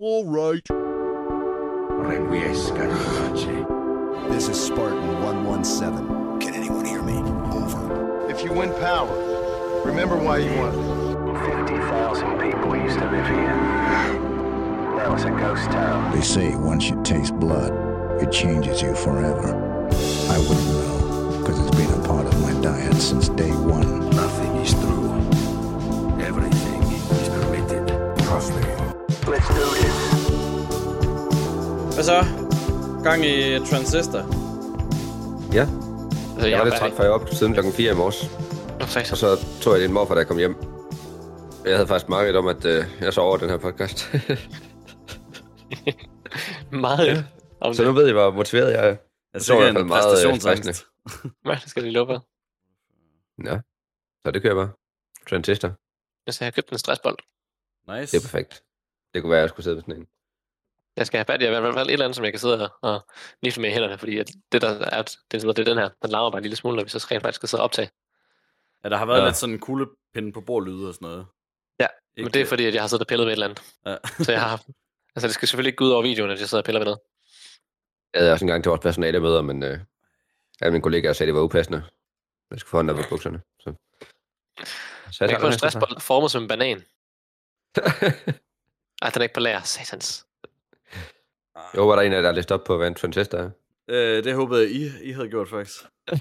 [0.00, 0.60] All right.
[2.02, 2.96] Requiescat in
[3.36, 3.46] pace.
[4.28, 6.40] This is Spartan 117.
[6.40, 7.18] Can anyone hear me?
[7.54, 8.28] Over.
[8.28, 9.06] If you win power,
[9.84, 10.72] remember why you won.
[11.66, 13.54] 50,000 people used to live here.
[14.96, 16.10] Now it's a ghost town.
[16.12, 17.72] They say once you taste blood,
[18.20, 19.54] it changes you forever.
[20.28, 24.10] I wouldn't know, because it's been a part of my diet since day one.
[24.10, 25.14] Nothing is true.
[26.20, 27.86] Everything is permitted.
[28.24, 28.62] Trust me.
[29.26, 29.83] Let's do this.
[31.94, 32.18] Hvad så?
[33.04, 34.22] Gang i Transistor.
[35.58, 35.66] Ja,
[36.34, 38.20] Altså, jeg var lidt er træt, for jeg op siden klokken 4 i morges.
[38.80, 40.56] For Og så tog jeg din morfar, da jeg kom hjem.
[41.64, 43.98] Jeg havde faktisk markedet om, at øh, jeg så over den her podcast.
[46.86, 47.24] meget
[47.60, 47.96] om så nu det.
[47.96, 48.96] ved jeg, hvor motiveret jeg er.
[49.34, 50.86] Jeg så i hvert en fald meget, øh, præstationsangst.
[51.44, 52.26] Hvad det skal de love for?
[53.50, 53.60] Ja,
[54.26, 54.70] så det kører bare.
[55.30, 55.68] Transistor,
[56.26, 57.16] Jeg skal have købt en stressbold.
[57.88, 58.12] Nice.
[58.12, 58.62] det er perfekt.
[59.14, 60.06] Det kunne være, at jeg skulle sidde ved sådan en.
[60.96, 62.70] Jeg skal have fat i i hvert fald et eller andet, som jeg kan sidde
[62.70, 63.06] og, og
[63.42, 66.10] nifte med i hænderne, fordi at det, der er, det, det er den her, den
[66.10, 67.90] larmer bare en lille smule, når vi så rent faktisk skal sidde og optage.
[68.84, 69.24] Ja, der har været Ja.
[69.24, 71.26] lidt sådan en kuglepinde på bordlyde og sådan noget.
[71.80, 73.46] Ja, Ikke, Men det er fordi, at jeg har siddet og pillet ved et eller
[73.46, 73.62] andet.
[73.86, 73.96] Ja.
[74.24, 74.62] Så jeg har,
[75.16, 76.84] altså det skal selvfølgelig ikke gå ud over videoen, at jeg sidder og piller ved
[76.86, 76.98] noget.
[78.14, 79.78] Jeg havde også en gang til vores personalemøder, men øh,
[80.60, 81.82] alle mine kollegaer sagde, at det var upassende.
[82.50, 83.40] Jeg skulle få hånden op bukserne.
[83.60, 83.74] Så,
[85.12, 86.76] så Jeg kan få en stressbold formet som en banan.
[89.02, 89.62] Ej, den er ikke på lager.
[89.62, 90.26] Satans.
[91.56, 93.38] Jeg håber, der er en af jer, der har læst op på, hvad en transistor
[93.38, 93.50] er.
[93.90, 95.84] Øh, det håbede jeg, I, I havde gjort faktisk.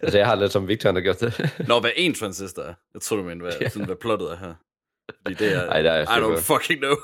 [0.00, 1.50] Altså, jeg har lidt som Victor, har gjort det.
[1.68, 2.74] Nå, hvad en transistor er.
[2.94, 3.68] Jeg tror du mener, hvad, Ja.
[3.68, 4.54] sådan, hvad plottet er her.
[5.22, 5.66] Fordi det er...
[5.66, 6.90] Ej, der er I don't fucking know.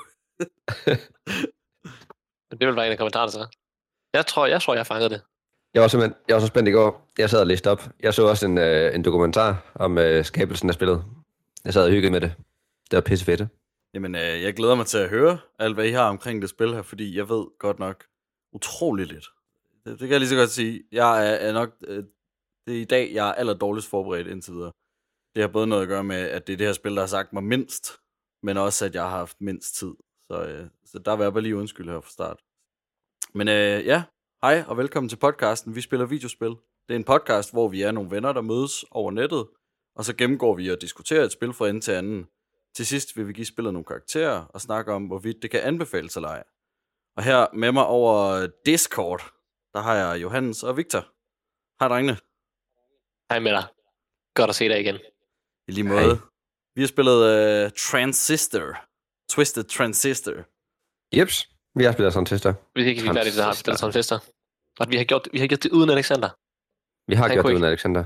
[2.51, 3.47] Men det vil være en af kommentarerne så.
[4.15, 5.21] Jeg tror, jeg tror, jeg fangede det.
[5.75, 7.13] Jeg var simpelthen jeg var så spændt i går.
[7.19, 7.89] Jeg sad og læste op.
[8.01, 11.05] Jeg så også en, øh, en dokumentar om øh, skabelsen af spillet.
[11.65, 12.35] Jeg sad og hyggede med det.
[12.91, 13.43] Det var pisse fedt.
[13.97, 16.75] Jamen, øh, jeg glæder mig til at høre alt, hvad I har omkring det spil
[16.75, 18.05] her, fordi jeg ved godt nok
[18.53, 19.27] utrolig lidt.
[19.85, 20.85] Det, det kan jeg lige så godt sige.
[20.93, 21.71] Jeg er, er nok...
[21.87, 22.05] Øh,
[22.67, 24.73] det er i dag, jeg er aller dårligst forberedt indtil videre.
[25.35, 27.06] Det har både noget at gøre med, at det er det her spil, der har
[27.06, 27.93] sagt mig mindst,
[28.43, 29.95] men også, at jeg har haft mindst tid.
[30.31, 32.41] Så, øh, så der vil jeg bare lige undskylde her fra start.
[33.35, 34.03] Men øh, ja,
[34.43, 35.75] hej og velkommen til podcasten.
[35.75, 36.51] Vi spiller videospil.
[36.89, 39.47] Det er en podcast, hvor vi er nogle venner, der mødes over nettet,
[39.95, 42.27] og så gennemgår vi og diskuterer et spil fra ende til anden.
[42.76, 46.16] Til sidst vil vi give spillet nogle karakterer og snakke om, hvorvidt det kan anbefales
[46.16, 46.44] eller ej.
[47.16, 49.22] Og her med mig over Discord,
[49.75, 51.00] der har jeg Johannes og Victor.
[51.81, 52.16] Hej drengene.
[53.31, 53.64] Hej med dig.
[54.34, 54.98] Godt at se dig igen.
[55.69, 56.00] I lige måde.
[56.00, 56.16] Hej.
[56.75, 57.19] Vi har spillet
[57.64, 58.76] uh, Transistor.
[59.28, 60.32] Twisted Transistor.
[61.16, 62.54] Jeps, vi har spillet transistor.
[62.75, 64.22] Vi er ikke lige færdige, der har vi spillet Transistor.
[64.81, 66.31] Og vi har gjort, vi har gjort det uden Alexander.
[67.10, 67.56] Vi har Han gjort det ikke.
[67.56, 68.04] uden Alexander.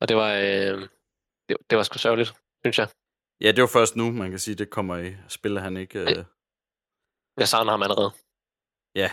[0.00, 0.88] Og det var, øh,
[1.48, 2.88] det, det var sgu sørgeligt, synes jeg.
[3.40, 6.02] Ja, det var først nu, man kan sige, det kommer i spil, han ikke...
[6.02, 6.24] Uh,
[7.38, 8.10] Jeg savner ham allerede.
[8.94, 9.10] ja,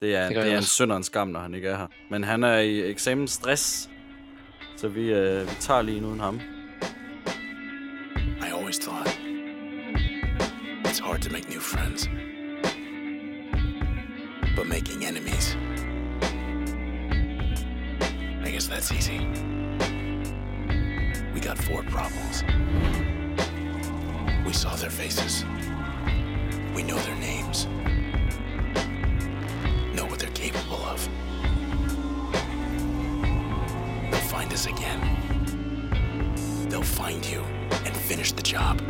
[0.00, 1.86] det er, Det det, er en synd og en skam, når han ikke er her.
[2.10, 3.90] Men han er i eksamensstress,
[4.76, 6.40] så vi, uh, vi tager lige en uden ham.
[8.40, 9.08] I always thought
[10.84, 12.08] it's hard to make new friends.
[14.56, 15.54] But making enemies,
[18.46, 19.18] I guess that's easy.
[21.34, 22.44] We got four problems.
[24.46, 25.44] We saw their faces.
[26.76, 27.66] We know their names.
[29.96, 31.08] Know what they're capable of.
[34.10, 35.00] They'll find us again.
[36.70, 37.42] They'll find you
[37.86, 38.80] and finish the job.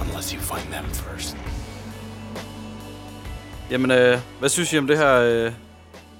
[0.00, 1.36] Unless you find them first.
[3.70, 5.54] Jamen, øh, hvad synes I om det her, øh, det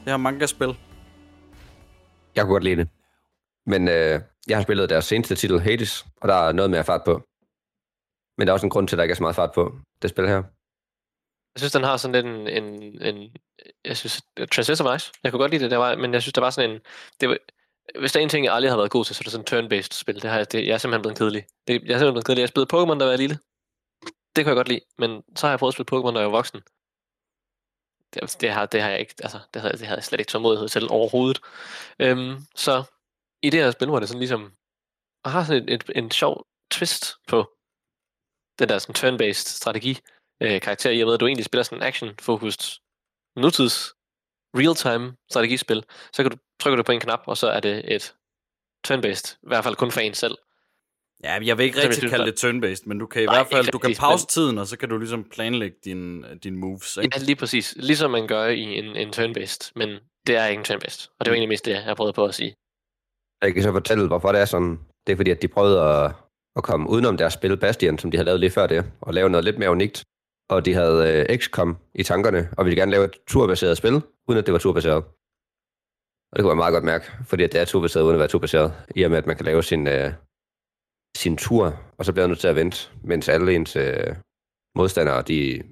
[0.06, 0.76] her manga-spil?
[2.36, 2.88] Jeg kunne godt lide det.
[3.66, 7.04] Men øh, jeg har spillet deres seneste titel, Hades, og der er noget mere fart
[7.04, 7.22] på.
[8.38, 9.78] Men der er også en grund til, at der ikke er så meget fart på,
[10.02, 10.42] det spil her.
[11.54, 12.48] Jeg synes, den har sådan lidt en...
[12.48, 13.36] en, en
[13.84, 14.22] jeg synes,
[14.52, 15.12] Transistor var nice.
[15.22, 16.80] Jeg kunne godt lide det, der var, men jeg synes, der var sådan en...
[17.20, 17.36] Det var,
[17.98, 19.62] hvis der er en ting, jeg aldrig har været god til, så er det sådan
[19.62, 20.14] en turn-based spil.
[20.14, 21.44] Det har jeg, det, jeg er simpelthen blevet kedelig.
[21.66, 22.40] Det, jeg er simpelthen blevet kedelig.
[22.40, 23.38] Jeg spillede Pokémon, da jeg var lille.
[24.36, 26.32] Det kunne jeg godt lide, men så har jeg prøvet at spille Pokémon, når jeg
[26.32, 26.60] var voksen.
[28.14, 30.30] Det, det, har, det har jeg ikke, altså, det havde, det havde jeg slet ikke
[30.30, 31.40] tålmodighed til overhovedet.
[31.98, 32.82] Øhm, så
[33.46, 34.52] i det her spil, hvor det sådan ligesom,
[35.24, 37.50] og har sådan et, et, en sjov twist på
[38.58, 39.98] den der sådan turn-based strategi,
[40.42, 42.80] øh, karakter i og med, at du egentlig spiller sådan en action-focused
[43.36, 43.92] nutids
[44.56, 48.14] real-time strategispil, så kan du, trykker du på en knap, og så er det et
[48.88, 50.36] turn-based, i hvert fald kun for en selv.
[51.24, 52.48] Ja, jeg vil ikke Så rigtig jeg kalde synes, det
[52.80, 54.76] turn-based, men du kan i Nej, hvert fald du kan pause men- tiden, og så
[54.78, 56.96] kan du ligesom planlægge dine din moves.
[56.96, 57.16] Ikke?
[57.18, 57.74] Ja, lige præcis.
[57.76, 59.88] Ligesom man gør i en, en turn-based, men
[60.26, 61.08] det er ikke en turn-based.
[61.18, 62.54] Og det var egentlig mest det, jeg prøvede på at sige.
[63.44, 64.78] Jeg kan så fortælle, hvorfor det er sådan.
[65.06, 66.12] Det er fordi, at de prøvede at
[66.56, 69.28] at komme udenom deres spil Bastion, som de havde lavet lige før det, og lave
[69.30, 70.04] noget lidt mere unikt.
[70.50, 74.38] Og de havde øh, XCOM i tankerne, og ville gerne lave et turbaseret spil, uden
[74.38, 75.04] at det var turbaseret.
[76.30, 78.28] Og det kunne man meget godt mærke, fordi at det er turbaseret, uden at være
[78.28, 80.12] turbaseret, i og med, at man kan lave sin, øh,
[81.16, 84.16] sin tur, og så bliver man nødt til at vente, mens alle ens øh,
[84.76, 85.62] modstandere, de,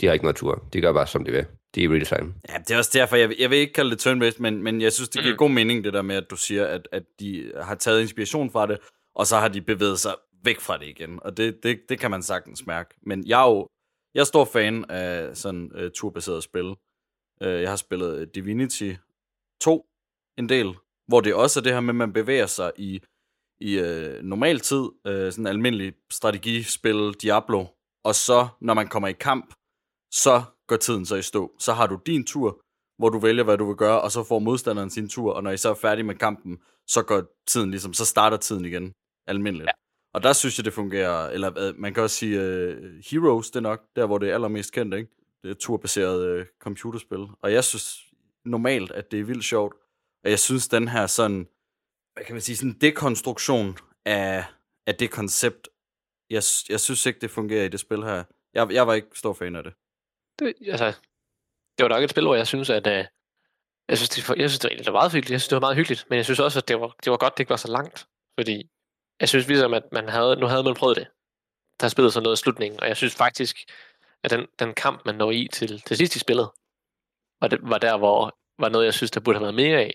[0.00, 0.64] de har ikke noget tur.
[0.72, 1.46] De gør bare, som de vil.
[1.74, 2.34] De er redesign.
[2.48, 4.92] Ja, det er også derfor, jeg, jeg vil ikke kalde det turn-based, men, men jeg
[4.92, 7.74] synes, det giver god mening, det der med, at du siger, at, at de har
[7.74, 8.78] taget inspiration fra det,
[9.14, 10.14] og så har de bevæget sig
[10.44, 11.18] væk fra det igen.
[11.22, 12.94] Og det, det, det kan man sagtens mærke.
[13.02, 13.68] Men jeg er jo
[14.14, 16.68] jeg er stor fan af sådan uh, turbaseret spil.
[17.44, 18.92] Uh, jeg har spillet Divinity
[19.60, 19.86] 2
[20.38, 20.74] en del,
[21.08, 23.00] hvor det også er det her med, at man bevæger sig i,
[23.60, 27.66] i uh, normal tid, uh, sådan almindelig strategispil, Diablo,
[28.04, 29.54] og så, når man kommer i kamp,
[30.12, 31.52] så går tiden så i stå.
[31.58, 32.60] Så har du din tur,
[32.98, 35.50] hvor du vælger, hvad du vil gøre, og så får modstanderen sin tur, og når
[35.50, 38.92] I så er færdig med kampen, så går tiden ligesom, så starter tiden igen,
[39.26, 39.66] almindeligt.
[39.66, 39.72] Ja.
[40.14, 42.76] Og der synes jeg, det fungerer, eller uh, man kan også sige, uh,
[43.10, 45.10] Heroes, det er nok der, hvor det er allermest kendt, ikke?
[45.42, 47.26] Det er turbaseret uh, computerspil.
[47.42, 48.04] Og jeg synes
[48.44, 49.74] normalt, at det er vildt sjovt.
[50.24, 51.48] Og jeg synes, den her sådan,
[52.14, 54.44] hvad kan man sige, sådan dekonstruktion af,
[54.86, 55.68] af det koncept,
[56.30, 58.24] jeg, jeg synes ikke, det fungerer i det spil her.
[58.54, 59.72] Jeg, jeg var ikke stor fan af det.
[60.38, 60.86] Det, altså,
[61.78, 63.04] det var nok et spil, hvor jeg synes, at uh,
[63.88, 65.30] jeg synes, det, jeg synes, det var, det var meget hyggeligt.
[65.30, 67.16] Jeg synes, det var meget hyggeligt, men jeg synes også, at det var, det var
[67.16, 68.06] godt, det ikke var så langt.
[68.38, 68.70] Fordi
[69.20, 71.06] jeg synes ligesom, at man havde, nu havde man prøvet det.
[71.80, 73.56] Der spillet sådan noget i slutningen, og jeg synes faktisk,
[74.24, 76.50] at den, den kamp, man når i til, til sidst i spillet,
[77.40, 79.94] var, det, var der, hvor var noget, jeg synes, der burde have været mere af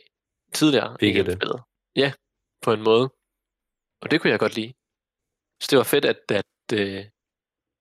[0.53, 1.33] tidligere Fik i I det?
[1.33, 1.61] spillet.
[1.95, 2.13] Ja,
[2.61, 3.09] på en måde.
[4.01, 4.73] Og det kunne jeg godt lide.
[5.61, 7.05] Så det var fedt, at, at, øh,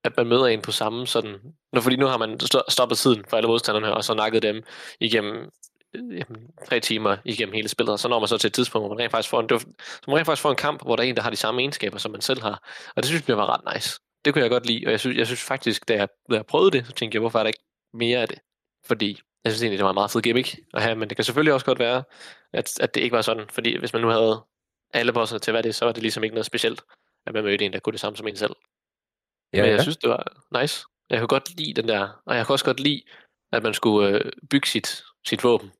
[0.06, 1.36] at man møder en på samme sådan...
[1.72, 4.62] Nå, fordi nu har man stoppet tiden for alle modstanderne, og så nakket dem
[5.00, 5.50] igennem
[5.94, 8.86] øh, jamen, tre timer igennem hele spillet, og så når man så til et tidspunkt,
[8.86, 10.96] hvor man rent faktisk får en, duft, så man rent faktisk får en kamp, hvor
[10.96, 12.62] der er en, der har de samme egenskaber, som man selv har.
[12.96, 14.00] Og det synes jeg var ret nice.
[14.24, 16.46] Det kunne jeg godt lide, og jeg synes, jeg synes faktisk, da jeg, da jeg
[16.46, 17.64] prøvede det, så tænkte jeg, hvorfor er der ikke
[17.94, 18.38] mere af det?
[18.86, 21.24] Fordi jeg synes egentlig, det var en meget fed gimmick at have, men det kan
[21.24, 22.02] selvfølgelig også godt være,
[22.52, 24.44] at, at det ikke var sådan, fordi hvis man nu havde
[24.94, 26.82] alle bosserne til hvad det, så var det ligesom ikke noget specielt,
[27.26, 28.54] at man mødte en, der kunne det samme som en selv.
[29.52, 29.82] Ja, men jeg ja.
[29.82, 30.84] synes, det var nice.
[31.10, 33.02] Jeg kunne godt lide den der, og jeg kunne også godt lide,
[33.52, 35.72] at man skulle øh, bygge sit, sit våben,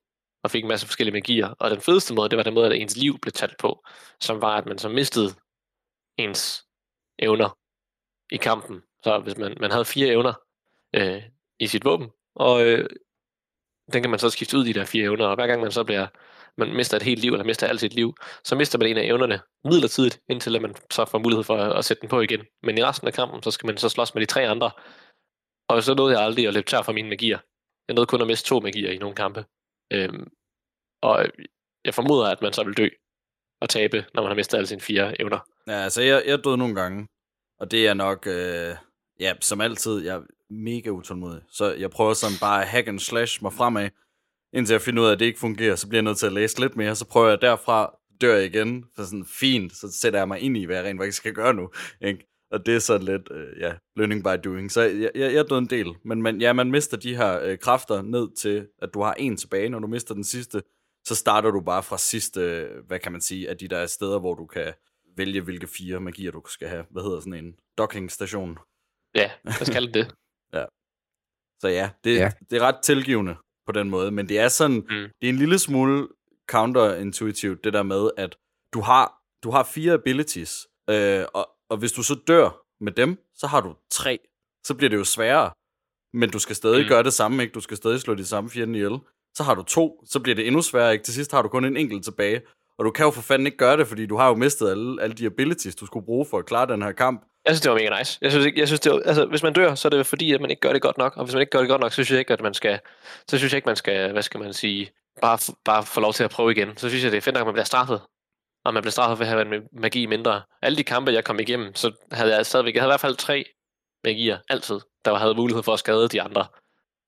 [0.43, 1.47] og fik en masse forskellige magier.
[1.47, 3.85] Og den fedeste måde, det var den måde, at ens liv blev talt på,
[4.19, 5.29] som var, at man så mistede
[6.17, 6.65] ens
[7.19, 7.57] evner
[8.31, 8.81] i kampen.
[9.03, 10.33] Så hvis man, man havde fire evner
[10.93, 11.23] øh,
[11.59, 12.89] i sit våben, og øh,
[13.93, 15.83] den kan man så skifte ud, de der fire evner, og hver gang man så
[15.83, 16.07] bliver,
[16.57, 19.03] man mister et helt liv, eller mister alt sit liv, så mister man en af
[19.03, 22.41] evnerne midlertidigt, indtil at man så får mulighed for at, at sætte den på igen.
[22.63, 24.71] Men i resten af kampen, så skal man så slås med de tre andre.
[25.69, 27.39] Og så nåede jeg aldrig at løbe tør for mine magier.
[27.87, 29.45] Jeg nåede kun at miste to magier i nogle kampe.
[29.93, 30.27] Øhm,
[31.01, 31.25] og
[31.85, 32.87] jeg formoder, at man så vil dø
[33.61, 35.39] og tabe, når man har mistet alle sine fire evner.
[35.67, 37.07] Ja, altså, jeg, jeg døde nogle gange,
[37.59, 38.75] og det er nok, øh,
[39.19, 41.41] ja, som altid, jeg mega utålmodig.
[41.49, 43.89] Så jeg prøver sådan bare at hack and slash mig fremad,
[44.53, 46.33] indtil jeg finder ud af, at det ikke fungerer, så bliver jeg nødt til at
[46.33, 50.19] læse lidt mere, så prøver jeg derfra, dør jeg igen, så sådan fint, så sætter
[50.19, 51.69] jeg mig ind i, hvad jeg rent faktisk skal gøre nu,
[52.01, 52.27] ikke?
[52.51, 54.71] Og det er sådan lidt, øh, ja, learning by doing.
[54.71, 57.57] Så jeg, jeg, jeg døde en del, men man, ja, man mister de her øh,
[57.57, 60.61] kræfter ned til, at du har en tilbage, når du mister den sidste,
[61.05, 64.33] så starter du bare fra sidste, hvad kan man sige, af de der steder, hvor
[64.33, 64.73] du kan
[65.17, 66.85] vælge, hvilke fire magier du skal have.
[66.91, 68.57] Hvad hedder sådan en docking station?
[69.15, 70.15] Ja, hvad skal det?
[71.61, 72.31] Så ja, det, Ja.
[72.49, 73.35] det er ret tilgivende
[73.65, 74.83] på den måde, men det er sådan, Mm.
[75.21, 76.07] det er en lille smule
[76.49, 78.35] counterintuitivt, det der med, at
[78.73, 82.49] du har, du har fire abilities, øh, og, og hvis du så dør
[82.83, 84.19] med dem, så har du tre.
[84.63, 85.51] Så bliver det jo sværere,
[86.13, 86.87] men du skal stadig mm.
[86.89, 87.53] gøre det samme, ikke?
[87.53, 88.99] Du skal stadig slå de samme fjende ihjel.
[89.37, 91.05] Så har du to, så bliver det endnu sværere, ikke?
[91.05, 92.41] Til sidst har du kun en enkelt tilbage,
[92.77, 95.01] og du kan jo for fanden ikke gøre det, fordi du har jo mistet alle,
[95.01, 97.25] alle de abilities, du skulle bruge for at klare den her kamp.
[97.47, 98.19] Jeg synes, det var mega nice.
[98.21, 100.33] Jeg synes, ikke, jeg synes det var, altså, hvis man dør, så er det fordi,
[100.33, 101.17] at man ikke gør det godt nok.
[101.17, 102.79] Og hvis man ikke gør det godt nok, så synes jeg ikke, at man skal,
[103.27, 106.23] så synes jeg ikke, man skal, hvad skal man sige, bare, bare få lov til
[106.23, 106.77] at prøve igen.
[106.77, 108.01] Så synes jeg, det er fedt nok, at man bliver straffet.
[108.65, 110.41] Og man bliver straffet for at have en magi mindre.
[110.61, 113.15] Alle de kampe, jeg kom igennem, så havde jeg stadigvæk, jeg havde i hvert fald
[113.15, 113.45] tre
[114.03, 116.45] magier, altid, der havde mulighed for at skade de andre.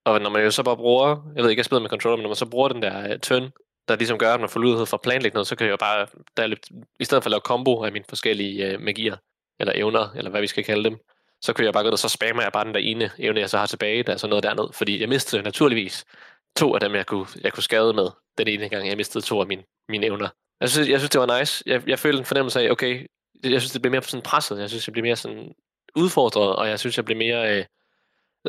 [0.06, 2.24] Og når man jo så bare bruger, jeg ved ikke, jeg spiller med controller, men
[2.24, 3.52] når man så bruger den der øh, uh, turn,
[3.88, 5.78] der ligesom gør, at man får mulighed for at planlægge noget, så kan jeg jo
[5.78, 6.70] bare, der er lidt,
[7.00, 9.18] i stedet for at lave combo af mine forskellige uh, magier,
[9.60, 10.98] eller evner, eller hvad vi skal kalde dem,
[11.42, 13.40] så kunne jeg bare gå ned, og så spammer jeg bare den der ene evne,
[13.40, 14.74] jeg så har tilbage, der er så noget derned.
[14.74, 16.06] Fordi jeg mistede naturligvis
[16.58, 19.40] to af dem, jeg kunne, jeg kunne skade med den ene gang, jeg mistede to
[19.42, 20.30] af mine, mine evner.
[20.62, 21.64] Jeg synes, jeg synes, det var nice.
[21.66, 23.08] Jeg, jeg følte en fornemmelse af, okay,
[23.44, 24.60] jeg synes, det blev mere sådan presset.
[24.60, 25.54] Jeg synes, jeg blev mere sådan
[25.96, 27.58] udfordret, og jeg synes, jeg blev mere...
[27.58, 27.66] Øh,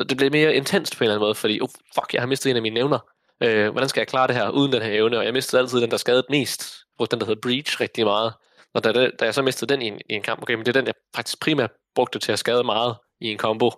[0.09, 2.49] det blev mere intenst på en eller anden måde, fordi, oh, fuck, jeg har mistet
[2.49, 2.99] en af mine evner.
[3.43, 5.17] Øh, hvordan skal jeg klare det her uden den her evne?
[5.17, 6.61] Og jeg mistede altid den, der skadede mest.
[6.61, 8.33] Jeg brugte den, der hedder Breach rigtig meget.
[8.73, 10.65] Og da, det, da jeg så mistede den i en, i en kamp, okay, men
[10.65, 13.71] det er den, jeg faktisk primært brugte til at skade meget i en combo,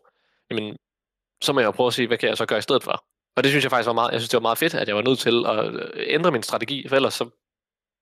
[0.50, 0.76] jamen,
[1.44, 3.06] så må jeg jo prøve at se, hvad kan jeg så gøre i stedet for.
[3.36, 4.96] Og det synes jeg faktisk var meget, jeg synes, det var meget fedt, at jeg
[4.96, 7.30] var nødt til at øh, ændre min strategi, for ellers så,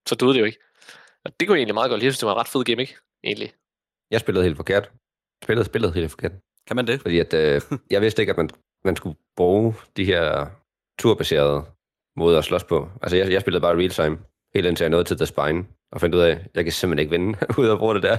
[0.08, 0.60] så døde det jo ikke.
[1.26, 2.06] Og det kunne jeg egentlig meget godt lide.
[2.06, 3.54] Jeg synes, det var en ret fed gimmick, egentlig.
[4.12, 4.92] Jeg spillede helt forkert.
[5.44, 6.32] Spillede spillet helt forkert.
[6.68, 7.02] Kan man det?
[7.02, 7.62] Fordi at, øh,
[7.94, 8.50] jeg vidste ikke, at man,
[8.86, 10.48] man skulle bruge de her
[11.00, 11.66] turbaserede
[12.16, 12.90] måder at slås på.
[13.02, 14.18] Altså, jeg, jeg spillede bare real time,
[14.56, 17.00] helt indtil jeg nåede til The Spine, og fandt ud af, at jeg kan simpelthen
[17.00, 18.18] ikke vinde ud af at bruge det der.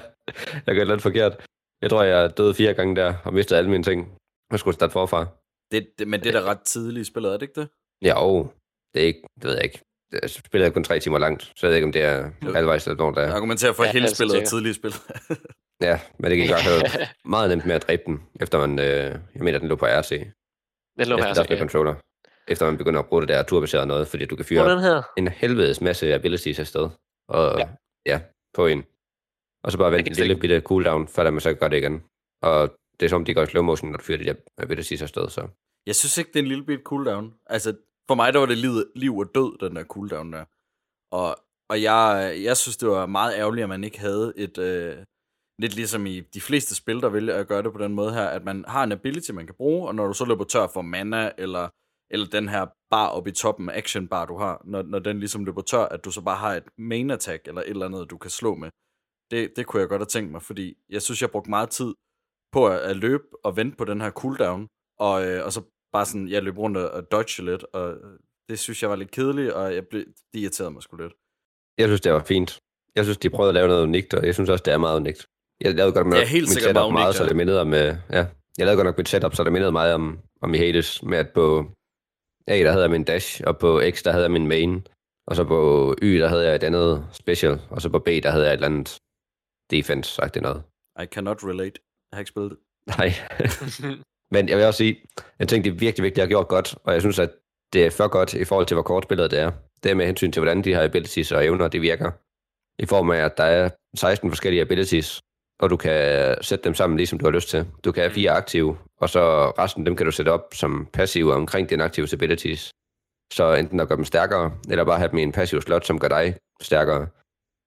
[0.66, 1.46] Jeg gør lidt forkert.
[1.82, 4.12] Jeg tror, jeg døde fire gange der, og mistede alle mine ting.
[4.50, 5.26] Jeg skulle starte forfra.
[5.72, 7.68] det, det men det er da ret tidligt i spillet, er det ikke det?
[8.02, 8.52] Ja, og
[8.94, 9.80] det er ikke, det ved jeg ikke.
[10.22, 12.96] Jeg spiller kun tre timer langt, så jeg ved ikke, om det er halvvejs eller
[12.98, 13.34] når der Jeg er.
[13.34, 14.48] argumenterer for, at Ja, hele altså, spillet er sikkert.
[14.50, 14.94] tidligt spil.
[15.82, 16.82] Ja, men det gik godt have
[17.34, 20.10] meget nemt med at dræbe den, efter man, øh, jeg mener, den lå på RC.
[20.98, 21.94] Den lå Efter så der controller.
[22.48, 25.80] Efter man begynder at bruge det der turbaserede noget, fordi du kan fyre en helvedes
[25.80, 26.88] masse abilities afsted.
[27.28, 27.68] Og Ja.
[28.06, 28.20] ja,
[28.54, 28.84] på en.
[29.64, 32.02] Og så bare vente en lille bitte cooldown, før man så gør det igen.
[32.42, 34.34] Og det er som, om, de går i slow motion, når du fyrer de der
[34.58, 35.28] abilities afsted.
[35.28, 35.48] Så
[35.86, 37.34] Jeg synes ikke, det er en lille bit cooldown.
[37.46, 37.76] Altså,
[38.08, 40.44] for mig, der var det liv, liv og død, den der cooldown der.
[41.12, 41.36] Og,
[41.70, 44.58] og jeg, jeg synes, det var meget ærgerligt, at man ikke havde et...
[44.58, 44.96] Øh,
[45.58, 48.26] lidt ligesom i de fleste spil, der vælger at gøre det på den måde her,
[48.26, 50.82] at man har en ability, man kan bruge, og når du så løber tør for
[50.82, 51.68] mana, eller,
[52.12, 55.44] eller den her bar oppe i toppen, action bar, du har, når, når den ligesom
[55.44, 58.18] løber tør, at du så bare har et main attack, eller et eller andet, du
[58.18, 58.70] kan slå med.
[59.30, 61.94] Det, det kunne jeg godt have tænkt mig, fordi jeg synes, jeg brugte meget tid
[62.52, 66.06] på at, at løbe og vente på den her cooldown, og, øh, og så bare
[66.06, 69.52] sådan, jeg løb rundt og, dodge lidt, og øh, det synes jeg var lidt kedeligt,
[69.52, 71.12] og jeg blev, det irriterede mig sgu lidt.
[71.78, 72.58] jeg synes, det var fint.
[72.96, 75.00] Jeg synes, de prøvede at lave noget unikt, og jeg synes også, det er meget
[75.00, 75.26] unikt.
[75.60, 77.28] Jeg lavede godt nok er helt mit setup meget meget, unikt, så ja.
[77.28, 78.26] det mindede om, øh, ja.
[78.58, 81.18] Jeg lavede godt nok mit setup, så det mindede meget om, om i Hades, med
[81.18, 81.44] at på
[82.46, 84.86] A, der havde jeg min dash, og på X, der havde jeg min main,
[85.26, 88.30] og så på Y, der havde jeg et andet special, og så på B, der
[88.30, 88.98] havde jeg et eller andet
[89.70, 90.62] defense, sagt det noget.
[91.02, 91.80] I cannot relate.
[92.10, 92.58] Jeg har ikke spillet det.
[92.98, 93.10] Nej.
[94.34, 95.00] Men jeg vil også sige,
[95.38, 97.30] jeg tænkte, det er virkelig vigtigt, at jeg har gjort godt, og jeg synes, at
[97.72, 99.50] det er for godt i forhold til, hvor kort spillet det er.
[99.82, 102.10] Det er med hensyn til, hvordan de her abilities og evner, det virker.
[102.78, 105.20] I form af, at der er 16 forskellige abilities,
[105.60, 107.66] og du kan sætte dem sammen, ligesom du har lyst til.
[107.84, 111.34] Du kan have fire aktive, og så resten dem kan du sætte op som passive
[111.34, 112.70] omkring dine aktive abilities.
[113.32, 115.98] Så enten at gøre dem stærkere, eller bare have dem i en passiv slot, som
[115.98, 117.08] gør dig stærkere.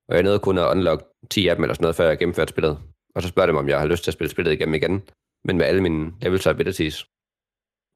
[0.09, 2.49] Og jeg nåede kun at unlock 10 af dem eller sådan noget, før jeg gennemførte
[2.49, 2.79] spillet.
[3.15, 5.01] Og så spørger dem, om jeg har lyst til at spille spillet igennem igen,
[5.45, 7.05] men med alle mine levels og abilities.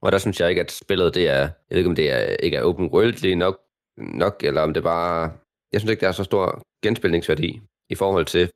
[0.01, 2.35] Og der synes jeg ikke, at spillet det er, jeg ved ikke om det er,
[2.43, 3.59] ikke er open worldly nok,
[3.97, 5.31] nok, eller om det bare,
[5.71, 8.49] jeg synes ikke, der er så stor genspilningsværdi i forhold til,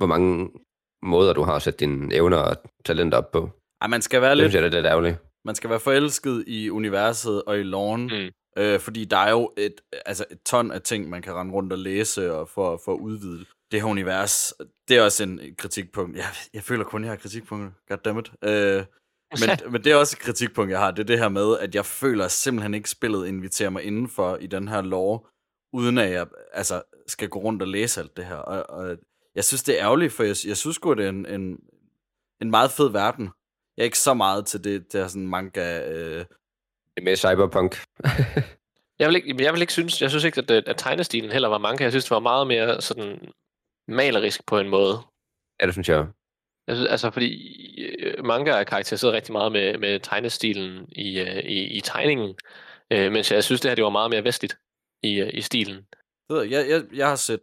[0.00, 0.50] mange
[1.02, 3.50] måder du har at sætte dine evner og talenter op på.
[3.80, 5.16] Ej, man skal være Det lidt, synes jeg, det er lidt ærgerligt.
[5.44, 8.12] man skal være forelsket i universet og i loven, Mm.
[8.12, 8.62] mm.
[8.62, 11.72] øh, fordi der er jo et, altså et ton af ting, man kan rende rundt
[11.72, 14.52] og læse og for, for at udvide det her univers.
[14.88, 16.16] Det er også en kritikpunkt.
[16.16, 16.24] Jeg,
[16.54, 17.70] jeg føler kun, jeg har kritikpunkter.
[17.88, 18.32] Goddammit.
[18.44, 18.84] Øh,
[19.40, 20.90] men, men det er også et kritikpunkt, jeg har.
[20.90, 24.46] Det er det her med, at jeg føler simpelthen ikke, spillet inviterer mig indenfor i
[24.46, 25.20] den her lore,
[25.72, 28.34] uden at jeg altså, skal gå rundt og læse alt det her.
[28.36, 28.96] Og, og
[29.34, 31.58] jeg synes, det er ærgerligt, for jeg, jeg synes godt det er en, en,
[32.42, 33.30] en meget fed verden.
[33.76, 35.88] Jeg er ikke så meget til det, der sådan manga...
[35.90, 36.26] Øh, Det
[36.96, 37.76] er med cyberpunk.
[38.98, 41.58] Jeg vil, ikke, jeg vil ikke synes, jeg synes ikke, at, at tegnestilen heller var
[41.58, 41.82] manga.
[41.84, 43.32] Jeg synes, det var meget mere sådan
[43.88, 44.94] malerisk på en måde.
[45.60, 46.06] ja, det synes jeg.
[46.66, 47.30] Jeg synes, altså, fordi
[47.98, 52.34] øh, manga er karakteriseret rigtig meget med, med tegnestilen i, øh, i, i tegningen,
[52.90, 54.58] øh, mens jeg synes, det her det var meget mere vestligt
[55.02, 55.86] i, øh, i stilen.
[56.30, 57.40] Jeg, jeg, jeg har set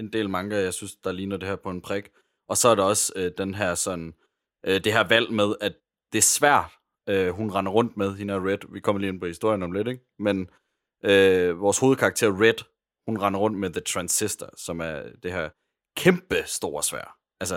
[0.00, 2.10] en del manga, jeg synes, der ligner det her på en prik.
[2.48, 4.14] Og så er der også øh, den her sådan,
[4.66, 5.74] øh, det her valg med, at
[6.12, 6.72] det er svært,
[7.08, 8.72] øh, hun render rundt med, hende og Red.
[8.72, 10.04] Vi kommer lige ind på historien om lidt, ikke?
[10.18, 10.48] Men
[11.04, 12.64] øh, vores hovedkarakter Red,
[13.06, 15.50] hun render rundt med The Transistor, som er det her
[15.96, 17.18] kæmpe store svær.
[17.40, 17.56] Altså,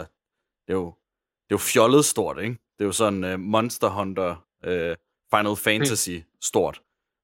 [0.68, 0.86] det er jo,
[1.50, 2.54] det er jo fjollet stort, ikke?
[2.54, 4.96] Det er jo sådan øh, Monster Hunter, øh,
[5.36, 6.82] Final Fantasy stort.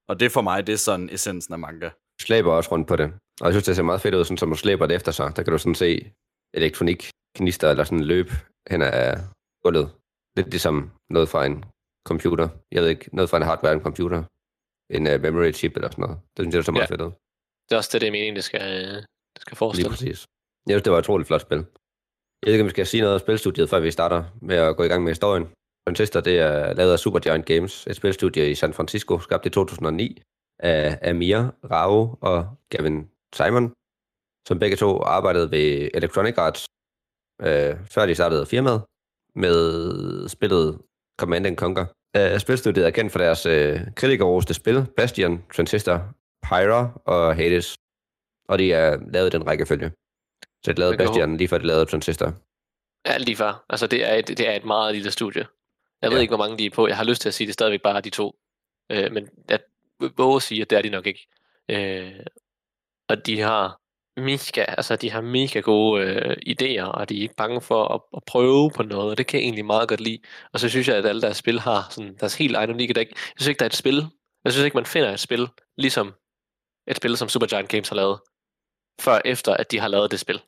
[0.08, 1.90] Og det for mig, det er sådan essensen af manga
[2.20, 3.12] slæber også rundt på det.
[3.40, 5.36] Og jeg synes, det ser meget fedt ud, sådan, som du slæber det efter sig.
[5.36, 6.12] Der kan du sådan se
[6.54, 8.30] elektronik, knister eller sådan løb
[8.70, 9.16] hen ad
[9.62, 9.90] gulvet.
[10.36, 11.64] Lidt ligesom noget fra en
[12.06, 12.48] computer.
[12.72, 14.22] Jeg ved ikke, noget fra en hardware en computer.
[14.90, 16.18] En uh, memory chip eller sådan noget.
[16.36, 16.94] Det synes jeg, det ser meget Ja.
[16.94, 17.10] fedt ud.
[17.68, 18.94] Det er også det, det er meningen, det skal, øh,
[19.34, 19.90] det skal Lige forestille.
[19.90, 20.26] præcis.
[20.66, 21.56] Jeg synes, det var et utroligt flot spil.
[21.58, 24.76] Jeg ved ikke, om vi skal sige noget om spilstudiet, før vi starter med at
[24.76, 25.48] gå i gang med historien.
[25.88, 30.22] Transistor, det er lavet af Supergiant Games, et spilstudie i San Francisco, skabt i 2009
[30.58, 31.38] af Amir
[31.70, 33.72] Rao og Gavin Simon,
[34.48, 36.66] som begge to arbejdede ved Electronic Arts,
[37.42, 38.82] øh, før de startede firmaet,
[39.34, 40.78] med spillet
[41.18, 41.86] Command and Conquer.
[42.16, 47.76] Øh, spilstudiet er kendt for deres øh, kritikerroste spil, Bastion, Transistor, Pyra og Hades,
[48.48, 49.92] og de er lavet den rækkefølge.
[50.64, 52.32] Så de lavede Bastian lige før de lavede Transistor.
[53.06, 53.64] Ja, lige før.
[53.70, 55.46] Altså, det er et, det er et meget lille studie.
[56.02, 56.22] Jeg ved Ja.
[56.22, 56.86] ikke, hvor mange de er på.
[56.88, 58.34] Jeg har lyst til at sige, at det stadigvæk bare de to.
[58.92, 59.60] Øh, men jeg
[60.16, 61.26] våger at sige, at det er de nok ikke.
[61.70, 62.20] Øh,
[63.08, 63.80] og de har
[64.20, 68.00] mega, altså de har mega gode øh, idéer, og de er ikke bange for at,
[68.16, 70.18] at prøve på noget, og det kan jeg egentlig meget godt lide.
[70.52, 72.88] Og så synes jeg, at alle deres spil har sådan, deres helt egen dæk.
[72.96, 74.06] Jeg synes ikke, der er et spil.
[74.44, 76.14] Jeg synes ikke, man finder et spil, ligesom
[76.86, 78.18] et spil, som Supergiant Games har lavet,
[79.00, 80.40] før efter, at de har lavet det spil.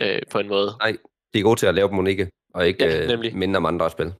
[0.00, 0.68] Øh, på en måde.
[1.34, 3.36] De er gode til at lave dem unikke, og ikke Ja, nemlig.
[3.36, 4.06] minde om andre spil.
[4.06, 4.14] Det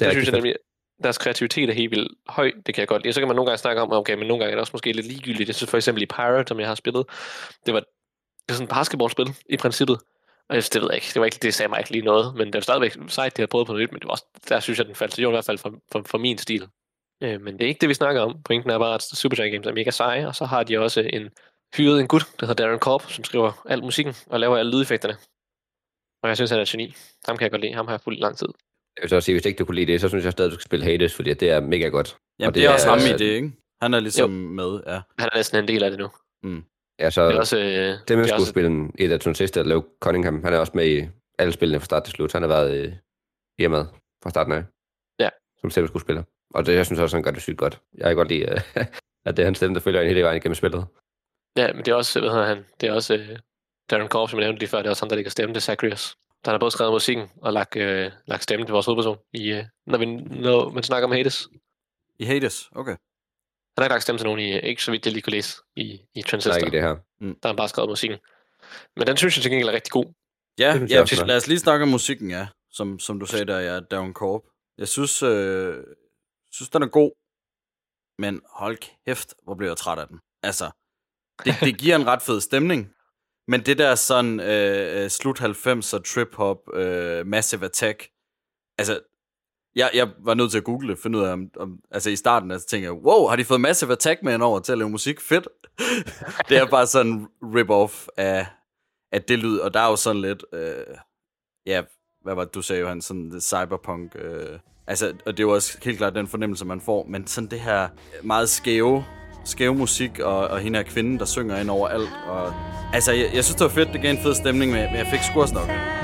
[0.00, 0.56] Det, synes jeg nemlig,
[1.04, 3.12] deres kreativitet er helt vildt høj, det kan jeg godt lide.
[3.12, 4.92] Så kan man nogle gange snakke om, okay, men nogle gange er det også måske
[4.92, 5.48] lidt ligegyldigt.
[5.48, 7.06] Jeg synes for eksempel i Pirate, som jeg har spillet,
[7.66, 9.98] det var, det var sådan et basketballspil i princippet.
[10.48, 12.04] Og jeg synes, det ved jeg ikke, det, var ikke, det sagde mig ikke lige
[12.04, 14.12] noget, men det var stadigvæk sejt, de havde prøvet på noget nyt, men det var
[14.12, 16.38] også, der synes jeg, den faldt til jorden, i hvert fald for, for, for min
[16.38, 16.68] stil.
[17.22, 18.42] Øh, men det er ikke det, vi snakker om.
[18.42, 21.30] Pointen er bare, at Supergiant Games er mega seje, og så har de også en
[21.76, 25.16] hyret en gut, der hedder Darren Korb, som skriver al musikken og laver alle lydeffekterne.
[26.22, 26.94] Og jeg synes, han er geni.
[27.26, 27.74] Ham kan jeg godt lide.
[27.74, 28.48] Ham har jeg fuldt lang tid.
[29.00, 30.54] Jeg vil så sige, hvis ikke du kunne lide det, så synes jeg stadig, du
[30.54, 32.16] skal spille Hades, fordi det er mega godt.
[32.38, 33.52] Jamen, Og det, det er også ham i øh, det, ikke?
[33.82, 35.00] Han er ligesom med, ja.
[35.18, 36.08] Han er næsten en del af det nu.
[36.98, 37.58] Ja, så Det er også...
[37.58, 40.72] Øh, det med det skulle også spille i et Transistor, Leo Cunningham, han er også
[40.74, 42.32] med i alle spillene fra start til slut.
[42.32, 42.92] Han har været øh,
[43.58, 43.86] hjemme
[44.22, 44.64] fra starten af.
[45.18, 45.28] Ja.
[45.60, 46.24] Som selv skulle spille.
[46.54, 47.80] Og det, jeg synes også, han gør det sygt godt.
[47.94, 48.60] Jeg kan godt lide, øh,
[49.26, 50.86] at det er hans stemme, der følger en hele vejen igennem spillet.
[51.56, 53.36] Ja, men det er også, hvad hedder han, det er også uh,
[53.90, 55.62] Darren Korb, som jeg nævnte lige før, det er også ham, der ligger stemme til
[55.62, 56.16] Zacharias.
[56.44, 59.64] Der har både skrevet musikken og lagt, uh, lagt stemme til vores hovedperson, i, uh,
[59.86, 61.48] når, vi, når man snakker om Hades.
[62.18, 62.90] I Hades, okay.
[62.90, 62.98] Han
[63.78, 65.82] har ikke lagt stemme til nogen, i, ikke så vidt jeg lige kunne læse, i,
[65.82, 66.56] i Der er Transistor.
[66.58, 66.94] ikke det her.
[67.20, 68.18] Der har han bare skrevet musikken.
[68.96, 70.04] Men den synes jeg til gengæld er rigtig god.
[70.58, 72.48] Ja, Det synes ja jeg lad os lige snakke om musikken, ja.
[72.70, 74.42] Som, som du sagde der, ja, Darren Korb.
[74.78, 75.84] Jeg synes, øh,
[76.52, 77.12] synes, den er god,
[78.22, 80.20] men hold kæft, hvor bliver jeg træt af den.
[80.42, 80.70] Altså,
[81.44, 82.94] det, det giver en ret fed stemning,
[83.50, 88.08] men det der sådan øh, øh slut 90'er trip-hop, øh, Massive Attack,
[88.78, 89.00] altså,
[89.74, 92.16] jeg, jeg var nødt til at google det, finde ud af, om, om altså i
[92.16, 94.90] starten, altså tænkte jeg, wow, har de fået Massive Attack med over til at lave
[94.90, 95.20] musik?
[95.20, 95.48] Fedt.
[96.48, 98.46] det er bare sådan rip-off af,
[99.12, 100.96] af det lyd, og der er jo sådan lidt, øh,
[101.66, 101.82] ja,
[102.22, 105.54] hvad var det, du sagde, Johan, sådan det cyberpunk, øh, altså, og det er jo
[105.54, 107.88] også helt klart den fornemmelse, man får, men sådan det her
[108.22, 109.04] meget skæve,
[109.44, 112.52] skæve musik, og, og hende her kvinde, der synger ind over alt, og
[112.92, 115.20] altså, jeg, jeg synes, det var fedt, det gav en fed stemning, men, jeg fik
[115.20, 115.99] sgu også nok.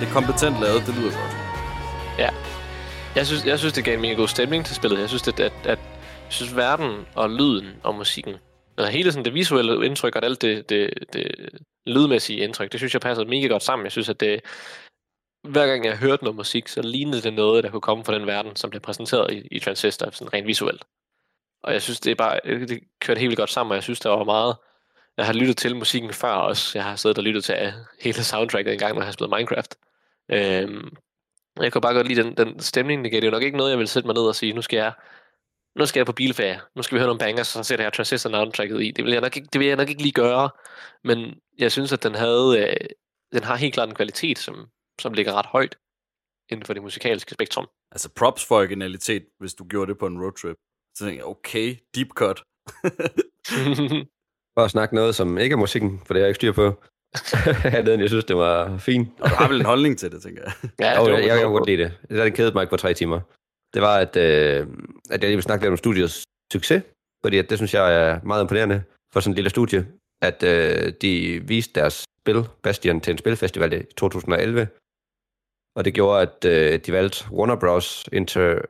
[0.00, 1.34] Det er kompetent lavet, det lyder godt.
[2.18, 2.30] Ja.
[3.16, 5.00] Jeg synes, jeg synes, det gav en mega god stemning til spillet.
[5.00, 5.78] Jeg synes, det, at, at
[6.24, 8.34] jeg synes, verden og lyden og musikken,
[8.78, 11.50] eller hele sådan det visuelle indtryk og alt det, det, det
[11.86, 13.84] lydmæssige indtryk, det synes jeg passer mega godt sammen.
[13.84, 14.40] Jeg synes, at det,
[15.48, 18.26] hver gang jeg hørte noget musik, så lignede det noget, der kunne komme fra den
[18.26, 20.84] verden, som blev præsenteret i, i Transistor, sådan rent visuelt.
[21.62, 23.82] Og jeg synes, det er bare, øh, det kørte helt vildt godt sammen, og jeg
[23.82, 24.56] synes, der var meget,
[25.16, 26.78] jeg har lyttet til musikken før også.
[26.78, 29.36] Jeg har siddet og lyttet til øh, hele soundtracket en gang, når jeg har spillet
[29.36, 29.74] Minecraft.
[30.32, 30.88] Øhm,
[31.60, 33.20] jeg kan bare godt lide den, den stemning, det gav.
[33.20, 34.76] Det er jo nok ikke noget, jeg vil sætte mig ned og sige, nu skal
[34.76, 34.92] jeg,
[35.78, 38.30] nu skal jeg på bilferie, nu skal vi høre nogle bangers, så sætter jeg Transistor
[38.30, 38.90] soundtracket i.
[38.90, 40.50] Det vil, jeg nok ikke, det vil jeg nok ikke lige gøre,
[41.04, 42.88] men jeg synes, at den havde, øh,
[43.32, 44.66] den har helt klart en kvalitet, som,
[45.00, 45.76] som ligger ret højt
[46.48, 47.66] inden for det musikalske spektrum.
[47.92, 50.56] Altså props for originalitet, hvis du gjorde det på en roadtrip.
[50.94, 52.42] Så tænkte jeg, okay, deep cut.
[54.54, 56.82] For at snakke noget, som ikke er musikken, for det har jeg ikke styr på.
[57.78, 59.08] Andet end jeg synes, det var fint.
[59.20, 60.52] Og du har vel en holdning til det, tænker jeg.
[60.84, 61.92] ja, Jo, det jeg, jeg, jeg kan godt lide det.
[62.08, 63.20] Det har kædet mig ikke på tre timer.
[63.74, 64.66] Det var, at, øh,
[65.10, 66.82] at jeg lige vil snakke lidt om studiets succes,
[67.24, 69.86] fordi at det synes jeg er meget imponerende for sådan en lille studie,
[70.22, 74.68] at øh, de viste deres spil, Bastion, til en spilfestival i 2011,
[75.76, 78.08] og det gjorde, at øh, de valgte Warner Bros.
[78.12, 78.60] Inter,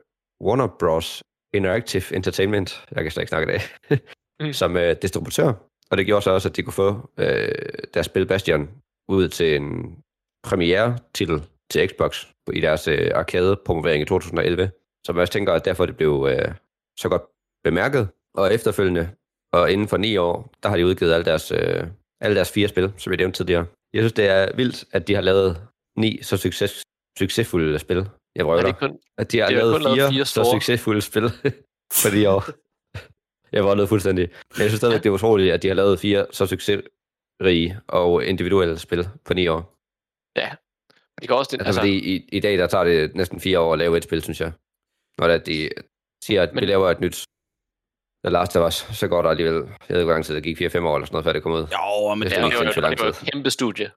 [0.43, 1.21] Warner Bros.
[1.53, 3.61] Interactive Entertainment, jeg kan slet ikke snakke dag,
[4.39, 4.53] Mm.
[4.53, 5.53] som øh, distributør,
[5.91, 7.47] og det gjorde så også, at de kunne få øh,
[7.93, 8.69] deres spil Bastion
[9.09, 9.95] ud til en
[10.43, 14.71] premiere-titel til Xbox i deres øh, arcade-promovering i 2011,
[15.05, 16.51] som jeg også tænker, at derfor det blev øh,
[16.99, 17.21] så godt
[17.63, 18.07] bemærket.
[18.33, 19.09] Og efterfølgende,
[19.53, 21.87] og inden for ni år, der har de udgivet alle deres, øh,
[22.21, 23.65] alle deres fire spil, som jeg nævnte tidligere.
[23.93, 25.67] Jeg synes, det er vildt, at de har lavet
[25.97, 26.83] ni så succes,
[27.19, 28.09] succesfulde spil.
[28.35, 30.31] Jeg Er det kun, At de har de har lavet kun lavet fire, fire så
[30.31, 30.45] store.
[30.45, 31.29] succesfulde spil
[32.01, 32.43] for de år.
[33.51, 34.29] Jeg var noget fuldstændig.
[34.53, 38.25] Men jeg synes stadigvæk, det er utroligt, at de har lavet fire så succesrige og
[38.25, 39.71] individuelle spil på ni år.
[41.21, 43.59] de kan også, det, Altså, altså, fordi i, i dag, der tager det næsten fire
[43.59, 44.51] år at lave et spil, synes jeg.
[45.17, 45.69] Når det de,
[46.23, 47.23] siger, at Men- vi laver et nyt
[48.25, 50.43] The Last of Us, så går der alligevel, jeg ved ikke, hvor lang tid det
[50.43, 51.57] gik, 4-5 år eller sådan noget, før det kom ud.
[51.59, 53.07] Jo, men Det det, er Ja, det jo- det tid.
[53.27, 53.91] et kæmpe studie.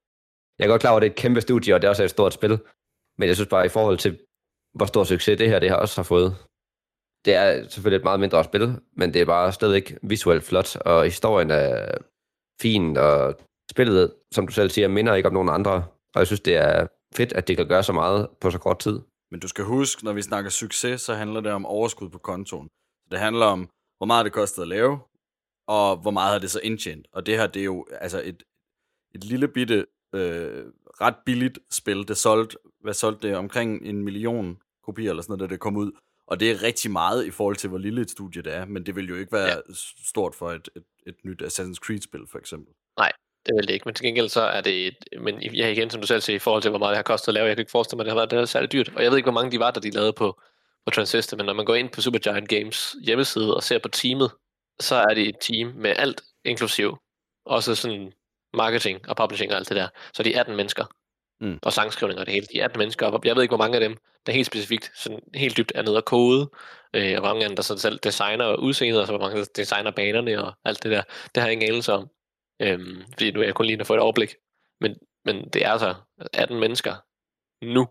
[0.59, 2.05] Jeg er godt klar over, at det er et kæmpe studie, og det er også
[2.05, 2.59] et stort spil.
[3.19, 4.19] Men jeg synes bare, i forhold til,
[4.75, 6.37] hvor stor succes det her, det har også har fået.
[7.29, 11.05] Det er selvfølgelig et meget mindre spil, men det er bare stadigvæk visuelt flot, og
[11.05, 11.99] historien er
[12.61, 13.35] fin, og
[13.71, 15.73] spillet, som du selv siger, minder ikke om nogen andre.
[16.15, 18.79] Og jeg synes, det er fedt, at det kan gøre så meget på så kort
[18.79, 19.01] tid.
[19.31, 22.69] Men du skal huske, når vi snakker succes, så handler det om overskud på kontoen.
[23.11, 24.99] Det handler om, hvor meget det kostede at lave,
[25.67, 27.07] og hvor meget har det så indtjent.
[27.13, 28.43] Og det her, det er jo altså et,
[29.15, 30.65] et lille bitte, øh,
[31.01, 32.09] ret billigt spil.
[32.09, 33.37] Det solgte, hvad solgte det?
[33.37, 35.93] Omkring en million kopier eller sådan noget, da det kom ud.
[36.29, 38.87] Og det er rigtig meget i forhold til, hvor lille et studie det er, men
[38.87, 39.61] det vil jo ikke være ja.
[40.07, 42.75] stort for et, et, et nyt Assassin's Creed-spil, for eksempel.
[43.49, 46.01] Det vil det ikke, men til gengæld så er det et, men ja, igen, som
[46.01, 47.63] du selv siger, i forhold til, hvor meget det har kostet at lave, jeg kan
[47.63, 48.89] ikke forestille mig, at det har været det er særligt dyrt.
[48.97, 50.41] Og jeg ved ikke, hvor mange de var, der de lavede på,
[50.87, 54.31] på Transistor, men når man går ind på Supergiant Games hjemmeside og ser på teamet,
[54.81, 56.97] så er det et team med alt inklusiv.
[57.47, 58.13] Også sådan
[58.55, 59.89] marketing og publishing og alt det der.
[60.13, 60.85] Så de er 18 mennesker.
[61.41, 61.59] Mm.
[61.63, 62.47] Og sangskrivning og det hele.
[62.53, 63.97] De er 18 mennesker, og jeg ved ikke, hvor mange af dem,
[64.27, 66.51] der helt specifikt sådan helt dybt er nede og kode,
[66.95, 69.29] øh, og hvor mange af dem, der så selv designer udseendet, og så altså hvor
[69.29, 71.03] mange der designer banerne og alt det der.
[71.35, 72.09] Det har jeg ingen anelse om.
[72.63, 74.35] Øhm, fordi nu er jeg kun lige at få et overblik.
[74.81, 75.95] Men, men det er altså
[76.33, 76.95] 18 mennesker
[77.65, 77.89] nu,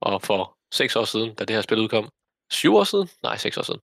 [0.00, 2.08] og for 6 år siden, da det her spil udkom.
[2.50, 3.08] 7 år siden?
[3.22, 3.80] Nej, 6 år siden.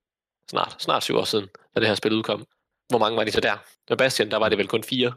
[0.49, 2.45] Snart, snart 7 år siden, da det her spil udkom.
[2.89, 3.57] Hvor mange var de så der?
[3.89, 5.13] Med Bastian, der var det vel kun fire.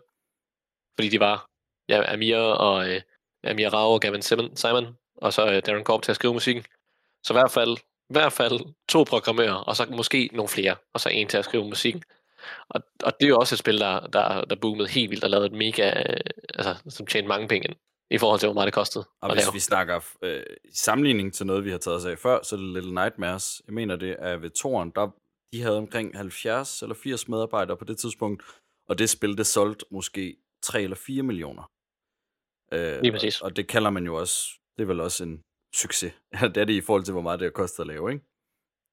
[0.96, 1.46] Fordi de var
[1.88, 3.00] ja, Amir og øh,
[3.46, 6.64] Amir Rao og Gavin Simon, og så øh, Darren Korb til at skrive musikken.
[7.22, 7.76] Så i hvert fald,
[8.10, 11.44] i hvert fald to programmører, og så måske nogle flere, og så en til at
[11.44, 12.02] skrive musikken.
[12.68, 15.30] Og, og det er jo også et spil, der, der, der boomede helt vildt og
[15.30, 16.16] lavede et mega, øh,
[16.54, 17.76] altså, som tjente mange penge ind,
[18.10, 19.52] i forhold til, hvor meget det kostede Og hvis lave.
[19.52, 22.60] vi snakker øh, i sammenligning til noget, vi har taget os af før, så er
[22.60, 23.62] det Little Nightmares.
[23.66, 25.08] Jeg mener, det er ved Toren, der
[25.52, 28.42] de havde omkring 70 eller 80 medarbejdere på det tidspunkt,
[28.88, 31.70] og det spil, det solgte måske 3 eller 4 millioner.
[32.74, 33.40] Øh, Lige præcis.
[33.40, 34.36] Og, og det kalder man jo også,
[34.76, 35.40] det er vel også en
[35.74, 36.12] succes.
[36.40, 38.24] Ja, det er det i forhold til, hvor meget det har kostet at lave, ikke?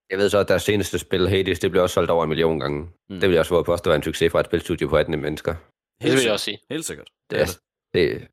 [0.10, 2.60] Jeg ved så, at deres seneste spil, Hades, det blev også solgt over en million
[2.60, 2.82] gange.
[3.10, 3.20] Mm.
[3.20, 5.52] Det vil jeg også våge påstå var en succes fra et spilstudie på 18 mennesker.
[5.56, 5.60] Det
[6.02, 6.34] vil jeg sikkert.
[6.34, 6.60] også sige.
[6.70, 7.10] Helt sikkert.
[7.30, 7.60] Det Ja, er det.
[7.94, 8.28] Det,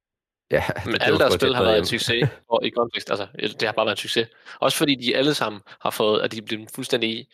[0.51, 3.11] ja, Men det alle deres spil har på været en succes og i kontekst.
[3.11, 4.29] Altså, det har bare været en succes.
[4.61, 7.27] Også fordi de alle sammen har fået, at de er blevet fuldstændig...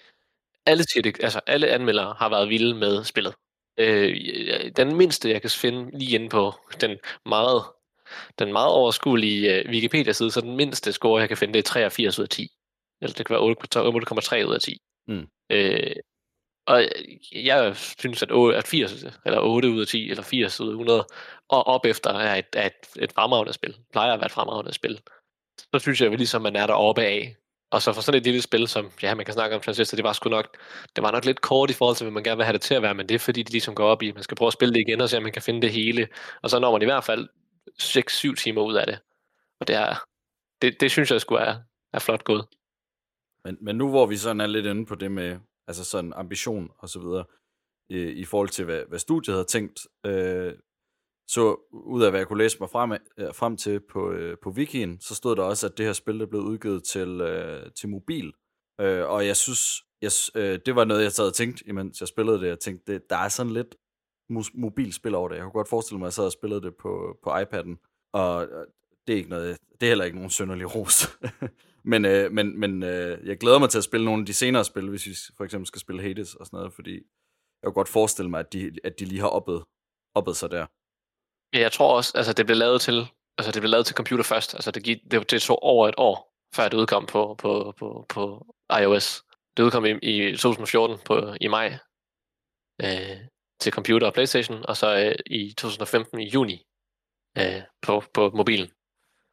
[0.67, 3.35] Alle, siger det, altså, alle anmeldere har været vilde med spillet.
[3.79, 4.17] Øh,
[4.77, 7.63] den mindste, jeg kan finde lige inde på den meget,
[8.39, 12.19] den meget overskuelige uh, Wikipedia-side, så den mindste score, jeg kan finde, det er 83
[12.19, 12.49] ud af 10.
[13.03, 14.79] Eller det kan være 8,3 ud af 10.
[15.09, 15.27] Mm.
[15.51, 15.97] Øh,
[16.67, 16.85] og
[17.33, 20.71] jeg synes, at 8, at 80, eller 8 ud af 10, eller 80 ud af
[20.71, 21.07] 100,
[21.49, 23.77] og op efter er et, er et, et fremragende spil.
[23.93, 25.01] Plejer at være et fremragende spil.
[25.61, 27.37] Så synes jeg, at ligesom man er deroppe af.
[27.71, 30.05] Og så for sådan et lille spil, som ja, man kan snakke om Transistor, det
[30.05, 30.57] var sgu nok,
[30.97, 32.75] det var nok lidt kort i forhold til, hvad man gerne vil have det til
[32.75, 34.47] at være, men det er fordi, de ligesom går op i, at man skal prøve
[34.47, 36.09] at spille det igen, og se, om man kan finde det hele.
[36.43, 37.29] Og så når man i hvert fald
[37.83, 38.99] 6-7 timer ud af det.
[39.61, 39.95] Og det er,
[40.63, 41.61] det, det synes jeg skulle er,
[41.93, 42.47] er flot gået.
[43.45, 46.71] Men, men nu hvor vi sådan er lidt inde på det med altså sådan ambition
[46.79, 47.25] og så videre,
[47.89, 50.53] i, i forhold til hvad, hvad studiet havde tænkt, øh,
[51.29, 54.51] så ud af hvad jeg kunne læse mig frem, øh, frem til på, øh, på
[54.51, 57.89] wikien, så stod der også, at det her spil er blevet udgivet til, øh, til
[57.89, 58.33] mobil.
[58.81, 62.09] Øh, og jeg synes, jeg, øh, det var noget, jeg sad og tænkte, imens jeg
[62.09, 62.49] spillede det.
[62.49, 63.75] Jeg tænkte, det, der er sådan lidt
[64.55, 65.37] mobilspil over det.
[65.37, 68.09] Jeg kunne godt forestille mig, at jeg sad og spillede det på, på iPad'en.
[68.13, 68.49] Og
[69.07, 71.19] det er ikke noget, det er heller ikke nogen synderlig ros.
[71.93, 74.65] men øh, men, men øh, jeg glæder mig til at spille nogle af de senere
[74.65, 76.95] spil, hvis vi for eksempel skal spille Hades og sådan noget, fordi
[77.63, 79.65] jeg kunne godt forestille mig, at de, at de lige har oppet,
[80.15, 80.67] oppet sig der.
[81.55, 83.07] Ja, jeg tror også, altså det blev lavet til,
[83.39, 84.55] altså det blev lavet til computer først.
[84.55, 88.07] Altså det, gik, det, det tog over et år, før det udkom på, på, på,
[88.09, 88.47] på
[88.81, 89.25] iOS.
[89.57, 91.79] Det udkom i, i 2014 på, i maj
[92.83, 93.17] øh,
[93.61, 96.67] til computer og Playstation, og så øh, i 2015 i juni
[97.39, 98.69] øh, på, på mobilen.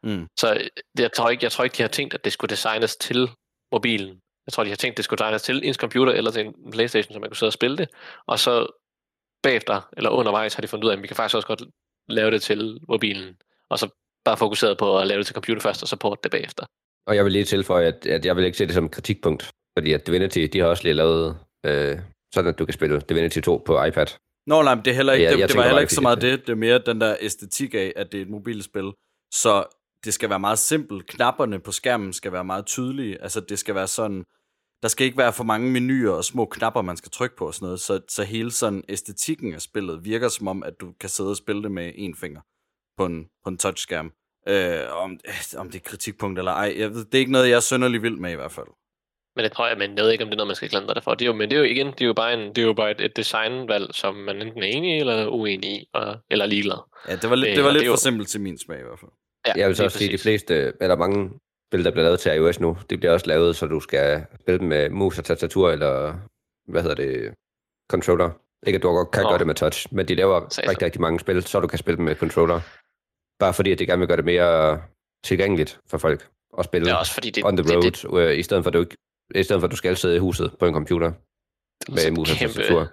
[0.04, 0.28] Mm.
[0.40, 0.60] Så øh,
[0.98, 3.30] det, jeg, tror ikke, jeg tror ikke, de har tænkt, at det skulle designes til
[3.72, 4.20] mobilen.
[4.46, 6.72] Jeg tror, de har tænkt, at det skulle designes til en computer eller til en
[6.72, 7.90] Playstation, så man kunne sidde og spille det.
[8.28, 8.68] Og så
[9.44, 11.64] bagefter, eller undervejs, har de fundet ud af, at vi kan faktisk også godt
[12.10, 13.38] lave det til mobilen.
[13.70, 13.90] Og så
[14.26, 16.66] bare fokuseret på at lave det til computer først, og så porte det bagefter.
[17.08, 19.52] Og jeg vil lige tilføje, at, at jeg vil ikke se det som et kritikpunkt,
[19.78, 22.00] fordi at Divinity, de har også lige lavet, øh,
[22.34, 24.06] sådan at du kan spille Divinity 2 på iPad.
[24.48, 26.02] Nå, nej, men det, er heller ikke, Jeg- det, jeg det var heller ikke så
[26.02, 26.50] meget det- det.
[26.50, 28.92] Er mere den der æstetik af, at det er et mobilspil.
[29.34, 29.64] Så
[30.06, 31.08] det skal være meget simpelt.
[31.08, 33.22] Knapperne på skærmen skal være meget tydelige.
[33.22, 34.24] Altså, det skal være sådan...
[34.82, 37.54] Der skal ikke være for mange menuer og små knapper, man skal trykke på og
[37.54, 37.80] sådan noget.
[37.80, 41.38] Så, så hele sådan æstetikken af spillet virker som om, at du kan sidde og
[41.38, 42.42] spille det med én finger
[42.98, 44.12] på en, på en touchskærm.
[44.48, 47.50] Øh, om, øh, om det er kritikpunkt eller ej, jeg ved, det er ikke noget,
[47.50, 48.68] jeg er sønderlig vild med i hvert fald.
[49.36, 50.94] Men det tror jeg, men jeg ved ikke, om det er noget, man skal klandre
[50.94, 51.14] det for.
[51.14, 52.66] Det er jo, men det er jo igen, det er jo bare, en, det er
[52.66, 56.16] jo bare et, et designvalg, som man enten er enig i, eller uenig i, og,
[56.32, 56.78] eller ligeglad.
[57.08, 58.58] Ja, det var lidt, Øh, det var og lidt det for jo- simpelt til min
[58.58, 59.12] smag i hvert fald.
[59.48, 61.30] Ja, Jeg vil så også sige, at de fleste, eller mange
[61.72, 64.60] spil, der bliver lavet til iOS nu, det bliver også lavet, så du skal spille
[64.60, 66.14] dem med mus og tastatur, eller
[66.68, 67.34] hvad hedder det,
[67.92, 68.30] controller.
[68.68, 69.30] Ikke at du godt kan Nå.
[69.30, 70.70] gøre det med touch, men de laver Satan.
[70.70, 72.60] rigtig, rigtig mange spil, så du kan spille dem med controller.
[73.40, 74.82] Bare fordi, at de gerne vil gøre det mere
[75.24, 76.28] tilgængeligt for folk
[76.60, 78.44] at spille Det er også fordi, det, on the det, road, det, det, det, i,
[78.44, 78.98] stedet for, at du, ikke-
[79.36, 81.12] i stedet for, at du skal sidde i huset på en computer
[81.92, 82.88] med mus og tastatur.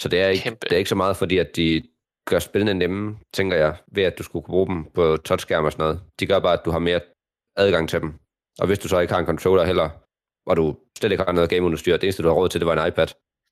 [0.00, 1.82] Så det er, ikke, kæmpe- det er ikke så meget fordi, at de
[2.28, 5.72] gør spillene nemme, tænker jeg, ved at du skulle kunne bruge dem på touchskærm og
[5.72, 6.00] sådan noget.
[6.20, 7.00] De gør bare, at du har mere
[7.56, 8.14] adgang til dem.
[8.60, 9.90] Og hvis du så ikke har en controller heller,
[10.46, 12.76] og du slet ikke har noget gameudstyr, det eneste, du har råd til, det var
[12.82, 13.06] en iPad.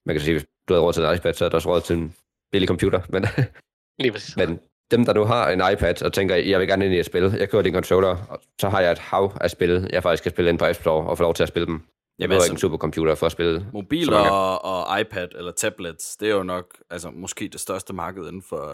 [0.07, 1.81] Man kan sige, hvis du havde råd til en iPad, så er der også råd
[1.81, 2.15] til en
[2.53, 3.01] billig computer.
[3.09, 3.25] Men,
[4.03, 4.37] lige præcis.
[4.37, 7.07] men dem, der nu har en iPad og tænker, jeg vil gerne ind i et
[7.07, 10.23] spil, jeg kører din controller, og så har jeg et hav af spil, jeg faktisk
[10.23, 11.83] kan spille ind på App Store og få lov til at spille dem.
[12.19, 13.67] Jeg behøver altså- ikke en supercomputer for at spille.
[13.73, 18.43] Mobiler og, iPad eller tablets, det er jo nok altså, måske det største marked inden
[18.43, 18.65] for,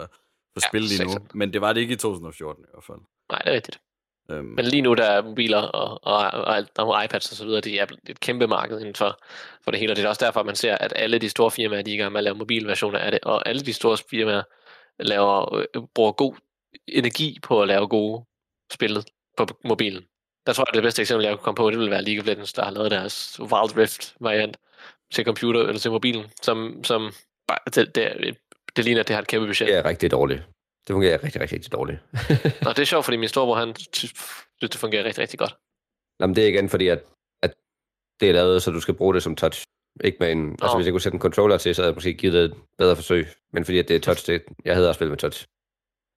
[0.53, 1.11] for Ja, spil lige nu.
[1.33, 2.97] Men det var det ikke i 2014 i hvert fald.
[3.31, 3.79] Nej, det er rigtigt.
[4.31, 7.61] Øhm, Men lige nu der er mobiler og, og, og, og iPads og så videre,
[7.61, 9.19] det er et kæmpe marked inden for,
[9.63, 9.93] for det hele.
[9.93, 11.97] Og det er også derfor, man ser, at alle de store firmaer, de er i
[11.97, 14.43] gang med at lave mobilversioner af det, og alle de store firmaer
[14.99, 16.33] laver, øh, bruger god
[16.87, 18.25] energi på at lave gode
[18.73, 19.05] spil
[19.37, 20.03] på mobilen.
[20.45, 22.25] Der tror jeg, det bedste eksempel, jeg kunne komme på, det vil være League of
[22.27, 24.57] Legends, der har lavet deres Wild Rift variant
[25.13, 27.11] til computer eller til mobilen, som, som
[27.75, 28.37] det, det, et-
[28.75, 29.67] det ligner, at det har et kæmpe budget.
[29.67, 30.43] Det er rigtig dårligt.
[30.87, 31.99] Det fungerer rigtig, rigtig, rigtig dårligt.
[32.67, 34.13] Og det er sjovt, fordi min storebror, han synes,
[34.61, 35.55] det fungerer rigtig, rigtig godt.
[36.19, 37.03] Nå, men det er igen fordi, at,
[37.43, 37.53] at
[38.19, 39.63] det er lavet, så du skal bruge det som touch.
[40.03, 40.75] Ikke med en, altså Nå.
[40.75, 42.95] hvis jeg kunne sætte en controller til, så havde jeg måske givet det et bedre
[42.95, 43.27] forsøg.
[43.53, 45.45] Men fordi at det er touch, det, jeg hedder at spille med touch.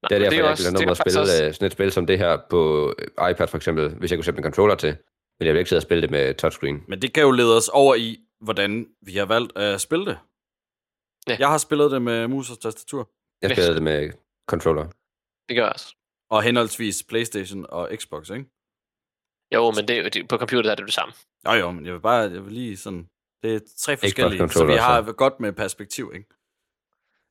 [0.03, 1.45] Nej, Det er derfor, jo jeg også- ikke vil det nå er at spille også-
[1.45, 1.53] også...
[1.57, 2.61] sådan et spil som det her på
[2.99, 4.97] øh, iPad for eksempel, hvis jeg kunne sætte en controller til.
[5.39, 6.85] Men jeg vil ikke sidde og spille det med touchscreen.
[6.89, 10.19] Men det kan jo lede os over i, hvordan vi har valgt at spille det.
[11.29, 11.37] Ja.
[11.39, 13.11] Jeg har spillet det med mus og tastatur.
[13.43, 13.55] Jeg Ja.
[13.55, 14.11] spillede det med
[14.51, 14.85] controller.
[15.49, 15.95] Det gør jeg også.
[16.31, 18.45] Og henholdsvis Playstation og Xbox, ikke?
[19.55, 21.15] Jo, men det, er jo- det, på computer er det det samme.
[21.47, 23.09] Jo jo, men jeg vil bare, jeg vil lige sådan,
[23.43, 25.13] det er tre forskellige, så controller, vi har så.
[25.13, 26.29] godt med perspektiv, ikke?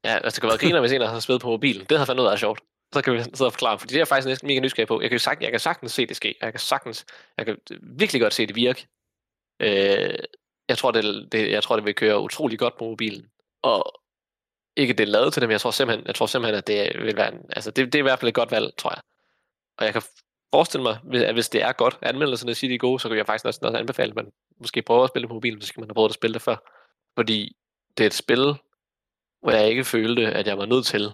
[0.04, 1.86] Ja, altså det kan være griner, hvis en har spillet på mobilen.
[1.90, 2.60] Det har fandme været sjovt.
[2.94, 5.02] Så kan vi sidde og forklare, for det er jeg faktisk næsten mega nysgerrig på.
[5.02, 6.36] Jeg kan, sagtens, sagt, jeg kan sagtens se det ske.
[6.42, 7.06] Jeg kan sagtens,
[7.38, 8.88] jeg kan virkelig godt se det virke.
[9.60, 10.20] Øh,
[10.70, 13.26] jeg, tror, det, det, jeg tror, det vil køre utrolig godt på mobilen.
[13.64, 14.02] Og
[14.76, 17.18] ikke det er lavet til dem, jeg tror simpelthen, jeg tror simpelthen at det vil
[17.18, 19.02] være en, altså det, det er i hvert fald et godt valg, tror jeg.
[19.78, 20.02] Og jeg kan
[20.54, 23.26] forestille mig, at hvis det er godt, anmeldelserne siger, de er gode, så kan jeg
[23.26, 25.82] faktisk næsten også anbefale, at man måske prøver at spille det på mobilen, så skal
[25.82, 26.56] man have prøvet at spille det før.
[27.16, 27.56] Fordi
[27.98, 28.56] det er et spil,
[29.48, 31.14] hvor jeg ikke følte, at jeg var nødt til.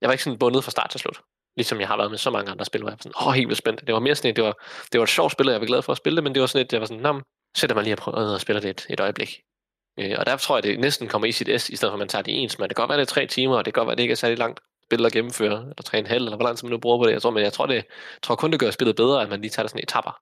[0.00, 1.20] Jeg var ikke sådan bundet fra start til slut.
[1.56, 3.48] Ligesom jeg har været med så mange andre spil, hvor jeg var sådan, åh, helt
[3.48, 3.86] vildt spændt.
[3.86, 4.54] Det var mere sådan et, det var,
[4.92, 6.40] det var et sjovt spil, og jeg var glad for at spille det, men det
[6.40, 7.20] var sådan et, jeg var sådan, nå,
[7.56, 9.40] sætter mig lige og prøver at spille det et, et øjeblik.
[10.00, 11.98] Øh, og der tror jeg, det næsten kommer i sit S, i stedet for at
[11.98, 12.58] man tager det ens.
[12.58, 14.02] Men det kan godt være, det er tre timer, og det kan godt være, det
[14.02, 16.64] ikke er særlig langt spil at gennemføre, eller tre en halv, eller hvor lang tid
[16.64, 17.12] man nu bruger på det.
[17.12, 17.84] Jeg tror, men jeg tror, det, jeg
[18.22, 20.20] tror kun, det gør spillet bedre, at man lige tager det sådan i etapper.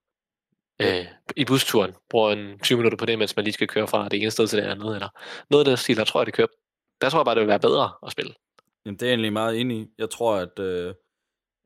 [0.83, 4.09] Øh, I busturen bruger en 20 minutter på det, mens man lige skal køre fra
[4.09, 5.09] det ene sted til det andet, eller
[5.51, 6.49] noget af det stil, der tror jeg, det kører.
[7.01, 8.35] Der tror jeg bare, det vil være bedre at spille.
[8.85, 9.87] Jamen, det er jeg egentlig meget enig i.
[9.99, 10.95] Jeg tror, at øh,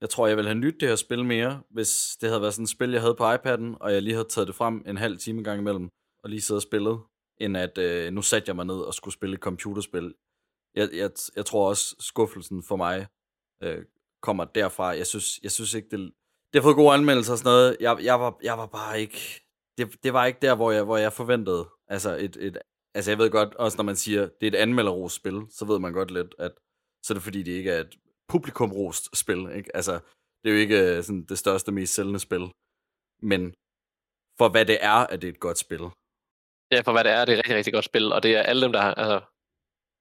[0.01, 2.65] jeg tror, jeg ville have nydt det her spil mere, hvis det havde været sådan
[2.65, 5.19] et spil, jeg havde på iPad'en, og jeg lige havde taget det frem en halv
[5.19, 5.91] time gang imellem,
[6.25, 7.01] og lige siddet og spillet,
[7.41, 10.15] end at øh, nu satte jeg mig ned og skulle spille et computerspil.
[10.75, 13.07] Jeg, jeg, jeg tror også, skuffelsen for mig
[13.63, 13.85] øh,
[14.23, 14.87] kommer derfra.
[14.87, 16.13] Jeg synes, jeg synes ikke, det,
[16.53, 17.77] det har fået gode anmeldelser og sådan noget.
[17.81, 19.41] Jeg, jeg, var, jeg var bare ikke...
[19.79, 21.69] Det, det var ikke der, hvor jeg, hvor jeg forventede.
[21.89, 22.59] Altså, et, et,
[22.95, 25.79] altså, jeg ved godt, også når man siger, det er et anmelderros spil, så ved
[25.79, 26.53] man godt lidt, at
[27.03, 27.95] så er det fordi, det ikke er et
[28.29, 29.51] publikumrost spil.
[29.57, 29.77] Ikke?
[29.77, 29.93] Altså,
[30.43, 32.51] det er jo ikke øh, sådan, det største, mest sælgende spil.
[33.23, 33.55] Men
[34.39, 35.81] for hvad det er, at det er et godt spil.
[36.73, 38.43] Ja, for hvad det er, det er et rigtig, rigtig godt spil, og det er
[38.43, 39.21] alle dem, der har, altså,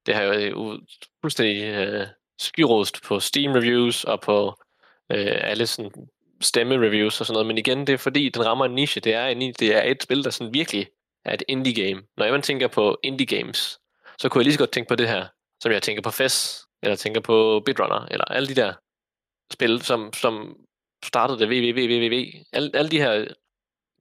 [0.06, 0.80] det har jo øh,
[1.22, 2.08] fuldstændig øh,
[2.40, 4.54] skyrost på Steam reviews og på
[5.12, 5.92] øh, alle sådan
[6.42, 9.26] stemme-reviews og sådan noget, men igen, det er fordi, den rammer en niche, det er,
[9.26, 10.88] en, det er et spil, der sådan virkelig
[11.26, 12.04] er et indie-game.
[12.18, 13.78] Når jeg tænker på indie-games,
[14.20, 15.28] så kunne jeg lige så godt tænke på det her,
[15.64, 18.74] som jeg tænker på FES, eller tænker på Bitrunner, eller alle de der
[19.54, 20.58] spil, som, som
[21.06, 22.22] startede det www.
[22.54, 23.26] Alle, alle de her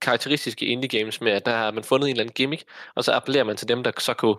[0.00, 3.12] karakteristiske indie games med, at der har man fundet en eller anden gimmick, og så
[3.12, 4.36] appellerer man til dem, der så kunne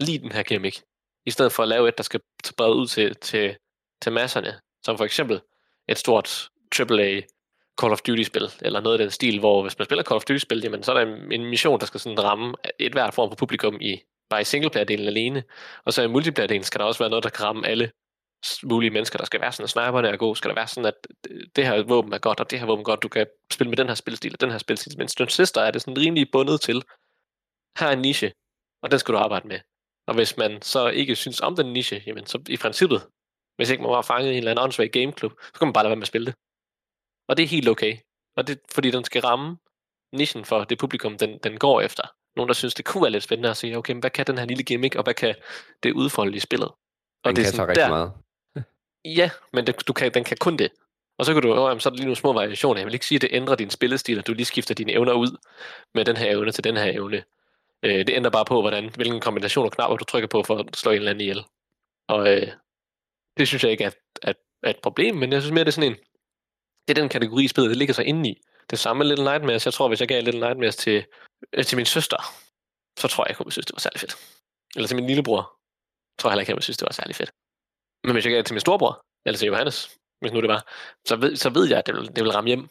[0.00, 0.82] lide den her gimmick,
[1.26, 2.20] i stedet for at lave et, der skal
[2.56, 3.56] brede ud til, til,
[4.02, 5.40] til masserne, som for eksempel
[5.88, 6.48] et stort
[6.80, 7.20] AAA
[7.80, 10.60] Call of Duty-spil, eller noget af den stil, hvor hvis man spiller Call of Duty-spil,
[10.62, 13.36] jamen, så er der en, en mission, der skal sådan ramme et hvert form for
[13.36, 15.44] publikum i bare i singleplayer-delen alene,
[15.84, 17.90] og så i multiplayer-delen skal der også være noget, der kan ramme alle
[18.62, 19.18] mulige mennesker.
[19.18, 21.06] Der skal være sådan, at sniperne er gode, skal der være sådan, at
[21.56, 23.76] det her våben er godt, og det her våben er godt, du kan spille med
[23.76, 24.98] den her spilstil og den her spilstil.
[24.98, 26.82] Men Stone Sister er det sådan rimelig bundet til,
[27.78, 28.32] her er en niche,
[28.82, 29.60] og den skal du arbejde med.
[30.06, 33.06] Og hvis man så ikke synes om den niche, jamen så i princippet,
[33.56, 35.84] hvis ikke man var fanget i en eller anden åndssvag gameklub, så kan man bare
[35.84, 36.34] lade være med at spille det.
[37.32, 37.96] Og det er helt okay.
[38.36, 39.56] Og det fordi den skal ramme
[40.12, 42.02] nichen for det publikum, den, den går efter.
[42.36, 44.38] Nogen, der synes, det kunne være lidt spændende at se, okay, men hvad kan den
[44.38, 45.34] her lille gimmick, og hvad kan
[45.82, 46.68] det udfolde i spillet?
[47.24, 48.12] Og Den kan så rigtig meget.
[49.04, 50.68] Ja, men det, du kan, den kan kun det.
[51.18, 52.80] Og så kan du, oh, jamen, så er der lige nogle små variationer.
[52.80, 55.12] Jeg vil ikke sige, at det ændrer din spillestil, at du lige skifter dine evner
[55.12, 55.36] ud
[55.94, 57.22] med den her evne til den her evne.
[57.82, 60.76] Øh, det ændrer bare på, hvordan, hvilken kombination af knapper du trykker på for at
[60.76, 61.44] slå en eller anden ihjel.
[62.08, 62.48] Og øh,
[63.36, 63.90] det synes jeg ikke er,
[64.22, 65.98] er, er et problem, men jeg synes mere, det er sådan en,
[66.88, 68.42] det er den kategori, spillet det ligger sig inde i.
[68.70, 69.66] Det samme med Little Nightmares.
[69.66, 71.04] Jeg tror, hvis jeg gav Little Nightmares til,
[71.52, 72.22] øh, til min søster,
[72.98, 74.14] så tror jeg ikke, hun synes, det var særlig fedt.
[74.76, 75.42] Eller til min lillebror,
[76.18, 77.32] tror jeg heller ikke, ville synes, det var særlig fedt.
[78.04, 80.62] Men hvis jeg gav det til min storebror, eller til Johannes, hvis nu det var,
[81.08, 82.68] så ved, så ved jeg, at det vil, det vil ramme hjem.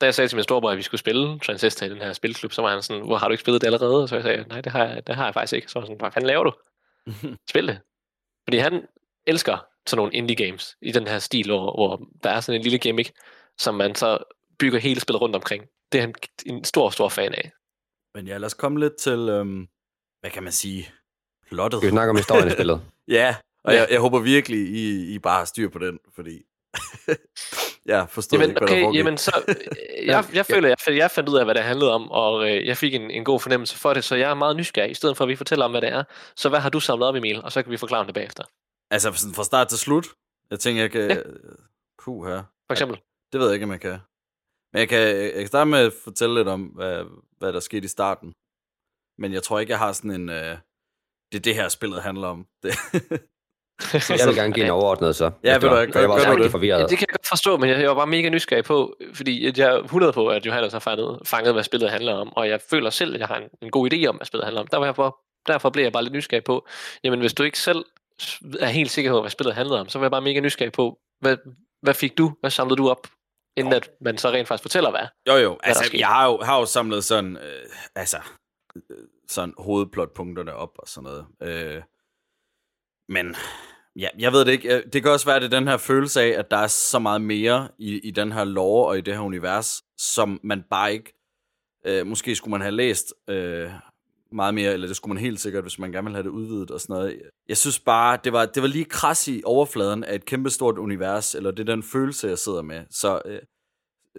[0.00, 2.52] Da jeg sagde til min storebror, at vi skulle spille Transistor i den her spilklub,
[2.52, 4.02] så var han sådan, hvor har du ikke spillet det allerede?
[4.02, 5.70] Og så jeg sagde, nej, det har jeg, det har jeg faktisk ikke.
[5.70, 6.52] Så var han sådan, hvad fanden laver du?
[7.50, 7.80] Spil det.
[8.46, 8.86] Fordi han
[9.26, 12.62] elsker sådan nogle indie games i den her stil, hvor, hvor der er sådan en
[12.62, 13.12] lille gimmick,
[13.58, 14.18] som man så
[14.58, 15.64] bygger hele spillet rundt omkring.
[15.92, 16.14] Det er han
[16.46, 17.50] en stor, stor fan af.
[18.14, 19.66] Men ja, lad os komme lidt til, øhm,
[20.20, 20.90] hvad kan man sige,
[21.50, 21.82] plottet.
[21.82, 22.80] Vi snakke om historien i spillet?
[23.08, 23.78] Ja, og Ja.
[23.78, 26.42] jeg, jeg håber virkelig, I, I bare har styr på den, fordi
[27.86, 28.98] jeg forstod Jamen, ikke, hvad der okay, foregik.
[28.98, 32.10] jamen så, øh, jeg, jeg føler, jeg, jeg fandt ud af, hvad det handlede om,
[32.10, 34.90] og øh, jeg fik en, en god fornemmelse for det, så jeg er meget nysgerrig,
[34.90, 36.04] i stedet for at vi fortæller om, hvad det er.
[36.36, 37.42] Så hvad har du samlet op, Emil?
[37.42, 38.44] Og så kan vi forklare om det bagefter.
[38.90, 40.06] Altså sådan fra start til slut.
[40.50, 41.10] Jeg tænker, jeg kan...
[41.10, 41.14] Ja.
[41.14, 41.22] Ja.
[41.98, 42.42] Puh, her.
[42.66, 43.00] For eksempel.
[43.32, 43.98] Det ved jeg ikke, om jeg kan.
[44.72, 47.04] Men jeg kan, jeg kan starte med at fortælle lidt om, hvad,
[47.38, 48.34] hvad der skete i starten.
[49.18, 50.28] Men jeg tror ikke, jeg har sådan en...
[50.28, 50.58] Øh,
[51.32, 52.46] det er det her, spillet handler om.
[52.62, 52.72] Det.
[53.92, 55.30] Jeg vil gerne give en overordnet så.
[55.44, 56.50] Ja, ved du var, for jeg var også du rigtig det?
[56.50, 56.90] forvirret.
[56.90, 59.74] Det kan jeg godt forstå, men jeg, jeg var bare mega nysgerrig på, fordi jeg
[59.74, 62.90] er 100 på, at Johannes har fanget, fanget, hvad spillet handler om, og jeg føler
[62.90, 64.66] selv, at jeg har en, en god idé om, hvad spillet handler om.
[64.66, 66.66] Derfor, derfor blev jeg bare lidt nysgerrig på,
[67.04, 67.84] jamen hvis du ikke selv
[68.60, 70.98] er helt sikker på, hvad spillet handler om, så var jeg bare mega nysgerrig på,
[71.20, 71.36] hvad,
[71.82, 73.06] hvad fik du, hvad samlede du op,
[73.56, 75.06] inden at man så rent faktisk fortæller, hvad?
[75.28, 75.50] Jo, jo.
[75.50, 78.18] der Altså, jeg har jo, har jo samlet sådan, øh, altså,
[78.76, 78.96] øh,
[79.28, 81.26] sådan hovedplotpunkterne op og sådan noget.
[81.42, 81.82] Øh,
[83.08, 83.36] men,
[83.96, 84.76] ja, jeg ved det ikke.
[84.76, 86.66] Øh, Det kan også være, at det er den her følelse af, at der er
[86.66, 90.62] så meget mere i, i den her lore og i det her univers, som man
[90.70, 91.12] bare ikke,
[91.86, 93.70] øh, måske skulle man have læst øh,
[94.32, 96.70] meget mere, eller det skulle man helt sikkert, hvis man gerne vil have det udvidet
[96.70, 97.20] og sådan noget.
[97.48, 101.34] Jeg synes bare, det var, det var lige kras i overfladen af et kæmpestort univers,
[101.34, 102.82] eller det er den følelse, jeg sidder med.
[102.90, 103.38] Så øh,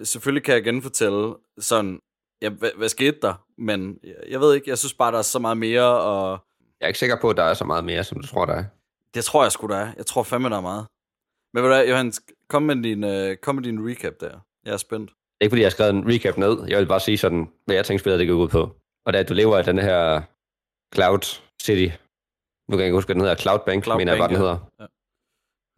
[0.03, 1.99] selvfølgelig kan jeg genfortælle sådan,
[2.41, 3.33] ja, hvad, hvad skete der?
[3.57, 6.39] Men jeg, jeg ved ikke, jeg synes bare, der er så meget mere, og
[6.79, 8.53] Jeg er ikke sikker på, at der er så meget mere, som du tror, der
[8.53, 8.63] er.
[9.13, 9.91] det tror jeg sgu, der er.
[9.97, 10.85] Jeg tror fandme, der er meget.
[11.53, 12.13] Men ved du hvad, Johan,
[12.49, 14.39] kom med din, øh, kom med din recap der.
[14.65, 15.11] Jeg er spændt.
[15.41, 16.57] Ikke fordi jeg har skrevet en recap ned.
[16.67, 18.75] Jeg vil bare sige sådan, hvad jeg tænker spillet, det går ud på.
[19.07, 20.21] Og at du lever af den her
[20.95, 21.23] Cloud
[21.61, 21.95] City.
[22.67, 23.35] Nu kan jeg ikke huske, hvad den hedder.
[23.35, 24.57] Cloud Bank, Cloud mener jeg bare, Bank, den hedder.
[24.79, 24.85] Ja.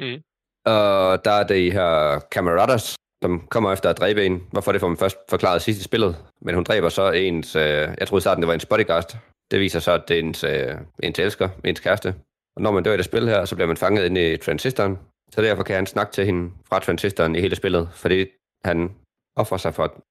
[0.06, 0.24] Mhm.
[0.66, 4.48] Og der er det i her Camaradas, som kommer efter at dræbe en.
[4.52, 6.26] Hvorfor det får man først forklaret sidst i spillet.
[6.42, 7.64] Men hun dræber så ens, øh,
[8.00, 9.18] jeg troede i starten, det var ens bodyguard.
[9.52, 12.16] Det viser så, at det er ens, øh, ens elsker, ens kæreste.
[12.56, 15.00] Og når man dør i det spil her, så bliver man fanget inde i transistoren.
[15.32, 18.26] Så derfor kan han snakke til hende fra transistoren i hele spillet, fordi
[18.66, 18.96] han
[19.36, 20.04] offrer sig for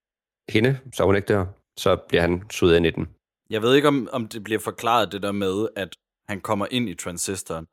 [0.52, 1.44] hende, så hun ikke dør.
[1.78, 3.08] Så bliver han suget ind i den.
[3.50, 5.96] Jeg ved ikke, om, om det bliver forklaret det der med, at
[6.28, 7.66] han kommer ind i transistoren.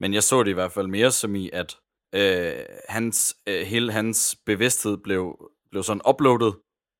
[0.00, 1.76] Men jeg så det i hvert fald mere som i, at
[2.14, 6.54] øh, hans, øh, hele hans bevidsthed blev, blev sådan uploadet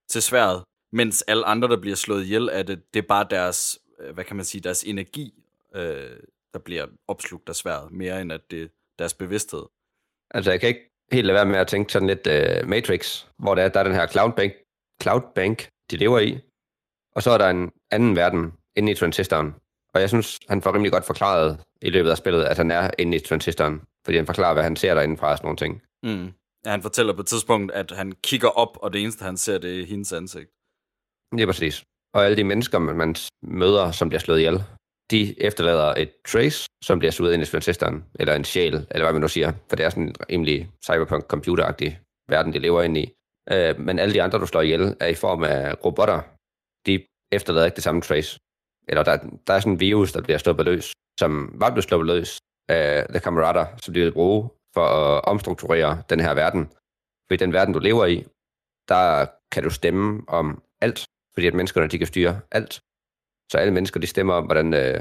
[0.08, 3.78] til sværet, mens alle andre, der bliver slået ihjel af det, det er bare deres,
[4.00, 5.44] øh, hvad kan man sige, deres energi,
[5.74, 6.16] øh,
[6.52, 8.68] der bliver opslugt af sværet, mere end at det er
[8.98, 9.62] deres bevidsthed.
[10.30, 13.54] Altså, jeg kan ikke helt lade være med at tænke sådan lidt uh, Matrix, hvor
[13.54, 14.52] der er, der er den her Cloud Bank,
[15.02, 16.38] Cloud Bank, de lever i,
[17.18, 19.54] og så er der en anden verden inde i transistoren.
[19.94, 22.90] Og jeg synes, han får rimelig godt forklaret i løbet af spillet, at han er
[22.98, 25.82] inde i transistoren, fordi han forklarer, hvad han ser derinde fra og sådan nogle ting.
[26.02, 26.32] Mm.
[26.64, 29.58] Ja, han fortæller på et tidspunkt, at han kigger op, og det eneste, han ser,
[29.58, 30.50] det er hendes ansigt.
[31.32, 31.84] Det er præcis.
[32.14, 34.62] Og alle de mennesker, man møder, som bliver slået ihjel,
[35.10, 39.12] de efterlader et trace, som bliver suget ind i transistoren, eller en sjæl, eller hvad
[39.12, 41.98] man nu siger, for det er sådan en rimelig cyberpunk-computeragtig
[42.28, 43.12] verden, de lever inde i.
[43.52, 46.37] Øh, men alle de andre, du slår ihjel, er i form af robotter.
[46.88, 46.94] De
[47.32, 48.30] efterlader ikke det samme trace.
[48.88, 49.16] Eller der,
[49.46, 50.86] der er sådan en virus, der bliver sluppet løs,
[51.20, 51.32] som
[51.62, 52.30] var blevet sluppet løs
[52.68, 56.64] af The Camarada, som de vil bruge for at omstrukturere den her verden.
[57.26, 58.16] For i den verden, du lever i,
[58.88, 62.72] der kan du stemme om alt, fordi at menneskerne, de kan styre alt.
[63.52, 65.00] Så alle mennesker, de stemmer om, hvordan, øh,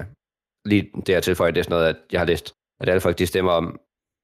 [0.66, 3.18] lige det her tilføjer, det er sådan noget, at jeg har læst, at alle folk,
[3.18, 3.80] de stemmer om,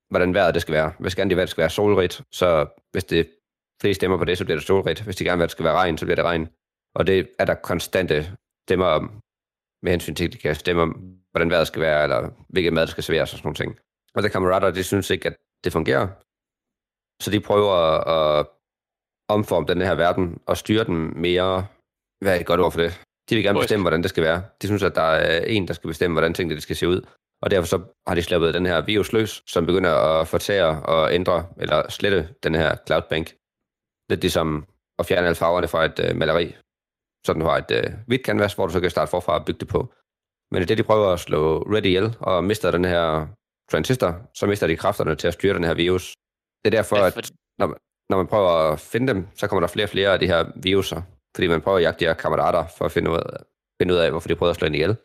[0.09, 0.93] hvordan vejret det skal være.
[0.99, 3.31] Hvis gerne de vil, at det skal være solrigt, så hvis det
[3.81, 5.01] flere stemmer på det, så bliver det solrigt.
[5.01, 6.47] Hvis de gerne vil, at det skal være regn, så bliver det regn.
[6.95, 8.37] Og det er der konstante
[8.67, 9.21] stemmer om
[9.83, 12.81] med hensyn til, at de kan stemme om, hvordan vejret skal være, eller hvilket mad,
[12.81, 13.79] der skal serveres og sådan nogle ting.
[14.15, 16.07] Og det kammerater, de synes ikke, at det fungerer.
[17.23, 17.73] Så de prøver
[18.07, 18.47] at
[19.27, 21.67] omforme den her verden og styre den mere,
[22.21, 23.01] hvad er et godt ord for det?
[23.29, 24.43] De vil gerne bestemme, hvordan det skal være.
[24.61, 27.01] De synes, at der er en, der skal bestemme, hvordan tingene det skal se ud.
[27.41, 31.13] Og derfor så har de slappet den her virus løs, som begynder at fortære og
[31.13, 33.35] ændre, eller slette den her cloudbank.
[34.09, 34.65] Lidt ligesom
[34.99, 36.55] at fjerne alle farverne fra et øh, maleri.
[37.25, 39.59] Så du har et øh, hvidt canvas, hvor du så kan starte forfra og bygge
[39.59, 39.93] det på.
[40.51, 43.27] Men det er det, de prøver at slå Red ihjel, og mister den her
[43.71, 46.13] transistor, så mister de kræfterne til at styre den her virus.
[46.65, 47.77] Det er derfor, at når,
[48.09, 50.45] når man prøver at finde dem, så kommer der flere og flere af de her
[50.55, 51.01] viruser,
[51.35, 53.23] fordi man prøver at jagte de her kammerater for at finde ud af,
[53.81, 54.95] finde ud af hvorfor de prøver at slå en ihjel.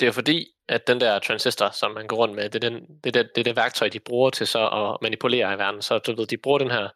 [0.00, 2.80] Det er fordi, at den der transistor, som man går rundt med, det er, den,
[3.04, 5.82] det, er det, det, er det værktøj, de bruger til så at manipulere i verden.
[5.82, 6.88] Så du ved, de bruger den her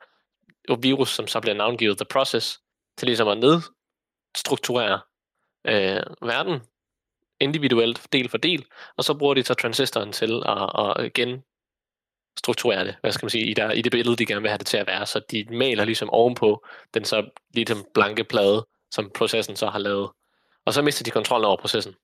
[0.82, 2.60] virus, som så bliver navngivet The Process,
[2.98, 3.38] til ligesom at
[4.34, 5.00] nedstrukturere
[5.66, 6.60] øh, verden
[7.40, 8.64] individuelt, del for del,
[8.96, 11.42] og så bruger de så transistoren til at, at igen
[12.38, 14.58] strukturere det, hvad skal man sige, i, der, i det billede, de gerne vil have
[14.58, 15.06] det til at være.
[15.06, 20.10] Så de maler ligesom ovenpå den så ligesom blanke plade, som processen så har lavet.
[20.64, 21.94] Og så mister de kontrollen over processen.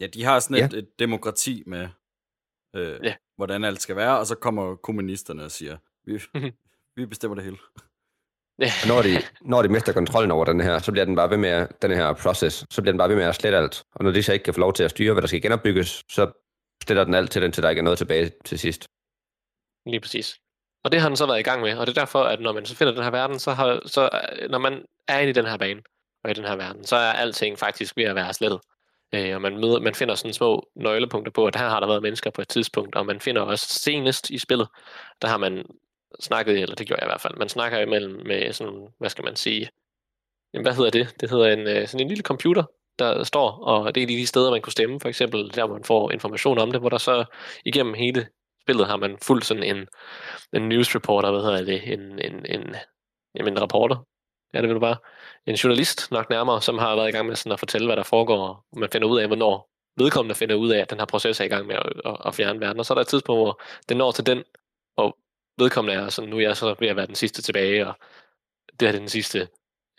[0.00, 0.64] Ja, de har sådan Ja.
[0.66, 1.88] et, et demokrati med,
[2.76, 3.14] øh, Ja.
[3.36, 6.52] hvordan alt skal være, og så kommer kommunisterne og siger, vi, Mhm.
[6.96, 7.56] vi bestemmer det hele.
[8.58, 11.36] Og når de, når de mister kontrollen over den her, så bliver den bare ved
[11.36, 13.82] med, at- den her process, så bliver den bare ved med at slette alt.
[13.94, 16.02] Og når de så ikke kan få lov til at styre, hvad der skal genopbygges,
[16.10, 16.30] så
[16.84, 18.86] sletter den alt til den, til der ikke er noget tilbage til sidst.
[19.86, 20.36] Lige præcis.
[20.84, 22.52] Og det har den så været i gang med, og det er derfor, at når
[22.52, 24.10] man så finder den her verden, så, har, så
[24.50, 25.80] når man er inde i den her bane,
[26.24, 28.60] og i den her verden, så er alting faktisk ved at være slettet.
[29.14, 32.02] Øh, og man, møder, man finder sådan små nøglepunkter på, at her har der været
[32.02, 34.68] mennesker på et tidspunkt, og man finder også senest i spillet,
[35.22, 35.64] der har man
[36.20, 39.24] snakkede, eller det gjorde jeg i hvert fald, man snakker imellem med sådan, hvad skal
[39.24, 39.70] man sige,
[40.54, 41.20] jamen, hvad hedder det?
[41.20, 42.64] Det hedder en, øh, sådan en lille computer,
[42.98, 45.84] der står, og det er de steder, man kunne stemme, for eksempel der, hvor man
[45.84, 47.24] får information om det, hvor der så
[47.64, 48.26] igennem hele
[48.62, 49.88] spillet har man fuldt sådan en,
[50.52, 52.76] en news reporter, hvad hedder det, en, en, en,
[53.34, 53.96] jamen en reporter,
[54.54, 54.96] ja det vil du bare,
[55.46, 58.02] en journalist nok nærmere, som har været i gang med sådan at fortælle, hvad der
[58.02, 61.40] foregår, og man finder ud af, hvornår vedkommende finder ud af, at den her proces
[61.40, 63.38] er i gang med at, at, at fjerne verden, og så er der et tidspunkt,
[63.38, 64.44] hvor den når til den,
[64.96, 65.16] og
[65.58, 67.94] vedkommende er sådan, nu er jeg så ved at være den sidste tilbage, og
[68.80, 69.48] det her er den sidste,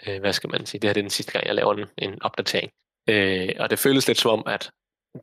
[0.08, 2.22] øh, hvad skal man sige, det her er den sidste gang, jeg laver en, en
[2.22, 2.72] opdatering.
[3.10, 4.72] Øh, og det føles lidt som om, at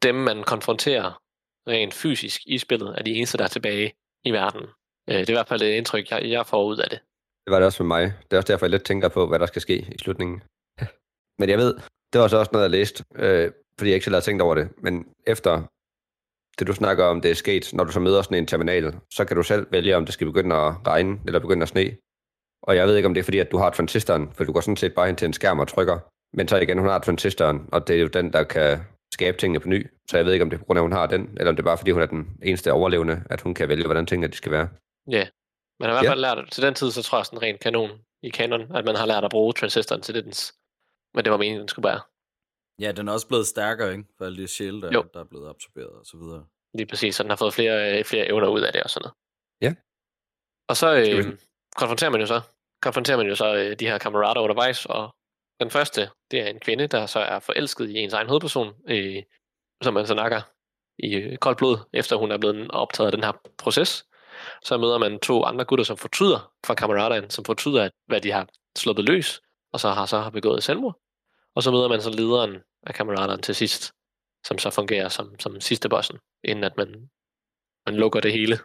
[0.02, 1.22] dem, man konfronterer
[1.68, 3.92] rent fysisk i spillet, er de eneste, der er tilbage
[4.24, 4.62] i verden.
[5.10, 7.00] Øh, det er i hvert fald et indtryk, jeg, jeg får ud af det.
[7.44, 8.02] Det var det også med mig.
[8.22, 10.42] Det er også derfor, jeg lidt tænker på, hvad der skal ske i slutningen.
[11.38, 11.74] Men jeg ved,
[12.12, 14.54] det var så også noget, jeg læste, øh, fordi jeg ikke selv havde tænkt over
[14.54, 14.68] det.
[14.78, 15.62] Men efter
[16.58, 19.24] det, du snakker om, det er sket, når du så møder sådan en terminal, så
[19.24, 21.96] kan du selv vælge, om det skal begynde at regne, eller begynde at sne.
[22.62, 24.60] Og jeg ved ikke, om det er fordi, at du har transistoren, for du går
[24.60, 25.98] sådan set bare hen til en skærm og trykker.
[26.36, 28.78] Men så igen, hun har transistoren, og det er jo den, der kan
[29.14, 29.86] skabe tingene på ny.
[30.10, 31.48] Så jeg ved ikke, om det er på grund af, at hun har den, eller
[31.48, 34.06] om det er bare fordi, hun er den eneste overlevende, at hun kan vælge, hvordan
[34.06, 34.68] tingene de skal være.
[35.10, 35.26] Ja.
[35.80, 36.10] Man har i hvert Ja.
[36.10, 37.90] fald lært, til den tid, så tror jeg sådan rent kanon
[38.22, 40.54] i kanon, at man har lært at bruge transistoren til det, dens,
[41.12, 42.00] hvad det var meningen, den skulle være.
[42.80, 44.04] Ja, den er også blevet stærkere, ikke?
[44.18, 45.04] For alle de sjæle, der, Jo.
[45.14, 46.46] der er blevet absorberet og så videre.
[46.74, 49.04] Lige præcis, så den har fået flere, øh, flere evner ud af det og sådan
[49.04, 49.14] noget.
[49.60, 49.74] Ja.
[50.68, 51.38] Og så øh,
[51.76, 52.40] konfronterer man jo så,
[52.82, 55.14] konfronterer man jo så øh, de her kammerater undervejs, og
[55.60, 59.22] den første, det er en kvinde, der så er forelsket i ens egen hovedperson, øh,
[59.82, 60.40] som man så nakker
[60.98, 64.06] i øh, koldt blod, efter hun er blevet optaget af den her proces.
[64.64, 68.30] Så møder man to andre gutter, som fortryder fra kammeraterne, som fortryder, at, hvad de
[68.30, 68.48] har
[68.78, 69.40] sluppet løs,
[69.72, 71.00] og så har så har begået selvmord.
[71.56, 73.92] Og så møder man så lederen af kammeraterne til sidst,
[74.46, 77.08] som så fungerer som, som sidste bossen, inden at man,
[77.86, 78.58] man lukker det hele.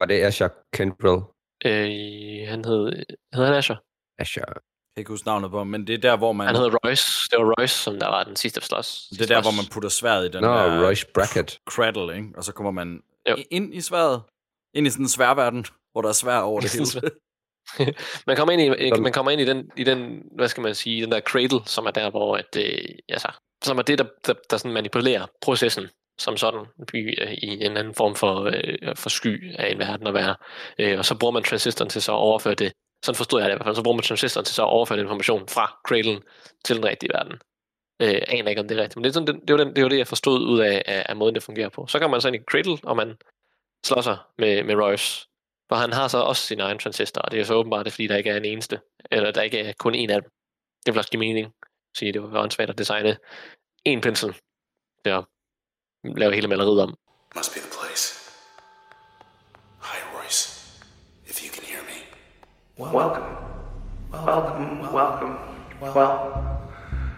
[0.00, 1.20] Og det er Asher Kendrill.
[1.64, 2.92] Øh, han hed,
[3.34, 3.76] hed han Asher?
[4.18, 4.44] Asher.
[4.46, 6.46] Jeg kan ikke huske navnet på ham, men det er der, hvor man...
[6.46, 7.04] Han hed Royce.
[7.30, 9.08] Det var Royce, som der var den sidste slås.
[9.10, 11.58] det er der, hvor man putter sværet i den Nå, der Royce Brackett.
[11.70, 12.28] cradle, ikke?
[12.36, 13.34] Og så kommer man Jo.
[13.36, 14.22] i- ind i sværet.
[14.74, 17.10] Ind i sådan en sværverden, hvor der er svær over det hele.
[18.26, 21.02] man kommer ind i, man kommer ind i den, i den, hvad skal man sige,
[21.02, 23.28] den der cradle, som er der, hvor at, øh, altså,
[23.64, 26.98] som er det, der, der, der sådan manipulerer processen som sådan i,
[27.42, 30.36] i en anden form for, øh, for sky af en verden at være.
[30.78, 32.72] Øh, og så bruger man transistoren til så at overføre det,
[33.04, 34.98] sådan forstod jeg det i hvert fald, så bruger man transistoren til så at overføre
[34.98, 36.22] den information fra cradlen
[36.64, 37.32] til den rigtige verden.
[38.02, 39.76] Øh, aner ikke, om det er rigtigt, men det er, sådan, det, det, var den,
[39.76, 41.86] det var det, jeg forstod ud af, af, af måden, det fungerer på.
[41.86, 43.16] Så kommer man så ind i cradle, og man
[43.86, 45.28] slår sig med, med Royce,
[45.70, 47.94] for han har så også sin egen transistor, og det er så åbenbart, det er,
[47.94, 50.30] fordi der ikke er en eneste, eller der ikke er kun en af dem.
[50.86, 51.52] Det vil også give mening.
[51.96, 53.16] Sige, det var åndssvagt at designe
[53.84, 54.36] en pensel
[55.04, 55.24] at
[56.04, 56.94] lave hele maleriet om.
[57.36, 58.04] Must be the place.
[59.80, 60.40] Hi, Royce.
[61.26, 61.98] If you can hear me.
[62.98, 63.36] Welcome.
[64.12, 65.34] Welcome, welcome.
[65.80, 66.16] Well,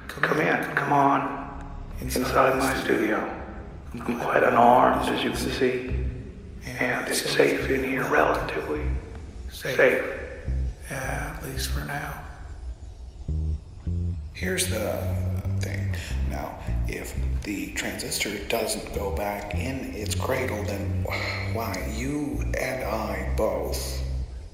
[0.08, 1.42] come in, come on.
[2.02, 3.18] inside my studio.
[3.94, 6.01] I'm quite unarmed, as you can see,
[6.78, 8.84] and it's safe in here, relatively
[9.50, 10.02] safe.
[10.90, 12.22] Yeah, at least for now.
[14.32, 14.98] Here's the
[15.60, 15.94] thing.
[16.28, 16.58] Now,
[16.88, 21.04] if the transistor doesn't go back in its cradle, then
[21.52, 24.02] why, you and I both,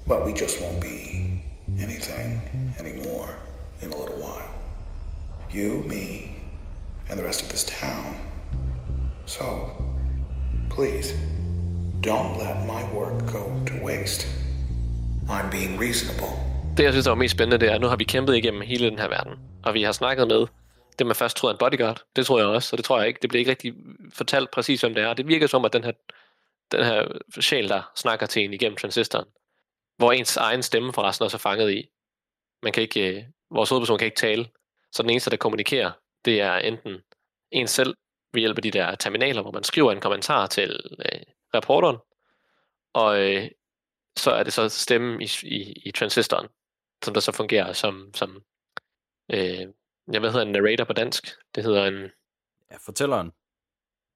[0.07, 1.43] well, we just won't be
[1.79, 2.41] anything
[2.79, 3.37] anymore
[3.81, 4.51] in a little while.
[5.51, 6.37] You, me,
[7.09, 8.17] and the rest of this town.
[9.27, 9.71] So,
[10.69, 11.15] please,
[12.07, 14.27] don't let my work go to waste.
[15.29, 16.33] I'm being reasonable.
[16.77, 18.61] Det, jeg synes, der var mest spændende, det er, at nu har vi kæmpet igennem
[18.61, 19.33] hele den her verden.
[19.65, 20.47] Og vi har snakket med
[20.99, 22.03] det, man først troede er en bodyguard.
[22.17, 23.19] Det tror jeg også, og det tror jeg ikke.
[23.23, 23.75] Det bliver ikke rigtig
[24.13, 25.15] fortalt præcis, hvem det er.
[25.15, 25.93] Det virker som, at den her,
[26.73, 27.09] den her
[27.41, 29.27] sjæl, der snakker til en igennem transistoren,
[29.97, 31.89] hvor ens egen stemme forresten også er fanget i.
[32.63, 34.49] Man kan ikke, øh, vores hovedperson kan ikke tale,
[34.93, 35.91] så den eneste, der kommunikerer,
[36.25, 36.97] det er enten
[37.51, 37.95] en selv
[38.33, 41.21] ved hjælp af de der terminaler, hvor man skriver en kommentar til øh,
[41.55, 41.97] reporteren,
[42.95, 43.51] og øh,
[44.17, 46.49] så er det så stemmen i, i, i transistoren,
[47.05, 48.43] som der så fungerer som, som
[49.33, 49.67] øh,
[50.13, 51.25] jeg hvad hedder en narrator på dansk?
[51.55, 52.11] Det hedder en,
[52.71, 53.33] Ja, fortælleren.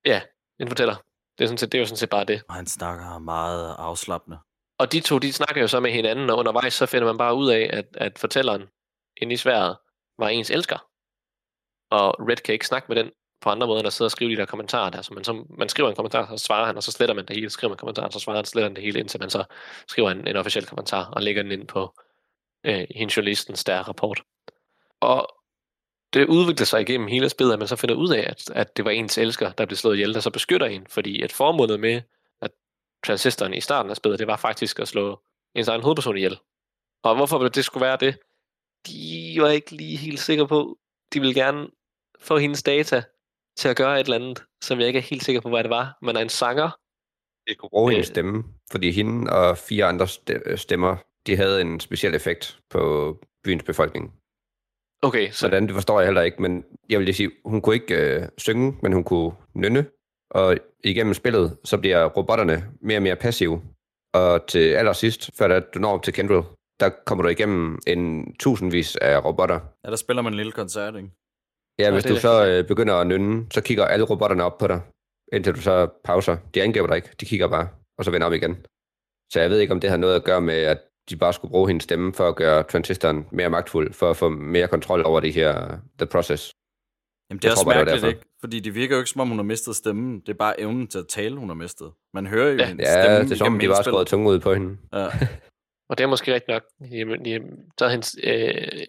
[0.06, 0.22] ja,
[0.60, 0.94] en fortæller.
[1.38, 2.42] Det er, sådan set, det er jo sådan set bare det.
[2.48, 4.38] Og han snakker meget afslappende.
[4.78, 7.34] Og de to, de snakker jo så med hinanden, og undervejs så finder man bare
[7.34, 8.62] ud af, at, at fortælleren
[9.16, 9.76] inde i sværet
[10.18, 10.78] var ens elsker.
[11.90, 13.12] Og Red kan ikke snakke med den
[13.43, 15.03] på andre måder, end at sidde og skrive de der kommentarer der.
[15.03, 17.36] Så man, så man skriver en kommentar, så svarer han, og så sletter man det
[17.36, 17.51] hele.
[17.51, 19.45] Skriver man en kommentar, så svarer han, sletter han det hele, indtil man så
[19.88, 21.95] skriver en, en officiel kommentar, og lægger den ind på
[22.66, 24.22] øh, hende journalistens der rapport.
[25.01, 25.28] Og
[26.12, 28.84] det udvikler sig igennem hele spillet, at man så finder ud af, at, at det
[28.84, 32.03] var ens elsker, der blev slået ihjel, der så beskytter en, fordi at formålet med,
[32.40, 32.51] at
[33.07, 35.20] transistoren i starten af spillet, det var faktisk at slå
[35.55, 36.38] ens egen hovedperson ihjel.
[37.03, 38.18] Og hvorfor det skulle være det,
[38.86, 40.78] de var ikke lige helt sikre på.
[41.12, 41.68] De ville gerne
[42.20, 43.03] få hendes data
[43.59, 45.70] til at gøre et eller andet, som jeg ikke er helt sikker på, hvad det
[45.70, 45.98] var.
[46.03, 46.70] Men er en sanger.
[47.48, 48.12] Det kunne bruge hendes Øh.
[48.14, 50.96] stemme, fordi hende og fire andre ste- stemmer,
[51.26, 52.80] de havde en speciel effekt på
[53.44, 54.14] byens befolkning.
[55.03, 57.74] Okay, så Sådan, det forstår jeg heller ikke, men jeg vil lige sige, hun kunne
[57.74, 59.86] ikke øh, synge, men hun kunne nynne,
[60.30, 63.62] og igennem spillet, så bliver robotterne mere og mere passive.
[64.14, 66.42] Og til allersidst, før du når op til Kendrill,
[66.80, 69.61] der kommer du igennem en tusindvis af robotter.
[69.84, 71.11] Ja, der spiller man en lille koncert, ikke?
[71.78, 74.80] Ja, hvis du så øh, begynder at nynne, så kigger alle robotterne op på dig,
[75.32, 76.36] indtil du så pauser.
[76.54, 77.68] De angriber dig ikke, de kigger bare,
[77.98, 78.56] og så vender op igen.
[79.32, 80.78] Så jeg ved ikke, om det har noget at gøre med, at
[81.10, 84.28] de bare skulle bruge hendes stemme for at gøre transistoren mere magtfuld, for at få
[84.28, 86.52] mere kontrol over det her The Process.
[87.30, 88.20] Jamen, det er Jeg også tror mærkeligt, ikke?
[88.40, 90.20] Fordi det virker jo ikke, som om hun har mistet stemmen.
[90.20, 91.92] Det er bare evnen til at tale, hun har mistet.
[92.14, 92.66] Man hører jo Ja.
[92.66, 94.76] hendes Ja, stemme det er som de bare skåret tunge ud på hende.
[94.92, 95.06] Ja.
[95.90, 96.62] Og det er måske rigtigt nok.
[96.90, 98.86] Jamen, jamen, så er hendes øh,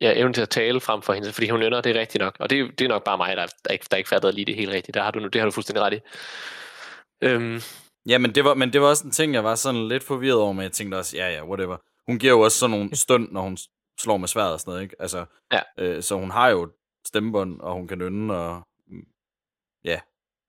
[0.00, 2.36] ja, evne til at tale frem for hende, fordi hun ynder, det er rigtigt nok.
[2.40, 4.54] Og det, det er nok bare mig, der, der, ikke, der ikke fattede lige det
[4.56, 4.94] helt rigtigt.
[4.94, 6.00] Der har du, nu- det har du fuldstændig ret i.
[7.22, 7.60] Øhm,
[8.08, 10.38] Ja, men det, var, men det var også en ting, jeg var sådan lidt forvirret
[10.40, 11.76] over, men jeg tænkte også, ja, ja, whatever.
[12.06, 13.58] Hun giver jo også sådan nogle stund, når hun
[14.00, 14.96] slår med sværet og sådan noget, ikke?
[14.98, 15.60] Altså, Ja.
[15.78, 16.70] øh, så hun har jo
[17.06, 18.62] stemmebånd, og hun kan nynne, og
[19.84, 20.00] ja.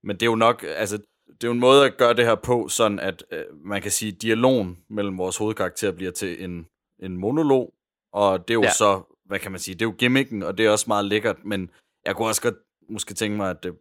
[0.03, 2.35] Men det er jo nok, altså, det er jo en måde at gøre det her
[2.35, 6.67] på, sådan at øh, man kan sige, dialogen mellem vores hovedkarakter bliver til en,
[6.99, 7.73] en monolog,
[8.13, 8.71] og det er jo ja.
[8.71, 11.45] så, hvad kan man sige, det er jo gimmicken, og det er også meget lækkert,
[11.45, 11.71] men
[12.05, 12.55] jeg kunne også godt
[12.89, 13.77] måske tænke mig, at det,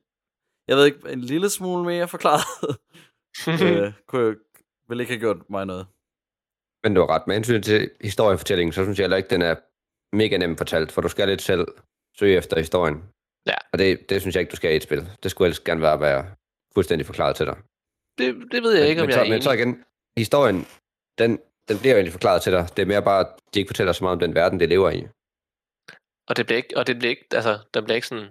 [0.68, 2.78] jeg ved ikke, en lille smule mere forklaret,
[3.64, 4.34] øh, kunne jeg,
[4.88, 5.86] ville ikke have gjort mig noget.
[6.82, 7.26] Men du har ret.
[7.26, 9.54] Med hensyn til historiefortællingen, så synes jeg heller ikke, den er
[10.16, 11.66] mega nem fortalt, for du skal lidt selv
[12.18, 13.04] søge efter historien.
[13.46, 13.54] Ja.
[13.72, 15.08] Og det, det synes jeg ikke, du skal i et spil.
[15.22, 16.26] Det skulle ellers gerne være, være
[16.74, 17.56] fuldstændig forklaret til dig.
[18.18, 19.42] det, det ved jeg men, ikke, om men, jeg så, er men enig.
[19.42, 19.84] så igen,
[20.16, 20.66] historien,
[21.18, 21.30] den,
[21.68, 22.68] den bliver jo egentlig forklaret til dig.
[22.76, 24.90] Det er mere bare, at de ikke fortæller så meget om den verden, det lever
[24.90, 25.06] i.
[26.28, 28.28] Og det bliver ikke, og det bliver ikke, altså, den bliver ikke sådan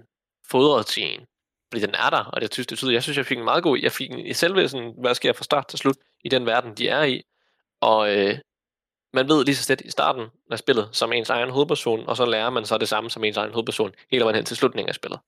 [0.51, 1.25] fodret til en.
[1.71, 3.63] Fordi den er der, og det synes, det betyder, jeg synes, jeg fik en meget
[3.63, 6.45] god, jeg fik en, i selve sådan, hvad sker fra start til slut i den
[6.45, 7.21] verden, de er i.
[7.81, 8.37] Og øh,
[9.13, 12.25] man ved lige så stæt i starten af spillet, som ens egen hovedperson, og så
[12.25, 14.95] lærer man så det samme som ens egen hovedperson, hele vejen hen til slutningen af
[14.95, 15.19] spillet.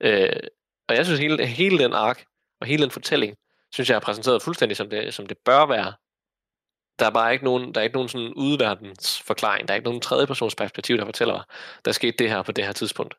[0.00, 0.48] Øh,
[0.88, 2.24] og jeg synes, hele, hele den ark,
[2.60, 3.36] og hele den fortælling,
[3.72, 5.92] synes jeg er præsenteret fuldstændig som det, som det bør være.
[6.98, 9.68] Der er bare ikke nogen, der er ikke nogen sådan udverdens forklaring.
[9.68, 11.42] Der er ikke nogen tredjepersons perspektiv, der fortæller,
[11.84, 13.14] der skete det her på det her tidspunkt.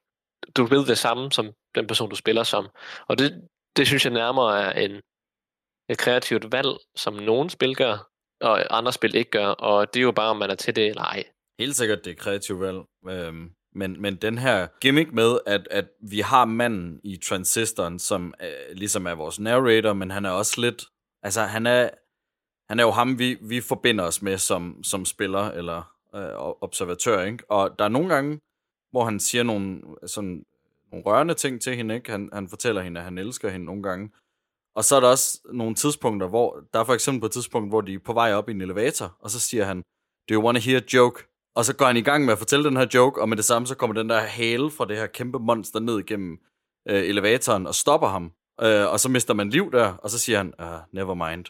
[0.55, 2.69] Du ved det samme som den person, du spiller som.
[3.07, 3.47] Og det,
[3.77, 5.01] det synes jeg nærmere er en,
[5.89, 8.09] et kreativt valg, som nogle spil gør,
[8.41, 9.47] og andre spil ikke gør.
[9.47, 11.23] Og det er jo bare, om man er til det eller ej.
[11.59, 12.79] Helt sikkert, det er kreativt valg.
[13.09, 18.33] Øhm, men, men den her gimmick med, at, at vi har manden i Transistoren, som
[18.41, 20.85] øh, ligesom er vores narrator, men han er også lidt...
[21.23, 21.89] Altså, han er,
[22.69, 25.77] han er jo ham, vi, vi forbinder os med som, som spiller eller
[26.15, 27.51] øh, observatør, ikke?
[27.51, 28.39] Og der er nogle gange,
[28.91, 30.45] hvor han siger nogle sådan
[30.91, 32.11] nogle rørende ting til hende, ikke?
[32.11, 34.11] Han, han fortæller hende, at han elsker hende nogle gange.
[34.75, 37.71] Og så er der også nogle tidspunkter, hvor, der er for eksempel på et tidspunkt,
[37.71, 39.83] hvor de er på vej op i en elevator, og så siger han,
[40.29, 41.23] do you want to hear a joke?
[41.55, 43.45] Og så går han i gang med at fortælle den her joke, og med det
[43.45, 46.39] samme, så kommer den der hale fra det her kæmpe monster ned igennem
[46.89, 48.31] øh, elevatoren og stopper ham.
[48.61, 51.45] Øh, og så mister man liv der, og så siger han, uh, never mind.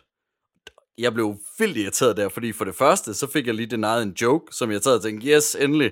[0.97, 4.17] Jeg blev vildt irriteret der, fordi for det første, så fik jeg lige denyet en
[4.21, 5.91] joke, som jeg taget og tænkte, yes, endelig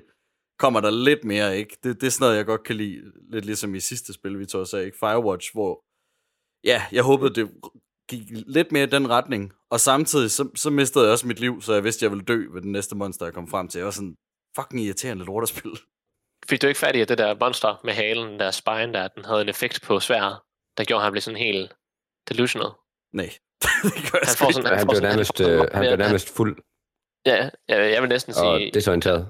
[0.58, 1.76] kommer der lidt mere, ikke?
[1.82, 4.46] Det, det er sådan noget, jeg godt kan lide, lidt ligesom i sidste spil, vi
[4.46, 4.98] tog og sagde, ikke?
[4.98, 5.84] Firewatch, hvor,
[6.64, 7.50] ja, jeg håbede, det
[8.08, 11.62] gik lidt mere i den retning, og samtidig, så, så mistede jeg også mit liv,
[11.62, 13.78] så jeg vidste, jeg ville dø ved den næste monster, jeg kom frem til.
[13.78, 14.16] Jeg var sådan,
[14.56, 15.72] fucking irriterende lorterspil.
[16.48, 19.24] Fik du ikke fat i, at det der monster med halen, der spine der, den
[19.24, 20.40] havde en effekt på sværet,
[20.76, 21.74] der gjorde, han blev sådan helt
[22.28, 22.70] delusional?
[23.12, 23.30] Nej,
[23.84, 26.36] det gør jeg Han får sådan, Han får blev nærmest, øh, han med, blev nærmest
[26.36, 26.56] fuld
[27.26, 28.70] Ja, ja, jeg vil næsten og sige...
[28.74, 29.28] desorienteret.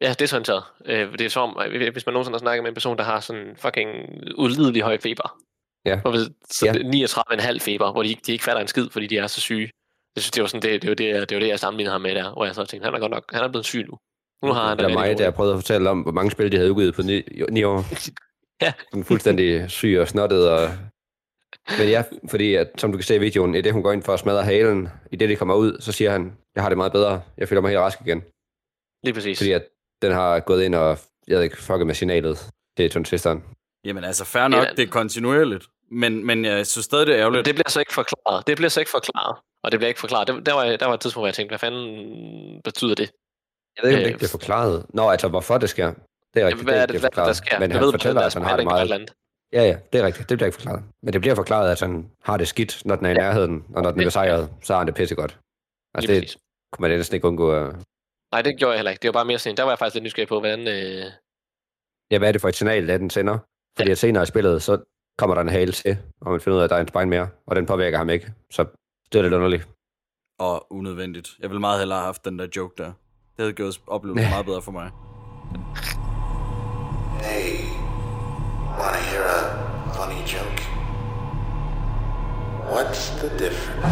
[0.00, 0.62] Ja, desorienteret.
[0.86, 3.04] Øh, det er som om, øh, hvis man nogensinde har snakket med en person, der
[3.04, 3.88] har sådan fucking
[4.36, 5.36] udlidelig høj feber.
[5.86, 6.00] Ja.
[6.04, 6.72] Og ved, så Ja.
[6.72, 7.06] ja.
[7.06, 9.70] 39,5 feber, hvor de, ikke- de ikke fatter en skid, fordi de er så syge.
[10.16, 12.00] Jeg synes, det var sådan, det, det, var det, det, var det, jeg sammenlignede ham
[12.00, 13.98] med der, hvor jeg så tænkte, han er godt nok, han er blevet syg nu.
[14.42, 16.30] Nu har han Der det er mig, der har prøvet at fortælle om, hvor mange
[16.30, 17.84] spil de havde udgivet på ni, ni år.
[18.62, 18.72] Ja.
[18.90, 20.48] Sådan fuldstændig syg og snottet.
[20.50, 20.68] Og...
[21.78, 24.02] Men ja, fordi at, som du kan se i videoen, i det hun går ind
[24.02, 26.76] for at smadre halen, i det de kommer ud, så siger han, jeg har det
[26.78, 28.22] meget bedre, jeg føler mig helt rask igen.
[29.04, 29.38] Lige præcis.
[29.38, 29.64] Fordi at
[30.02, 30.98] den har gået ind og,
[31.28, 33.44] jeg ved ikke, fucket med signalet til transisteren.
[33.84, 34.70] Jamen altså, fair nok, Ja.
[34.76, 35.64] det er kontinuerligt.
[35.90, 37.46] Men, men jeg synes stadig, det er ærgerligt.
[37.46, 38.46] det bliver så ikke forklaret.
[38.46, 39.36] Det bliver så ikke forklaret.
[39.64, 40.28] Og det bliver ikke forklaret.
[40.28, 43.10] Der, der, var, der var et tidspunkt, hvor jeg tænkte, hvad fanden betyder det?
[43.76, 44.86] Jeg ved ikke, om det Øh, ikke bliver forklaret.
[44.94, 45.92] Nå, altså, hvorfor det sker.
[46.34, 47.26] Det er rigtigt, Hvad er det det, hvad, forklaret.
[47.26, 47.58] der sker?
[47.60, 48.82] Men Jeg han ved, fortæller, at han har det meget...
[48.82, 49.12] eller andet.
[49.52, 50.28] Ja, ja, det er rigtigt.
[50.28, 50.82] Det bliver ikke forklaret.
[51.02, 53.82] Men det bliver forklaret, at han har det skidt, når den er i nærheden, og
[53.82, 55.38] når den er besejret, så har han det pissegodt.
[55.94, 56.38] Altså, Lige det præcis.
[56.72, 57.76] kunne man næsten ikke undgå at...
[58.32, 59.02] Nej, det gjorde jeg heller ikke.
[59.02, 60.68] Det var bare mere sådan, der var jeg faktisk lidt nysgerrig på, hvordan...
[60.68, 61.04] Øh,
[62.10, 63.38] Ja, hvad er det for et signal, at den sender?
[63.76, 64.78] Fordi at senere i spillet, så
[65.18, 67.06] kommer der en hale til, og man finder ud af, at der er en spine
[67.06, 68.32] mere, og den påvirker ham ikke.
[68.50, 68.66] Så
[69.12, 69.68] det er lidt underligt.
[70.38, 71.30] Og unødvendigt.
[71.38, 72.84] Jeg ville meget hellere have haft den der joke der.
[72.84, 72.94] Det
[73.38, 74.90] havde gjort oplevelsen meget bedre for mig.
[78.80, 79.40] Wanna hear a
[79.96, 80.60] funny joke?
[82.72, 83.86] What's the difference?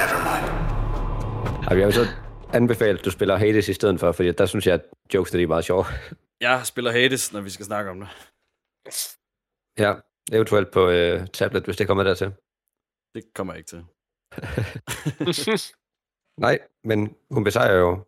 [0.00, 0.46] Never mind.
[1.68, 2.06] Og jeg vil så
[2.52, 5.46] anbefale, at du spiller Hades i stedet for, fordi der synes jeg, at jokes er
[5.46, 5.84] meget sjove.
[6.40, 8.08] Jeg spiller Hades, når vi skal snakke om det.
[9.78, 9.94] Ja,
[10.32, 12.32] eventuelt på øh, tablet, hvis det kommer dertil.
[13.14, 13.84] Det kommer jeg ikke til.
[16.46, 18.04] Nej, men hun besejrer jo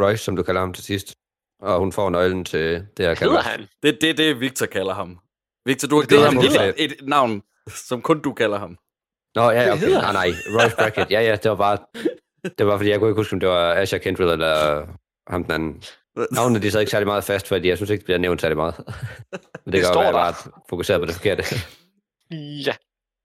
[0.00, 1.14] Royce, som du kalder ham til sidst.
[1.60, 3.40] Og hun får nøglen til det her hedder kalder.
[3.40, 3.66] han?
[3.82, 5.18] Det er det, det, Victor kalder ham.
[5.64, 7.42] Victor, du har Det givet er ham et, et navn,
[7.88, 8.78] som kun du kalder ham.
[9.34, 9.80] Nå, ja, okay.
[9.84, 10.28] hedder Nej, nej.
[10.62, 11.10] Royce Brackett.
[11.10, 11.78] Ja, ja, det var bare...
[12.58, 14.86] Det var, fordi jeg kunne ikke huske, om det var Asher Kendrill eller
[15.28, 15.82] ham den anden.
[16.32, 18.56] Navnene, de sad ikke særlig meget fast, fordi jeg synes ikke, det bliver nævnt særlig
[18.56, 18.74] meget.
[18.78, 18.92] Men
[19.32, 20.18] det, det kan står godt være, der.
[20.18, 21.42] at jeg bare fokuserer på det forkerte.
[22.66, 22.74] Ja.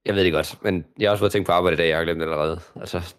[0.05, 1.97] Jeg ved det godt, men jeg har også fået tænkt på arbejde i dag, jeg
[1.97, 2.59] har glemt det allerede.
[2.75, 3.01] Altså,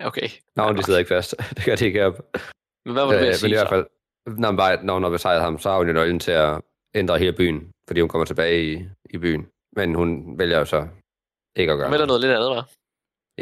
[0.00, 0.28] Ja, okay.
[0.56, 1.34] navnene, de sidder ikke fast.
[1.56, 2.20] Det gør de ikke op.
[2.86, 3.74] Men hvad var det Øh, ved men at i sige hvert så?
[3.74, 3.86] fald,
[4.42, 6.60] når, man bare, når hun har besejret ham, så har hun jo nøglen til at
[6.94, 8.72] ændre hele byen, fordi hun kommer tilbage i,
[9.14, 9.42] i byen.
[9.76, 10.80] Men hun vælger jo så
[11.56, 12.64] ikke at gøre Hun vælger noget lidt andet, var.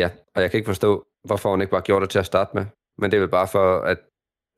[0.03, 2.51] Ja, og jeg kan ikke forstå, hvorfor hun ikke bare gjorde det til at starte
[2.57, 2.67] med.
[2.99, 3.99] Men det er vel bare for, at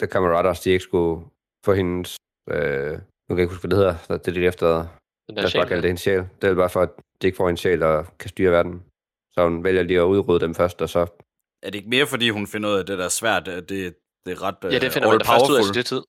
[0.01, 1.27] The Camaradas, de ikke skulle
[1.65, 2.17] få hendes...
[2.51, 2.93] Øh,
[3.27, 4.19] nu kan jeg ikke huske, hvad det hedder.
[4.19, 4.69] Det er lige efter...
[5.29, 6.19] Den Lad der os bare kalde det hendes sjæl.
[6.19, 6.91] Det er vel bare for, at
[7.23, 8.83] de ikke får en sjæl og kan styre verden.
[9.33, 11.01] Så hun vælger lige at udrydde dem først, og så...
[11.63, 13.69] Er det ikke mere, fordi hun finder ud af, at det der er svært, at
[13.69, 13.95] det,
[14.27, 16.03] det er ret Ja, det finder uh, man da først ud af det tid.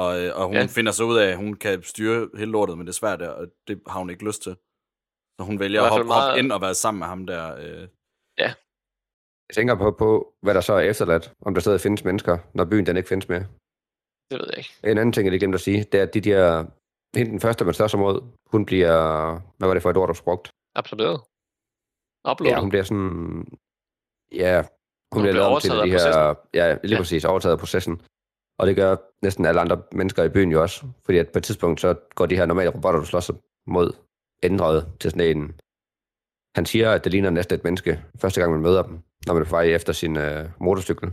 [0.00, 0.60] og, øh, og hun Ja.
[0.60, 0.66] ja.
[0.78, 3.46] finder så ud af, at hun kan styre hele lortet, men det er svært og
[3.68, 4.54] det har hun ikke lyst til.
[5.36, 7.06] Så hun vælger I at hvert fald hoppe, meget- hoppe ind og være sammen med
[7.12, 7.44] ham der.
[7.64, 7.88] Øh.
[9.48, 11.32] Jeg tænker på, på, hvad der så er efterladt.
[11.46, 13.44] Om der stadig findes mennesker, når byen den ikke findes mere.
[14.30, 14.72] Det ved jeg ikke.
[14.84, 16.64] En anden ting, jeg lige glemte at sige, det er, at de der...
[17.16, 18.94] Hende den første, man står som mod, hun bliver...
[19.58, 20.50] Hvad var det for et ord, du brugt?
[20.74, 21.20] Absolut.
[22.30, 22.54] Uploadet.
[22.54, 23.44] Ja, hun bliver sådan...
[24.32, 24.54] Ja,
[25.12, 26.34] hun, bliver overtaget af de her...
[26.54, 26.98] Ja, lige Ja.
[27.00, 28.00] præcis, overtaget af processen.
[28.58, 30.86] Og det gør næsten alle andre mennesker i byen jo også.
[31.04, 33.30] Fordi at på et tidspunkt, så går de her normale robotter, du slås
[33.66, 33.92] mod,
[34.42, 35.60] ændret til sådan en...
[36.56, 39.42] Han siger, at det ligner næsten et menneske, første gang man møder dem, når man
[39.42, 41.12] er på vej efter sin øh, motorcykel.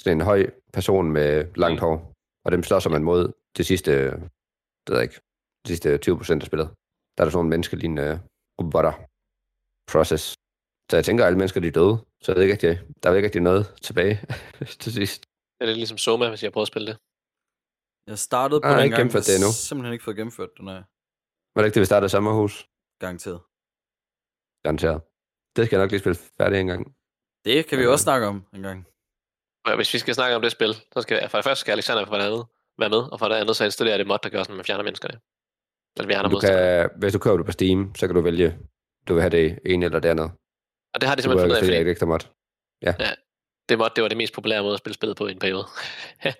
[0.00, 1.84] Sådan en høj person med langt Mm.
[1.86, 2.12] hår.
[2.44, 5.20] Og dem slår man mod de sidste, øh, det ved jeg ikke,
[5.64, 6.68] de sidste 20 procent af spillet.
[7.16, 8.20] Der er der sådan nogle menneskelignende
[8.60, 8.92] robotter.
[9.92, 10.34] Process.
[10.90, 11.98] Så jeg tænker, at alle mennesker de er døde.
[12.26, 14.14] Så jeg ved ikke rigtig, der er ikke rigtig noget tilbage
[14.82, 15.20] til sidst.
[15.56, 16.96] Det er lidt ligesom Soma, hvis jeg prøver at spille det.
[18.10, 19.50] Jeg startede på har den ikke gang, det endnu.
[19.68, 20.82] simpelthen ikke fået gennemført den her
[21.54, 22.54] Var det ikke det, vi startede i sommerhus?
[23.02, 23.40] garanteret.
[24.64, 24.98] Garanteret.
[25.56, 26.82] Det skal jeg nok lige spille færdigt en gang.
[27.46, 27.90] Det kan vi Ja.
[27.94, 28.78] også snakke om en gang.
[29.78, 32.16] Hvis vi skal snakke om det spil, så skal for det første skal Alexander for
[32.18, 32.44] det andet
[32.82, 34.64] være med, og for det andet så installerer det mod, der gør sådan, at man
[34.68, 35.16] fjerner menneskerne.
[35.96, 38.48] Eller vi har Du kan, hvis du køber det på Steam, så kan du vælge,
[39.06, 40.28] du vil have det ene eller det andet.
[40.96, 42.18] Og det har de simpelthen fundet af, det fordi ikke ekstra mod.
[42.82, 42.94] Ja.
[42.98, 43.10] Ja.
[43.68, 45.66] det, mod, det var det mest populære måde at spille spillet på i en periode.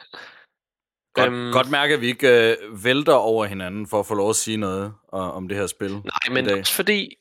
[1.17, 1.53] Godt, Øhm.
[1.53, 4.57] godt mærke, at vi ikke øh, vælter over hinanden for at få lov at sige
[4.57, 4.85] noget
[5.15, 5.93] øh, om det her spil.
[5.93, 7.15] Nej, men også fordi,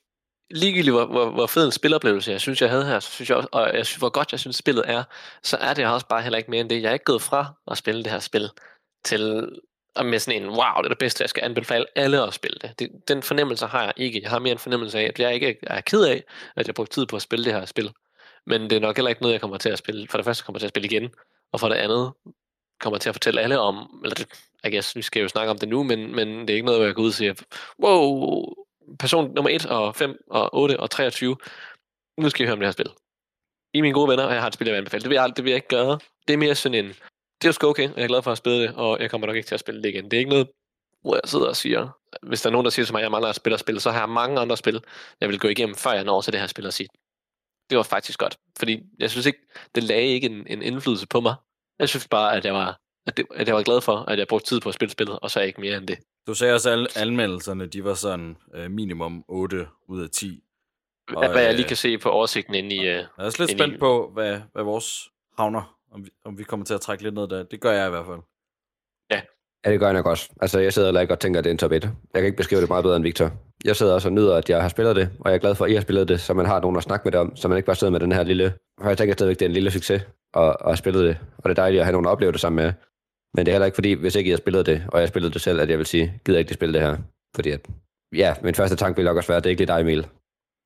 [0.52, 3.38] ligegyldigt hvor, hvor, hvor fed en spiloplevelse jeg synes, jeg havde her, så synes jeg
[3.38, 5.04] også, og jeg synes, hvor godt jeg synes, spillet er,
[5.44, 6.82] så er det også bare heller ikke mere end det.
[6.82, 8.50] Jeg er ikke gået fra at spille det her spil
[9.06, 9.50] til
[9.96, 12.58] og med sådan en, wow, det er det bedste, jeg skal anbefale alle at spille
[12.62, 12.80] det.
[12.80, 12.91] det.
[13.08, 14.22] Den fornemmelse har jeg ikke.
[14.22, 16.24] Jeg har mere en fornemmelse af, at jeg ikke er ked af,
[16.56, 17.91] at jeg brugte tid på at spille det her spil.
[18.46, 20.08] Men det er nok heller ikke noget, jeg kommer til at spille.
[20.08, 21.10] For det første kommer jeg til at spille igen,
[21.52, 22.14] og for det andet
[22.80, 24.28] kommer jeg til at fortælle alle om, eller det,
[24.64, 26.80] jeg guess, vi skal jo snakke om det nu, men, men det er ikke noget,
[26.80, 27.34] hvor jeg går ud og siger,
[27.84, 28.54] wow,
[29.00, 31.38] person nummer 1 og 5 og 8 og 23,
[32.18, 32.89] nu skal I høre om det her spil.
[33.74, 35.02] I mine gode venner, og jeg har et spil, jeg vil anbefale.
[35.02, 36.00] Det vil jeg, det vil jeg ikke gøre.
[36.28, 36.93] Det er mere sådan en,
[37.42, 39.10] det er jo sgu okay, og jeg er glad for at spille det, og jeg
[39.12, 40.04] kommer nok ikke til at spille det igen.
[40.06, 40.48] Det er ikke noget,
[41.02, 41.90] hvor jeg sidder og siger,
[42.24, 43.80] hvis der er nogen, der siger til mig, at jeg mangler at spille og spille,
[43.82, 44.84] så har jeg mange andre spil,
[45.22, 46.88] jeg vil gå igennem, før jeg når til det her spil og sige,
[47.70, 48.38] det var faktisk godt.
[48.60, 49.40] Fordi jeg synes ikke,
[49.76, 51.36] det lagde ikke en, en indflydelse på mig.
[51.80, 54.28] Jeg synes bare, at jeg var, at, det, at jeg var glad for, at jeg
[54.28, 55.98] brugte tid på at spille spillet, og så ikke mere end det.
[56.28, 60.44] Du sagde også, at anmeldelserne, de var sådan øh, minimum 8 ud af 10.
[61.16, 62.80] Og, hvad jeg lige øh, kan se på oversigten inde i...
[62.80, 66.38] Øh, Jeg er også lidt i- spændt på, hvad, hvad vores havner, om vi, om
[66.38, 67.44] vi kommer til at trække lidt ned der.
[67.44, 68.20] Det gør jeg i hvert fald.
[69.66, 70.30] Ja, det gør jeg nok også.
[70.42, 71.84] Altså, jeg sidder heller ikke og tænker, at det er en top 1.
[71.84, 73.32] Jeg kan ikke beskrive det meget bedre end Victor.
[73.66, 75.66] Jeg sidder også og nyder, at jeg har spillet det, og jeg er glad for,
[75.66, 77.48] at I har spillet det, så man har nogen at snakke med det om, så
[77.48, 78.54] man ikke bare sidder med den her lille...
[78.82, 80.02] For jeg tænker stadigvæk, det er en lille succes
[80.34, 82.40] at, at have spillet det, og det er dejligt at have nogen at opleve det
[82.40, 82.74] sammen med.
[83.34, 85.08] Men det er heller ikke fordi, hvis ikke I har spillet det, og jeg har
[85.08, 86.98] spillet det selv, at jeg vil sige, gider ikke det spille det her.
[87.36, 87.68] Fordi at,
[88.16, 90.08] ja, min første tanke vil nok også være, at det er ikke lige dig, Emil.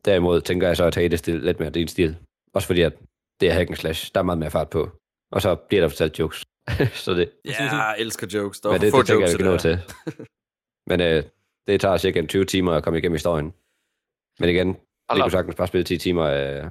[0.06, 2.18] Derimod tænker jeg så at tage det stil, lidt mere din stil.
[2.54, 2.94] Også fordi, at
[3.40, 4.12] det er hack slash.
[4.14, 4.90] Der er meget mere fart på.
[5.32, 6.44] Og så bliver der fortalt jokes.
[7.06, 8.60] så det, Ja, jeg elsker jokes.
[8.60, 9.80] Der men det, det tænker jeg jokes ikke nå i til.
[10.90, 11.24] Men øh,
[11.68, 13.54] det tager cirka 20 timer at komme igennem historien.
[14.40, 16.70] Men igen, vi Hold kunne sagtens bare spille 10 timer af,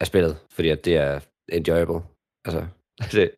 [0.00, 2.00] af spillet, fordi at det er enjoyable.
[2.44, 2.66] Altså,
[3.12, 3.28] det er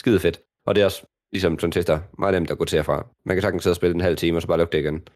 [0.00, 0.40] skide fedt.
[0.66, 3.06] Og det er også, ligesom sådan tester, meget nemt at gå til herfra.
[3.24, 5.08] Man kan sagtens sidde og spille en halv time, og så bare lukke det igen.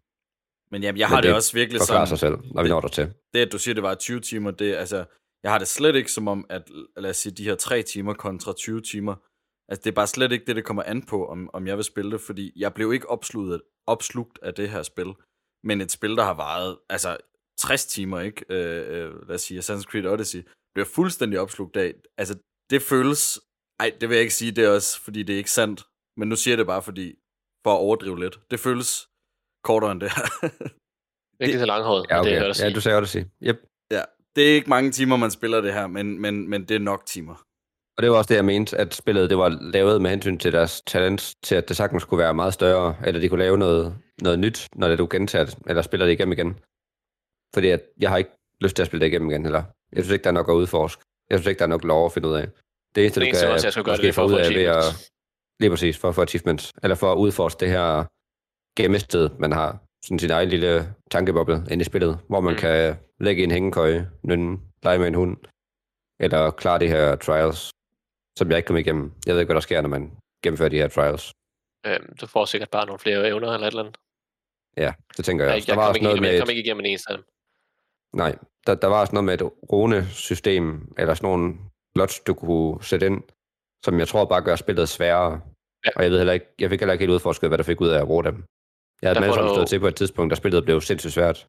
[0.71, 2.07] Men jamen, jeg Men har det, det også virkelig sådan...
[2.07, 3.13] sig selv, når vi det- når der til.
[3.33, 5.05] det, at du siger, det var 20 timer, det er, altså,
[5.43, 6.63] jeg har det slet ikke som om, at
[6.97, 9.15] lad os sige, de her 3 timer kontra 20 timer,
[9.69, 11.83] altså det er bare slet ikke det, det kommer an på, om, om jeg vil
[11.83, 15.13] spille det, fordi jeg blev ikke opslugt, opslugt af det her spil,
[15.63, 17.17] men et spil, der har varet, altså
[17.57, 18.45] 60 timer, ikke?
[18.49, 20.41] Øh, øh, lad os sige, Assassin's Creed Odyssey,
[20.73, 22.35] bliver fuldstændig opslugt af, altså
[22.69, 23.39] det føles,
[23.79, 25.83] ej, det vil jeg ikke sige, det er også, fordi det er ikke sandt,
[26.17, 27.15] men nu siger jeg det bare, fordi,
[27.63, 29.09] for at overdrive lidt, det føles
[29.63, 30.25] kortere end det her.
[31.39, 32.31] Virkelig så langhåret, Ja, det okay.
[32.31, 33.23] er jeg ja, du sagde Odyssey.
[33.43, 33.68] Yep.
[34.35, 37.05] Det er ikke mange timer, man spiller det her, men, men, men det er nok
[37.05, 37.35] timer.
[37.97, 40.51] Og det var også det, jeg mente, at spillet det var lavet med hensyn til
[40.51, 43.97] deres talent, til at det sagtens skulle være meget større, eller de kunne lave noget,
[44.21, 46.59] noget nyt, når det du gentager det, eller spiller det igennem igen.
[47.53, 48.29] Fordi at jeg har ikke
[48.61, 49.63] lyst til at spille det igennem igen, eller
[49.93, 51.03] jeg synes ikke, der er nok at udforske.
[51.29, 52.47] Jeg synes ikke, der er nok lov at finde ud af.
[52.95, 54.49] Det eneste, Det du eneste kan også, jeg skulle gøre måske det, få ud af
[54.49, 54.83] ved at,
[55.59, 58.05] lige præcis, for at få achievements, eller for at udforske det her
[58.79, 59.69] gemmested, man har,
[60.05, 62.59] sådan sin egen lille tankeboble inde i spillet, hvor man Mm.
[62.59, 65.37] kan lægge en hængekøje, nynne, lege med en hund,
[66.19, 67.71] eller klare de her trials,
[68.37, 69.11] som jeg ikke kom igennem.
[69.25, 70.11] Jeg ved ikke, hvad der sker, når man
[70.43, 71.33] gennemfører de her trials.
[71.85, 73.97] Øhm, du får sikkert bare nogle flere evner eller et eller andet.
[74.77, 75.65] Ja, det tænker jeg, Jeg, også.
[75.71, 77.17] jeg, Der var også ikke, noget igennem, med jeg kom ikke igennem en eneste af
[77.17, 77.25] dem.
[78.13, 78.35] nej,
[78.67, 79.41] der, der var også noget med et
[79.71, 81.55] rune-system, eller sådan nogle
[81.95, 83.23] slots, du kunne sætte ind,
[83.85, 85.41] som jeg tror bare gør spillet sværere.
[85.85, 85.89] Ja.
[85.95, 87.87] Og jeg ved heller ikke, jeg fik heller ikke helt udforsket, hvad der fik ud
[87.89, 88.43] af at bruge dem.
[89.01, 91.47] Jeg havde Der du- stået til på et tidspunkt, da spillet blev sindssygt svært.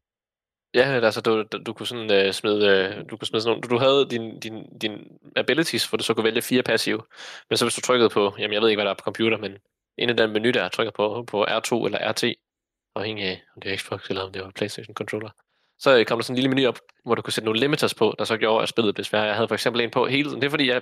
[0.73, 3.61] Ja, altså du, du, du kunne sådan øh, smide, øh, du kunne smide sådan nogle,
[3.61, 4.91] du, du havde din, din, din
[5.35, 7.01] abilities, hvor du så kunne vælge fire passive.
[7.49, 9.37] Men så hvis du trykkede på, jamen jeg ved ikke, hvad der er på computer,
[9.37, 9.51] men
[9.97, 12.23] inde i den menu der, trykker på, på R2 eller RT,
[12.95, 15.29] afhængig af, om det er Xbox eller om det var Playstation controller,
[15.79, 17.93] så øh, kom der sådan en lille menu op, hvor du kunne sætte nogle limiters
[17.93, 19.25] på, der så gjorde, at spillet blev sværere.
[19.25, 20.41] Jeg havde for eksempel en på hele tiden.
[20.41, 20.81] Det er fordi, jeg,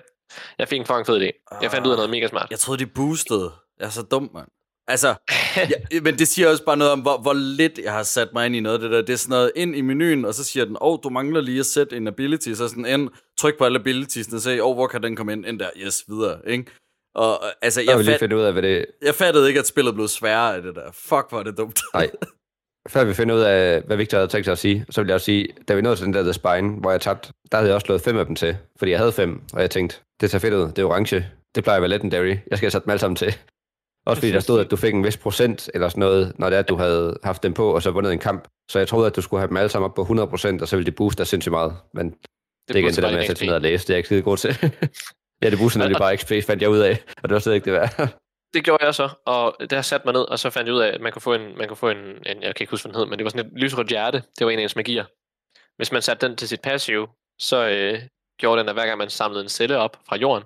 [0.57, 1.57] jeg fik en fucking fed idé.
[1.61, 2.47] Jeg fandt ud af noget mega smart.
[2.51, 3.51] Jeg troede, de boostede.
[3.79, 4.47] Jeg er så dum, mand.
[4.89, 5.15] Altså,
[5.91, 8.45] ja, men det siger også bare noget om, hvor, hvor lidt jeg har sat mig
[8.45, 9.01] ind i noget af det der.
[9.01, 11.41] Det er sådan noget ind i menuen, og så siger den, åh, oh, du mangler
[11.41, 12.53] lige at sætte en ability.
[12.53, 15.33] Så sådan ind, tryk på alle abilities, og se, åh, oh, hvor kan den komme
[15.33, 15.45] ind?
[15.45, 16.65] Ind der, yes, videre, ikke?
[17.15, 18.85] Og øh, altså, Jeg jeg, fat, finde ud af, hvad det...
[19.01, 20.91] jeg fattede ikke, at spillet blev sværere af det der.
[20.93, 21.81] Fuck, hvor er det dumt.
[21.93, 22.09] Nej.
[22.89, 25.15] Før vi finder ud af, hvad Victor havde tænkt sig at sige, så vil jeg
[25.15, 27.67] også sige, da vi nåede til den der The Spine, hvor jeg tabte, der havde
[27.67, 30.31] jeg også slået fem af dem til, fordi jeg havde fem, og jeg tænkte, det
[30.31, 32.83] ser fedt ud, det er orange, det plejer at være legendary, jeg skal have sat
[32.83, 33.37] dem alle sammen til.
[34.05, 36.55] Også fordi der stod, at du fik en vis procent eller sådan noget, når det
[36.55, 38.47] er, at du havde haft dem på, og så vundet en kamp.
[38.71, 40.75] Så jeg troede, at du skulle have dem alle sammen op på 100%, og så
[40.75, 41.75] ville de booste dig sindssygt meget.
[41.93, 42.17] Men det,
[42.67, 44.07] det er igen det der med at sætte ned og læse, det er jeg ikke
[44.07, 44.57] skide god til.
[45.43, 47.65] Ja, det booster nemlig bare XP, fandt jeg ud af, og det var slet ikke
[47.65, 47.89] det værd.
[48.53, 50.87] Det gjorde jeg så, og der satte mig ned, og så fandt jeg ud af,
[50.87, 52.93] at man kunne få en, man kunne få en, en jeg kan ikke huske, hvad
[52.93, 54.23] den hed, men det var sådan et lysrødt hjerte.
[54.39, 55.05] Det var en af ens magier.
[55.77, 57.07] Hvis man satte den til sit passive,
[57.39, 58.01] så øh,
[58.39, 60.43] gjorde den, at hver gang man samlede en celle op fra jorden,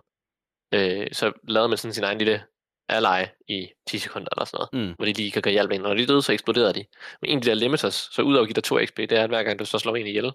[0.73, 2.43] øh, så lavede man sådan sin egen lille
[2.93, 4.93] ally i 10 sekunder eller sådan noget, Mm.
[4.95, 5.83] hvor de lige kan gøre hjælp ind.
[5.83, 6.85] Og når de døde, så eksploderede de.
[7.21, 9.11] Men en af de der limiters, så ud af at give dig 2 XP, det
[9.11, 10.31] er, at hver gang du så slår en ihjel,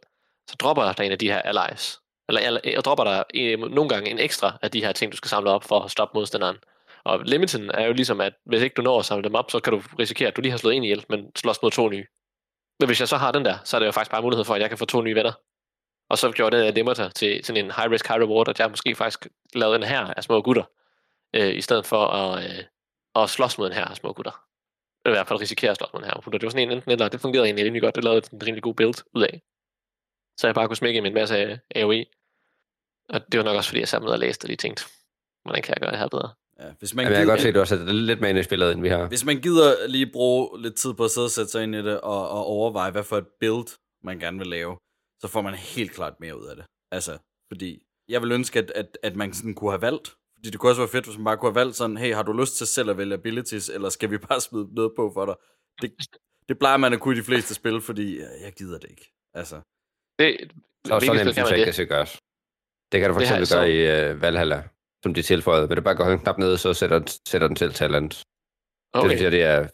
[0.50, 1.98] så dropper der en af de her allies.
[2.28, 5.28] Eller, og dropper der en, nogle gange en ekstra af de her ting, du skal
[5.28, 6.56] samle op for at stoppe modstanderen.
[7.04, 9.60] Og limiten er jo ligesom, at hvis ikke du når at samle dem op, så
[9.60, 12.06] kan du risikere, at du lige har slået en ihjel, men slås mod to nye.
[12.80, 14.54] Men hvis jeg så har den der, så er det jo faktisk bare mulighed for,
[14.54, 15.32] at jeg kan få to nye venner.
[16.10, 18.94] Og så gjorde det Limiter til sådan en high risk, high reward, at jeg måske
[18.94, 20.62] faktisk lavede en her af små gutter,
[21.36, 22.64] øh, i stedet for at, øh,
[23.14, 24.44] at slås mod en her små gutter.
[25.04, 26.38] Eller i hvert fald risikere at slås mod en her gutter.
[26.38, 28.62] Det var sådan en enten eller, det fungerede egentlig rimelig godt, det lavede en rimelig
[28.62, 29.42] god build ud af.
[30.40, 32.04] Så jeg bare kunne smække med en masse af AOE.
[33.08, 34.84] Og det var nok også fordi, jeg samlede og læste, og lige tænkte,
[35.44, 36.30] hvordan kan jeg gøre det her bedre?
[36.60, 38.38] Ja, hvis man, Jamen, jeg kan godt se, at du har sat lidt mere ind
[38.38, 39.06] i spillet, end vi har.
[39.06, 41.82] hvis man gider lige bruge lidt tid på at sidde og sætte sig ind i
[41.82, 43.68] det, og, og overveje, hvad for et build
[44.02, 44.76] man gerne vil lave,
[45.20, 46.64] så får man helt klart mere ud af det.
[46.92, 47.18] Altså,
[47.52, 50.70] fordi jeg vil ønske, at, at, at man sådan kunne have valgt, fordi det kunne
[50.70, 52.66] også være fedt, hvis man bare kunne have valgt sådan, hey, har du lyst til
[52.66, 55.34] selv at vælge abilities, eller skal vi bare smide noget på for dig?
[55.82, 55.92] Det,
[56.48, 59.12] det plejer man at kunne i de fleste spil, fordi jeg gider det ikke.
[59.34, 59.56] Altså,
[60.18, 60.52] Det,
[60.92, 62.18] Og så hvilket nemt synes jeg ikke, det skal gøres.
[62.92, 63.70] Det kan du for Det eksempel gøre
[64.10, 64.68] i uh, Valhalla,
[65.02, 65.68] som de tilføjede.
[65.68, 68.12] Vil du bare gå en knap ned, så sætter, den- sætter den til talent.
[68.14, 68.24] Det
[68.94, 69.68] Okay, synes jeg, det er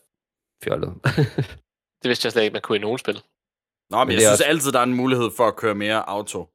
[0.64, 0.90] fjollet.
[2.02, 3.14] det vidste jeg slet ikke, man kunne i nogen spil.
[3.90, 5.56] Nå, men, Men jeg det er synes også- altid, der er en mulighed for at
[5.56, 6.48] køre mere auto.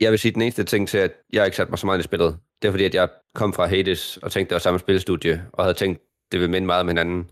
[0.00, 2.04] jeg vil sige, den eneste ting til, at jeg ikke satte mig så meget ind
[2.04, 4.78] i spillet, det er fordi, at jeg kom fra Hades og tænkte, det var samme
[4.80, 6.00] spilstudie, og havde tænkt,
[6.32, 7.30] det vil minde meget om hinanden.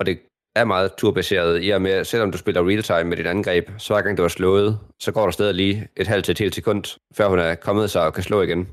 [0.00, 0.18] Og det
[0.56, 3.94] er meget turbaseret i og med, at selvom du spiller real-time med dit angreb, så
[3.94, 6.54] hver gang du er slået, så går der stadig lige et halvt til et helt
[6.54, 6.84] sekund,
[7.14, 8.68] før hun er kommet sig og kan slå igen.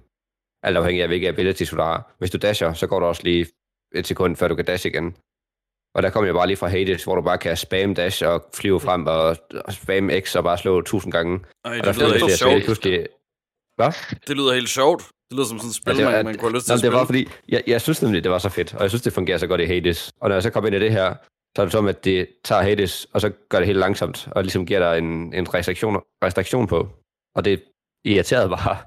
[0.64, 2.16] Alt afhængig af, hvilke abilities du har.
[2.20, 3.45] Hvis du dasher, så går der også lige
[3.95, 5.16] et sekund, før du kan dash igen.
[5.95, 8.45] Og der kom jeg bare lige fra Hades, hvor du bare kan spam dash og
[8.53, 11.39] flyve frem og, og spam X og bare slå tusind gange.
[11.66, 12.64] Ej, Og der det lyder det, helt sjovt.
[12.64, 13.07] pludselig...
[13.76, 13.91] Hvad?
[14.28, 15.03] Det lyder helt sjovt.
[15.34, 16.75] Det lyder som sådan et spil, Altså, man, at- man kunne have lyst til at
[16.75, 16.97] det spille.
[16.97, 19.38] var fordi, jeg, jeg synes nemlig, det var så fedt, og jeg synes, det fungerer
[19.38, 20.11] så godt i Hades.
[20.21, 21.15] Og når jeg så kom ind i det her,
[21.55, 24.43] så er det som, at det tager Hades, og så gør det helt langsomt, og
[24.43, 26.89] ligesom giver dig en, en restriktion, restriktion på.
[27.36, 27.63] Og det
[28.05, 28.77] irriterede bare.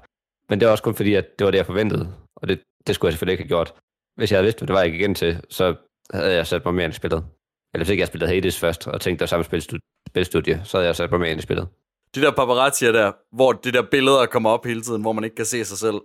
[0.49, 2.13] Men det var også kun fordi, at det var det, jeg forventede.
[2.35, 3.73] Og det, det skulle jeg selvfølgelig ikke have gjort.
[4.19, 5.75] Hvis jeg havde vidst, hvad det var, jeg gik ind til, så
[6.13, 7.25] havde jeg sat mig mere ind i spillet.
[7.73, 10.87] Eller hvis ikke jeg spillede Hades først, og tænkte, der samme spilstu- spilstudie, så havde
[10.87, 11.67] jeg sat mig mere ind i spillet.
[12.15, 15.35] De der paparazzier der, hvor de der billeder kommer op hele tiden, hvor man ikke
[15.35, 15.95] kan se sig selv.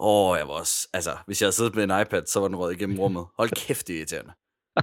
[0.00, 0.88] Åh, jeg var også...
[0.92, 3.26] Altså, hvis jeg havde siddet med en iPad, så var den røget igennem rummet.
[3.38, 4.32] Hold kæft, det er irriterende.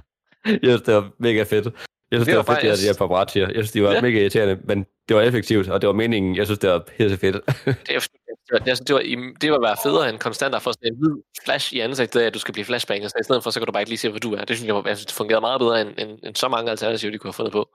[0.46, 1.64] Jeg synes, det var mega fedt.
[1.64, 1.72] Jeg
[2.20, 3.46] synes, det, Det var, var fedt, her, de her faktisk- paparazzier.
[3.46, 4.00] Jeg synes, de var Ja.
[4.00, 6.36] mega irriterende, men det var effektivt, og det var meningen.
[6.36, 7.36] Jeg synes, det var helt fedt.
[7.46, 8.00] Det, er,
[8.48, 9.00] det, var, det, var,
[9.40, 12.26] det var være federe end konstant at få sådan en hvid flash i ansigtet af,
[12.26, 13.10] at du skal blive flashbanget.
[13.10, 14.44] Så i stedet for, så kan du bare ikke lige se, hvor du er.
[14.44, 16.70] Det synes jeg, var- jeg synes, det fungerede meget bedre, end, end, end så mange
[16.70, 17.68] alternativer, de kunne have fundet på.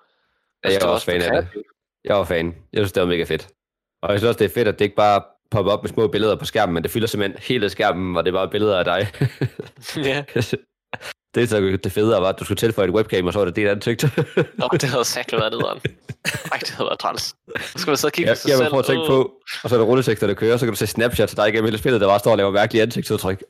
[0.63, 1.63] Jeg synes, det var også fan af det.
[2.03, 2.45] Jeg var fan.
[2.73, 3.47] Jeg synes, det var mega fedt.
[4.01, 6.07] Og jeg synes også, det er fedt, at det ikke bare popper op med små
[6.07, 8.85] billeder på skærmen, men det fylder simpelthen hele skærmen, og det er bare billeder af
[8.85, 9.07] dig.
[10.09, 10.23] ja,
[11.35, 13.45] det er så det fede var, at du skulle tilføje et webcam, og så var
[13.45, 14.03] det dit ansigt.
[14.57, 15.79] Nå, det havde sagt været nederen.
[16.51, 17.23] Ej, det havde været træls.
[17.23, 17.33] Så
[17.75, 18.69] skulle man så kigge jeg, på sig jeg vil selv.
[18.69, 19.07] prøve at tænke Åh.
[19.07, 19.33] på,
[19.63, 21.65] og så er der rulletekster, der kører, så kan du se Snapchat til dig igennem
[21.65, 23.43] hele spillet, der bare står og laver mærkelige ansigtsudtryk.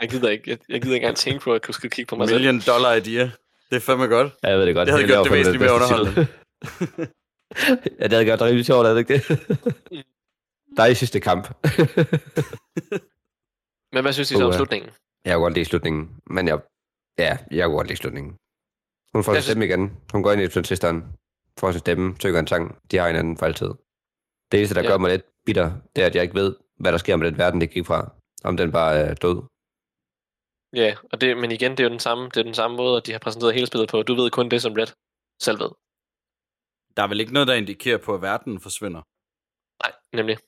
[0.00, 2.16] Jeg gider ikke, jeg, jeg gider ikke engang tænke på, at jeg skulle kigge på
[2.16, 2.38] mig selv.
[2.38, 3.30] Million dollar idea.
[3.70, 4.32] Det er fandme godt.
[4.42, 4.86] Ja, jeg ved det godt.
[4.86, 6.26] Det havde Jeg gjort det væsentligt mere titel.
[8.00, 10.06] ja, det havde gjort det rimelig sjovt, havde det ikke det?
[10.76, 11.44] Dig i sidste kamp.
[13.92, 14.56] Men hvad synes I så om Uha.
[14.56, 14.90] slutningen?
[15.24, 16.60] Jeg kunne godt lide slutningen, men jeg,
[17.18, 18.36] ja, jeg kunne godt lide slutningen.
[19.14, 19.96] Hun får sin stemme igen.
[20.12, 21.04] Hun går ind i transistoren,
[21.58, 22.78] får sin stemme, synger en sang.
[22.90, 23.68] De har hinanden for altid.
[24.52, 24.88] Det eneste, der Ja.
[24.88, 27.38] gør mig lidt bitter, det er, at jeg ikke ved, hvad der sker med den
[27.38, 28.12] verden, det gik fra.
[28.44, 29.42] Om den bare er død.
[30.72, 32.96] Ja, og det, men igen, det er jo den samme, det er den samme måde,
[32.96, 34.02] at de har præsenteret hele spillet på.
[34.02, 34.86] Du ved kun det, som Red
[35.42, 35.70] selv ved.
[36.96, 39.02] Der er vel ikke noget, der indikerer på, at verden forsvinder.
[39.84, 40.38] Nej, nemlig.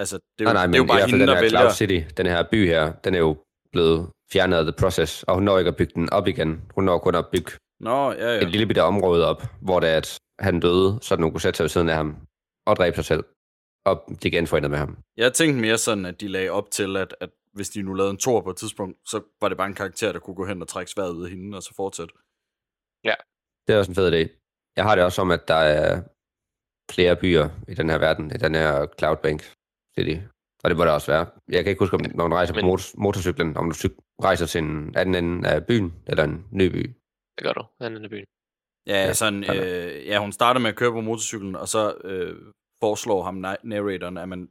[0.00, 1.32] Altså, det er jo, nej, nej, det men er jo i bare hvert fald hende,
[1.32, 1.70] den der her Cloud.
[1.70, 3.36] City, den her by her, den er jo
[3.72, 6.62] blevet fjernet af The Process, og hun når ikke at bygge den op igen.
[6.74, 8.42] Hun når kun at bygge Nå, ja, ja.
[8.42, 11.56] et lille bitte område op, hvor det er, at han døde, så hun kunne sætte
[11.56, 12.16] sig ved siden af ham
[12.66, 13.24] og dræbe sig selv.
[13.84, 14.98] Og de genforenede med ham.
[15.16, 18.10] Jeg tænkte mere sådan, at de lagde op til, at, at hvis de nu lavede
[18.10, 20.62] en tor på et tidspunkt, så var det bare en karakter, der kunne gå hen
[20.62, 22.14] og trække sværet ud af hende, og så fortsætte.
[23.66, 24.22] Det er også en fed idé.
[24.76, 26.02] Jeg har det også som, at der er
[26.90, 29.42] flere byer i den her verden, i den her Cloudbank
[29.98, 30.16] City.
[30.64, 31.26] Og det må der også være.
[31.48, 33.98] Jeg kan ikke huske, om når man rejser Men- på motor- motorcyklen, om du cyk-
[34.22, 36.82] rejser til en anden ende af byen, eller en ny by.
[37.36, 37.64] Det gør du.
[37.80, 38.24] Han er i byen.
[38.86, 42.52] Ja, Ja, sådan, øh, ja, hun starter med at køre på motorcyklen, og så øh,
[42.82, 44.48] foreslår ham na- narratoren, at man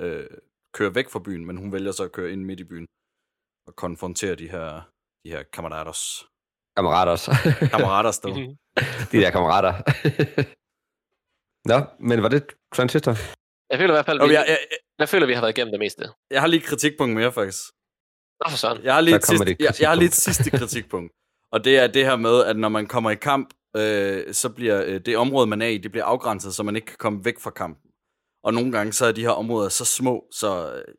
[0.00, 0.26] øh,
[0.74, 2.86] køre væk fra byen, men hun vælger så at køre ind midt i byen
[3.68, 4.90] og konfrontere de her,
[5.24, 5.92] de her kammerater.
[6.76, 7.16] Kammerater.
[7.74, 8.34] Kammerater stod.
[9.12, 9.72] De der kammerater.
[11.70, 11.78] Nå,
[12.08, 13.14] men var det Transistor?
[13.70, 14.58] Jeg føler i hvert fald, vi, jeg, jeg,
[14.98, 16.08] jeg føler, vi har været igennem det meste.
[16.30, 17.62] jeg har lige et kritikpunkt mere, faktisk.
[18.44, 18.84] Nå for sådan.
[18.84, 20.36] Jeg har lige, et sidste, jeg, jeg har lige et kritikpunkt.
[20.36, 21.12] sidste kritikpunkt.
[21.52, 24.82] Og det er det her med, at når man kommer i kamp, øh, så bliver
[24.86, 27.38] øh, det område, man er i, det bliver afgrænset, så man ikke kan komme væk
[27.38, 27.90] fra kampen.
[28.44, 30.94] Og nogle gange, så er de her områder så små, så øh,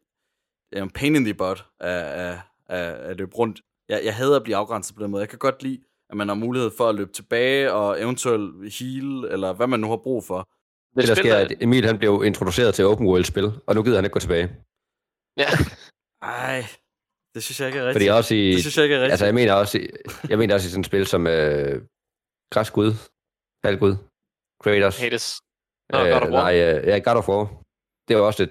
[0.72, 3.62] det er en pain in the butt af, af, af, af løbe rundt.
[3.90, 5.22] Jeg, jeg hader at blive afgrænset på den måde.
[5.22, 9.34] Jeg kan godt lide, at man har mulighed for at løbe tilbage og eventuelt heal,
[9.34, 10.50] eller hvad man nu har brug for.
[10.96, 13.84] Det, der sker, er, at Emil han blev introduceret til open world spil, og nu
[13.84, 14.52] gider han ikke gå tilbage.
[15.38, 15.48] Ja,
[16.22, 16.66] Ej,
[17.36, 17.96] det synes jeg ikke er rigtigt.
[17.96, 19.12] Fordi også i, Det synes jeg ikke er rigtigt.
[19.12, 19.88] altså jeg mener også, i,
[20.30, 21.82] jeg mener også i sådan et spil som øh,
[22.54, 22.92] Græsgud,
[23.66, 23.96] Faldgud,
[24.64, 25.42] Kratos, Hades.
[25.94, 26.42] Nå, God of øh, War.
[26.44, 27.64] nej, øh, ja, God of War.
[28.08, 28.50] Det var også et,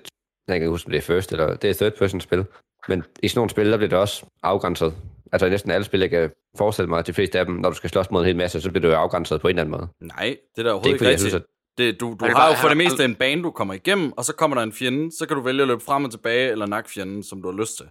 [0.48, 2.44] jeg kan ikke huske, om det er first, eller det er third person spil.
[2.88, 4.94] Men i sådan nogle spil, der bliver det også afgrænset.
[5.32, 7.70] Altså i næsten alle spil, jeg kan forestille mig, at de fleste af dem, når
[7.70, 9.62] du skal slås mod en hel masse, så bliver du jo afgrænset på en eller
[9.62, 9.88] anden måde.
[10.00, 11.30] Nej, det er da Det er overhovedet ikke, ikke fordi jeg rigtigt.
[11.30, 11.46] synes, at
[11.80, 14.32] Det, du du har jo for det meste en bane, du kommer igennem, og så
[14.34, 16.90] kommer der en fjende, så kan du vælge at løbe frem og tilbage, eller nakke
[16.90, 17.86] fjenden, som du har lyst til.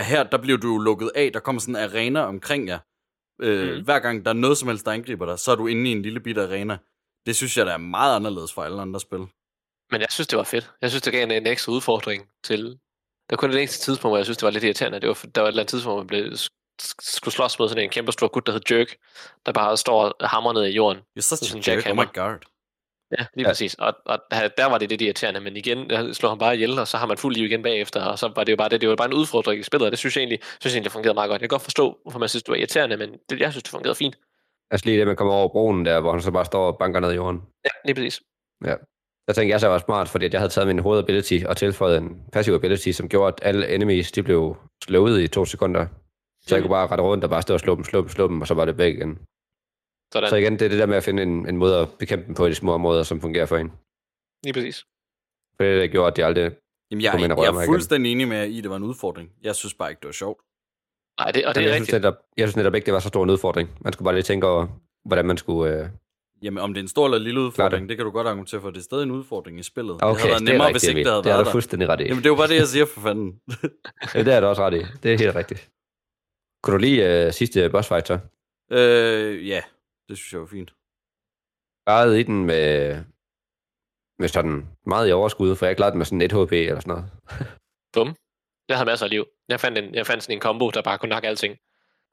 [0.00, 2.78] Her, der bliver du jo lukket af, der kommer sådan en arena omkring jer.
[3.42, 3.84] Øh, Mhm.
[3.84, 5.92] Hver gang der er noget som helst, der angriber dig, så er du inde i
[5.92, 6.78] en lille bitte arena.
[7.26, 9.18] Det synes jeg, der er meget anderledes fra alle andre spil.
[9.90, 10.70] Men jeg synes, det var fedt.
[10.82, 12.64] Jeg synes, det gav en, en ekstra udfordring til...
[12.64, 12.76] Der
[13.30, 15.00] var kun et enkelt tidspunkt, hvor jeg synes, det var lidt irriterende.
[15.00, 16.36] Det var, der var et eller andet tidspunkt, hvor man blev,
[17.00, 18.96] skulle slås mod sådan en kæmpe stor gut, der hed Jerk,
[19.46, 21.02] der bare står og hammer ned i jorden.
[21.18, 22.38] You're such a jerk, oh my god.
[23.12, 23.42] Ja, lige Ja.
[23.42, 23.48] ja.
[23.48, 23.74] præcis.
[23.74, 26.88] Og, og der var det lidt irriterende, men igen, der slår han bare ihjel, og
[26.88, 28.80] så har man fuld liv igen bagefter, og så var det jo bare det.
[28.80, 30.84] Det var bare en udfordring i spillet, og det synes jeg egentlig, synes jeg egentlig
[30.84, 31.40] det fungerede meget godt.
[31.42, 33.70] Jeg kan godt forstå, hvorfor man synes, det var irriterende, men det, jeg synes, det
[33.70, 34.16] fungerede fint.
[34.70, 37.00] altså lige det, man kommer over broen der, hvor han så bare står og banker
[37.00, 37.42] ned i jorden.
[37.64, 38.20] Ja, lige præcis.
[39.26, 42.22] Der tænkte jeg så var smart, fordi jeg havde taget min hovedability og tilføjet en
[42.32, 45.86] passive ability, som gjorde, at alle enemies, de blev slået i to sekunder.
[46.46, 48.28] Så jeg kunne bare rette rundt og bare stå og slå dem, slå dem, slå
[48.28, 49.18] dem, og så var det væk igen.
[50.12, 52.26] Sådan, Så igen, det er det der med at finde en, en måde at bekæmpe
[52.26, 53.72] dem på i de små områder, som fungerer for en.
[54.44, 54.84] lige præcis.
[55.56, 56.52] For det er det, der gjorde, at de aldrig...
[56.90, 57.64] Jamen, jeg, jeg, jeg mig er igen?
[57.66, 59.30] fuldstændig enig med jer i, at det var en udfordring.
[59.42, 60.40] Jeg synes bare ikke, det var sjovt.
[61.20, 62.02] Nej, det, og det er jeg, synes rigtigt.
[62.02, 63.68] netop, jeg synes netop ikke, det var så stor en udfordring.
[63.80, 64.66] Man skulle bare lige tænke over,
[65.04, 65.74] hvordan man skulle...
[65.80, 65.88] Øh...
[66.42, 67.88] Jamen, om det er en stor eller lille udfordring, det.
[67.88, 68.70] det kan du godt argumentere for.
[68.70, 69.94] Det er stadig en udfordring i spillet.
[69.94, 71.44] det Okay, havde været det er nemmere, rigtigt, hvis ikke det havde Det været du
[71.44, 71.50] der.
[71.50, 72.04] fuldstændig ret i.
[72.04, 73.40] Jamen, det er jo bare det, jeg siger for fanden.
[74.14, 74.82] Ja, det er du også ret i.
[75.02, 75.70] Det er helt rigtigt.
[76.62, 78.18] Kunne du lige øh, sidste boss fight så?
[78.72, 79.60] øh, ja,
[80.08, 80.70] det synes jeg var fint.
[81.86, 83.04] Klarede i den med,
[84.18, 86.90] med sådan meget i overskud, for jeg klarede den med sådan 1 HP eller sådan
[86.94, 87.10] noget.
[87.94, 88.16] Bum.
[88.68, 89.26] Jeg havde masser af liv.
[89.48, 91.56] Jeg fandt, en, jeg fandt sådan en combo, der bare kunne nakke alting.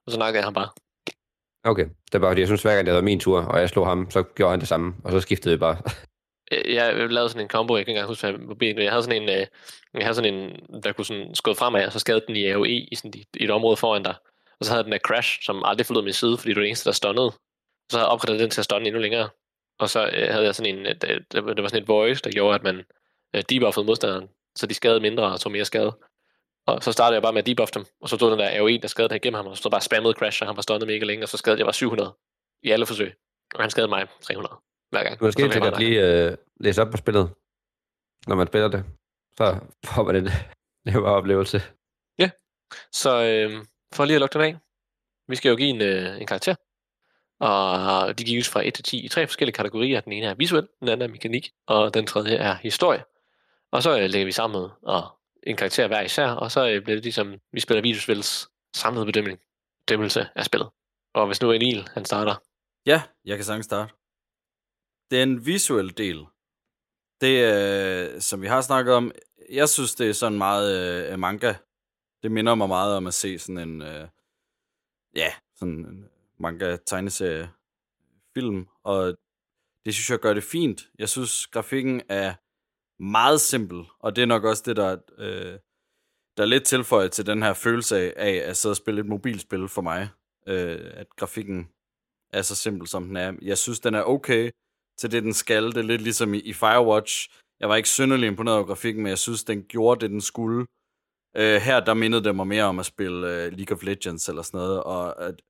[0.06, 0.70] Og så nakkede jeg ham bare.
[1.64, 3.70] Okay, det er bare fordi, jeg synes hver gang det var min tur, og jeg
[3.70, 5.78] slog ham, så gjorde han det samme, og så skiftede vi bare.
[6.52, 8.84] Jeg, jeg lavede sådan en combo, jeg kan ikke engang huske, hvad benet.
[8.84, 9.48] Jeg havde sådan en, øh,
[9.94, 12.70] jeg havde sådan en der kunne sådan skåde fremad, og så skadede den i AOE
[12.70, 14.16] i, sådan, i, i et område foran dig.
[14.60, 16.68] Og så havde den der crash, som aldrig forlod min side, fordi du er den
[16.68, 17.32] eneste, der stunnede.
[17.92, 19.30] Så havde jeg opgraderet den til at stunne endnu længere.
[19.80, 22.56] Og så øh, havde jeg sådan en, øh, der var sådan et voice, der gjorde,
[22.56, 22.84] at man
[23.36, 25.98] øh, debuffede modstanderen, så de skadede mindre og tog mere skade.
[26.68, 28.78] Og så startede jeg bare med at debuffe dem, og så tog den der AOE,
[28.78, 31.06] der skadede han igennem ham, og så bare spammede crash, og han var stunnet mega
[31.06, 32.14] længe, og så skadede jeg bare 700
[32.64, 33.14] i alle forsøg.
[33.56, 34.56] Og han skadede mig 300
[34.90, 35.20] hver gang.
[35.20, 37.30] Det til var at meget lige øh, læse op på spillet,
[38.28, 38.86] når man spiller det.
[39.38, 40.30] Så får man en
[40.86, 41.62] nemmere oplevelse.
[42.92, 44.58] Så øh, for lige at lukke den af,
[45.28, 46.56] vi skal jo give en, øh, en karakter.
[47.40, 50.02] Og de gives fra 1 til 10 i tre forskellige kategorier.
[50.02, 53.04] Den ene er visuel, den anden er mekanik, og den tredje er historie.
[53.72, 55.08] Og så øh, lægger vi sammen og
[55.44, 59.40] en karakter hver især, og så øh, bliver det ligesom, vi spiller videospils samlede bedømning,
[59.88, 60.70] bedømmelse af spillet.
[61.14, 62.36] Og hvis nu Emil, han starter,
[62.86, 63.94] Ja, jeg kan sagtens starte.
[65.12, 66.26] Den visuelle del,
[67.22, 69.12] det øh, som vi har snakket om,
[69.50, 70.68] jeg synes, det er sådan meget
[71.12, 71.54] øh, manga.
[72.24, 74.08] Det minder mig meget om at se sådan en, øh,
[75.16, 77.50] ja, sådan en manga-tegneserie
[78.34, 79.18] film, og
[79.86, 80.90] det synes jeg gør det fint.
[81.00, 82.34] Jeg synes, grafikken er
[83.04, 85.60] meget simpel, og det er nok også det, der, øh,
[86.38, 89.08] der er lidt tilføjet til den her følelse af, af at sidde og spille et
[89.08, 90.10] mobilspil for mig.
[90.48, 91.70] Øh, at grafikken
[92.34, 93.34] er så simpel, som den er.
[93.42, 94.52] Jeg synes, den er okay
[94.98, 95.66] til det, den skal.
[95.66, 97.30] Det er lidt ligesom i, i Firewatch.
[97.60, 100.66] Jeg var ikke synderlig imponeret over grafikken, men jeg synes, den gjorde det, den skulle.
[101.38, 104.42] Øh, her, der mindede det mig mere om at spille øh, League of Legends eller
[104.42, 105.42] sådan noget, og at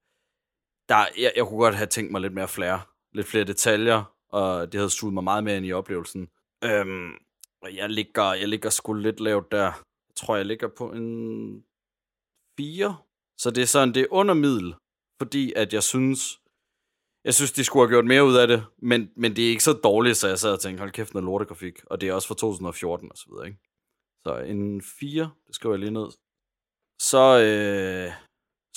[0.89, 2.81] der, jeg, jeg kunne godt have tænkt mig lidt mere flere,
[3.13, 6.29] lidt flere detaljer, og det havde suget mig meget mere ind i oplevelsen.
[6.63, 7.11] Øhm,
[7.61, 9.63] og jeg ligger, jeg ligger sgu lidt lavt der.
[10.09, 11.65] Jeg tror, jeg ligger på en
[12.57, 12.97] 4.
[13.37, 14.75] Så det er sådan, det er under middel,
[15.21, 16.39] fordi at jeg synes,
[17.23, 19.63] jeg synes, de skulle have gjort mere ud af det, men, men det er ikke
[19.63, 22.27] så dårligt, så jeg sad og tænkte, hold kæft, noget lortegrafik, og det er også
[22.27, 23.59] fra 2014 og så videre, ikke?
[24.25, 26.07] Så en 4, det skriver jeg lige ned.
[27.01, 28.11] Så, øh,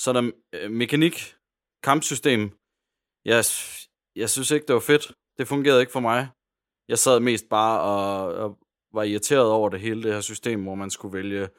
[0.01, 1.35] så er der øh, mekanik,
[1.83, 2.51] kampsystem.
[3.25, 3.43] Jeg,
[4.15, 5.11] jeg synes ikke, det var fedt.
[5.37, 6.29] Det fungerede ikke for mig.
[6.87, 8.57] Jeg sad mest bare og, og
[8.93, 11.49] var irriteret over det hele det her system, hvor man skulle vælge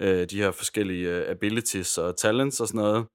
[0.00, 3.06] øh, de her forskellige øh, abilities og talents og sådan noget.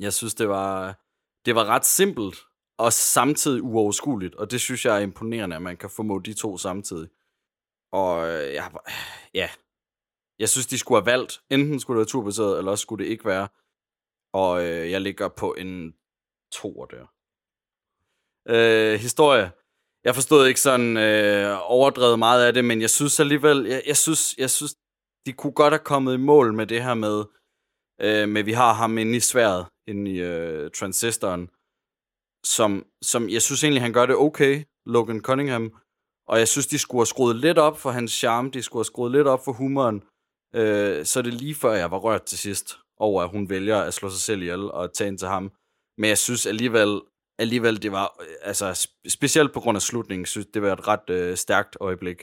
[0.00, 1.00] Jeg synes, det var,
[1.46, 2.36] det var ret simpelt,
[2.78, 6.56] og samtidig uoverskueligt, og det synes jeg er imponerende, at man kan formå de to
[6.56, 7.08] samtidig.
[7.92, 8.70] Og øh, jeg,
[9.34, 9.48] ja,
[10.38, 13.10] jeg synes, de skulle have valgt, enten skulle det være turbaseret, eller også skulle det
[13.10, 13.48] ikke være.
[14.32, 15.94] Og øh, jeg ligger på en
[16.52, 17.06] toer der.
[18.48, 19.50] Øh, historie.
[20.04, 23.96] Jeg forstod ikke sådan øh, overdrevet meget af det, men jeg synes alligevel, jeg, jeg,
[23.96, 24.74] synes, jeg synes,
[25.26, 27.24] de kunne godt have kommet i mål med det her med,
[28.00, 31.50] øh, med vi har ham inde i sværet, inde i øh, transistoren,
[32.44, 35.76] som, som jeg synes egentlig, han gør det okay, Logan Cunningham,
[36.28, 38.92] og jeg synes, de skulle have skruet lidt op for hans charme, de skulle have
[38.92, 40.02] skruet lidt op for humoren,
[40.54, 43.94] øh, så det lige før, jeg var rørt til sidst, over at hun vælger at
[43.94, 45.52] slå sig selv ihjel og tage ind til ham.
[45.98, 47.00] Men jeg synes alligevel,
[47.38, 50.88] alligevel det var, øh, altså sp- specielt på grund af slutningen, synes det var et
[50.88, 52.18] ret øh, stærkt øjeblik.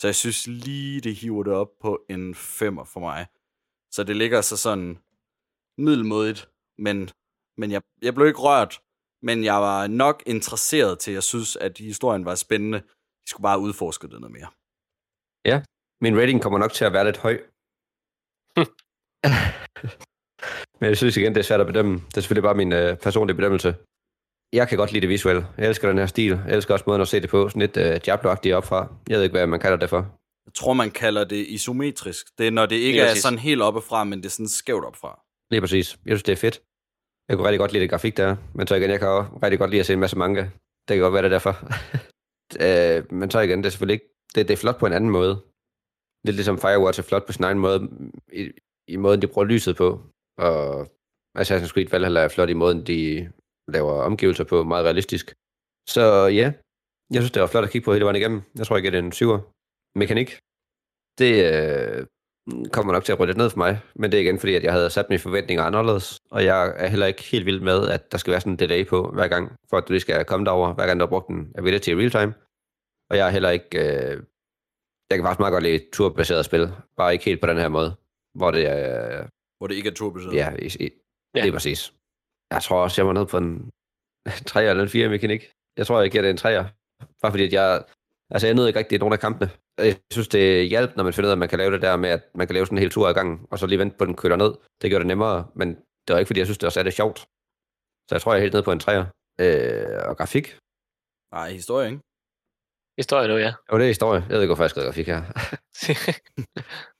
[0.00, 3.26] Så jeg synes lige, det hiver det op på en femmer for mig.
[3.90, 4.98] Så det ligger så sådan
[5.78, 7.10] middelmodigt, men,
[7.56, 8.82] men jeg, jeg blev ikke rørt,
[9.22, 12.78] men jeg var nok interesseret til, at jeg synes, at historien var spændende.
[13.24, 14.50] De skulle bare udforske det noget mere.
[15.44, 15.62] Ja,
[16.00, 17.36] min rating kommer nok til at være lidt høj.
[20.80, 21.94] Men jeg synes igen, det er svært at bedømme.
[22.08, 23.74] Det er selvfølgelig bare min øh, personlige bedømmelse.
[24.52, 25.46] Jeg kan godt lide det visuelle.
[25.58, 26.40] Jeg elsker den her stil.
[26.46, 27.48] Jeg elsker også måden at se det på.
[27.48, 28.92] Sådan lidt øh, Diablo-agtigt opfra.
[29.08, 29.96] Jeg ved ikke, hvad man kalder det for.
[30.46, 32.38] Jeg tror, man kalder det isometrisk.
[32.38, 33.22] Det er, når det ikke Lige er præcis.
[33.22, 35.20] sådan helt oppefra, men det er sådan skævt opfra.
[35.50, 35.98] Lige præcis.
[36.06, 36.60] Jeg synes, det er fedt.
[37.28, 38.36] Jeg kunne rigtig godt lide det grafik der.
[38.54, 40.40] Men så igen, jeg kan også rigtig godt lide at se en masse manga.
[40.88, 41.54] Det kan godt være det er derfor.
[42.64, 44.06] øh, men så igen, det er selvfølgelig ikke...
[44.34, 45.42] Det, det er flot på en anden måde.
[46.24, 47.88] Lidt ligesom Firewatch er flot på sin egen måde.
[48.32, 48.50] I,
[48.88, 50.00] i måden, de bruger lyset på.
[50.38, 50.80] Og
[51.38, 53.32] Assassin's Creed Valhalla er flot i måden, de
[53.68, 54.64] laver omgivelser på.
[54.64, 55.34] Meget realistisk.
[55.88, 56.52] Så ja,
[57.10, 58.42] jeg synes, det var flot at kigge på hele vejen igennem.
[58.58, 59.40] Jeg tror, jeg giver det en 7'er.
[59.94, 60.38] Mekanik.
[61.18, 62.06] Det øh,
[62.72, 64.64] kommer nok til at rykke lidt ned for mig, men det er igen fordi, at
[64.64, 68.12] jeg havde sat mine forventninger anderledes, og jeg er heller ikke helt vild med, at
[68.12, 70.46] der skal være sådan en delay på hver gang, for at du lige skal komme
[70.46, 72.34] derover, hver gang du har brugt en ability i real time.
[73.10, 73.78] Og jeg er heller ikke...
[73.78, 74.22] Øh,
[75.10, 77.94] jeg kan faktisk meget godt lide turbaseret spil, bare ikke helt på den her måde,
[78.34, 79.26] hvor det er...
[79.58, 80.34] Hvor det ikke er turbaseret.
[80.34, 80.90] Ja, i, i,
[81.34, 81.40] ja.
[81.42, 81.92] det er præcis.
[82.50, 83.70] Jeg tror også, jeg var nede på en
[84.46, 85.42] 3 eller en 4 mekanik.
[85.76, 86.64] Jeg tror, jeg giver det en 3'er.
[87.22, 87.84] Bare fordi, at jeg...
[88.30, 89.50] Altså, jeg nød ikke rigtig nogen af kampene.
[89.78, 91.96] Jeg synes, det hjalp, når man finder ud af, at man kan lave det der
[91.96, 93.96] med, at man kan lave sådan en hel tur ad gangen, og så lige vente
[93.96, 94.52] på, at den køler ned.
[94.82, 97.18] Det gjorde det nemmere, men det var ikke, fordi jeg synes, det var særlig sjovt.
[98.08, 99.06] Så jeg tror, jeg er helt nede på en 3'er.
[99.40, 100.46] Øh, og grafik?
[101.32, 102.00] Nej, historie, ikke?
[102.98, 103.52] Historie nu, ja.
[103.72, 104.20] Jo, det er historie.
[104.28, 105.22] Jeg ved ikke, hvorfor jeg skrev grafik her.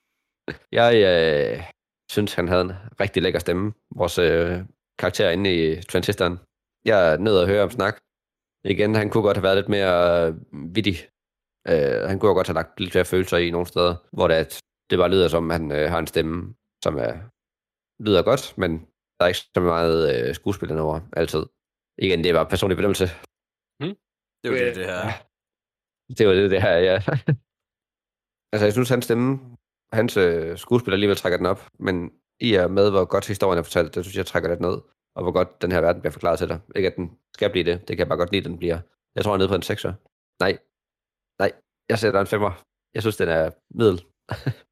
[0.72, 1.62] jeg øh,
[2.10, 3.72] synes, han havde en rigtig lækker stemme.
[4.00, 4.64] Vores øh,
[4.98, 6.36] karakter inde i Transistoren.
[6.84, 7.96] Jeg er nødt at høre om snak.
[8.64, 9.94] Igen, han kunne godt have været lidt mere
[10.26, 10.34] øh,
[10.76, 10.96] vittig.
[11.70, 14.52] Øh, han kunne godt have lagt lidt flere følelser i nogle steder, hvor det, at
[14.90, 17.12] det bare lyder som, at han øh, har en stemme, som er,
[18.06, 18.70] lyder godt, men
[19.16, 21.42] der er ikke så meget øh, skuespil over altid.
[22.04, 23.06] Igen, det er bare personlig bedømmelse.
[24.40, 25.00] Det er jo det, det her.
[25.08, 25.12] er.
[26.18, 26.96] Det var det, det her, ja.
[28.52, 29.56] altså, jeg synes, hans stemme,
[29.92, 33.62] hans øh, skuespil alligevel trækker den op, men i og med, hvor godt historien er
[33.62, 34.78] fortalt, det synes jeg trækker lidt ned,
[35.14, 36.60] og hvor godt den her verden bliver forklaret til dig.
[36.76, 38.80] Ikke at den skal blive det, det kan jeg bare godt lide, at den bliver.
[39.14, 39.92] Jeg tror, jeg er nede på en 6'er.
[40.40, 40.58] Nej,
[41.38, 41.52] nej,
[41.88, 42.52] jeg sætter en 5'er.
[42.94, 44.04] Jeg synes, den er middel.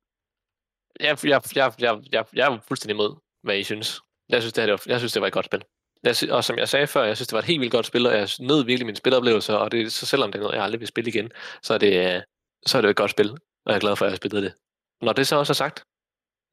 [1.06, 4.01] jeg, jeg, jeg, jeg, jeg, jeg er fuldstændig imod, hvad I synes.
[4.28, 5.64] Jeg synes, det, her, det var, jeg synes, det var et godt spil.
[6.02, 8.06] Jeg, og som jeg sagde før, jeg synes, det var et helt vildt godt spil,
[8.06, 10.80] og jeg nød virkelig min spiloplevelse, og det, så selvom det er noget, jeg aldrig
[10.80, 11.32] vil spille igen,
[11.62, 12.22] så er det, øh,
[12.66, 14.43] så er det et godt spil, og jeg er glad for, at jeg har spillet
[14.43, 14.55] det.
[15.02, 15.85] Når det så også er sagt,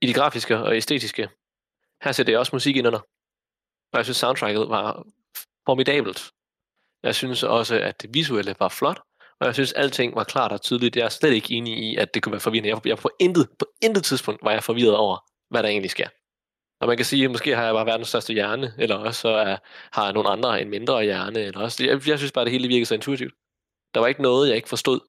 [0.01, 1.29] i de grafiske og æstetiske,
[2.03, 2.99] her sætter jeg også musik ind under.
[3.91, 5.05] Og jeg synes, soundtracket var
[5.65, 6.31] formidabelt.
[7.03, 9.01] Jeg synes også, at det visuelle var flot,
[9.39, 10.95] og jeg synes, alting var klart og tydeligt.
[10.95, 12.69] Jeg er slet ikke enig i, at det kunne være forvirrende.
[12.69, 15.17] Jeg, jeg på, intet, på intet tidspunkt var jeg forvirret over,
[15.49, 16.07] hvad der egentlig sker.
[16.81, 19.29] Og man kan sige, at måske har jeg bare verdens største hjerne, eller også så
[19.29, 19.57] er,
[19.91, 21.39] har jeg nogle andre en mindre hjerne.
[21.39, 23.33] Eller også, jeg, jeg synes bare, at det hele virkede så intuitivt.
[23.93, 24.99] Der var ikke noget, jeg ikke forstod.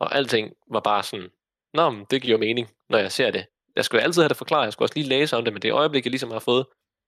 [0.00, 1.28] Og alting var bare sådan,
[1.74, 3.46] Nå, men det giver mening, når jeg ser det.
[3.76, 5.72] Jeg skulle altid have det forklaret, jeg skulle også lige læse om det, men det
[5.72, 6.66] øjeblik, jeg ligesom har fået,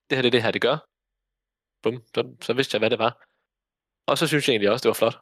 [0.09, 0.77] det her det er det her, det gør.
[1.83, 3.25] Bum, så, så vidste jeg, hvad det var.
[4.07, 5.17] Og så synes jeg egentlig også, det var flot.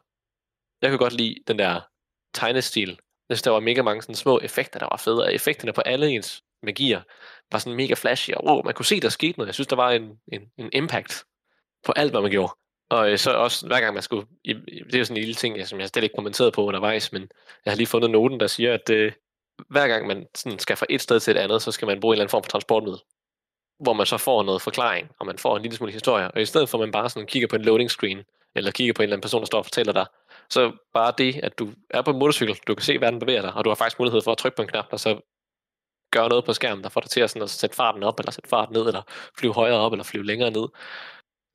[0.82, 1.80] Jeg kunne godt lide den der
[2.34, 2.88] tegnestil.
[3.28, 5.22] Jeg synes, der var mega mange sådan små effekter, der var fede.
[5.24, 7.02] Og effekterne på alle ens magier
[7.52, 9.46] var sådan mega flashy, og wow, man kunne se, der skete noget.
[9.46, 11.24] Jeg synes, der var en, en, en impact
[11.84, 12.52] på alt, hvad man gjorde.
[12.90, 15.34] Og øh, så også hver gang man skulle, i- det er jo sådan en lille
[15.34, 17.22] ting, som jeg slet ikke kommenterede på undervejs, men
[17.64, 19.12] jeg har lige fundet noten, der siger, at øh,
[19.68, 22.12] hver gang man sådan skal fra et sted til et andet, så skal man bruge
[22.12, 23.00] en eller anden form for transportmiddel.
[23.80, 26.30] Hvor man så får noget forklaring, og man får en lille smule historie.
[26.30, 28.22] Og i stedet for, at man bare sådan kigger på en loading screen,
[28.56, 30.06] eller kigger på en eller anden person, der står og fortæller dig,
[30.50, 33.52] så bare det, at du er på en motorcykel, du kan se, verden bevæger dig,
[33.54, 35.20] og du har faktisk mulighed for at trykke på en knap, og så
[36.12, 38.32] gøre noget på skærmen, der får dig til at, sådan at sætte farten op, eller
[38.32, 39.02] sætte farten ned, eller
[39.38, 40.68] flyve højere op, eller flyve længere ned.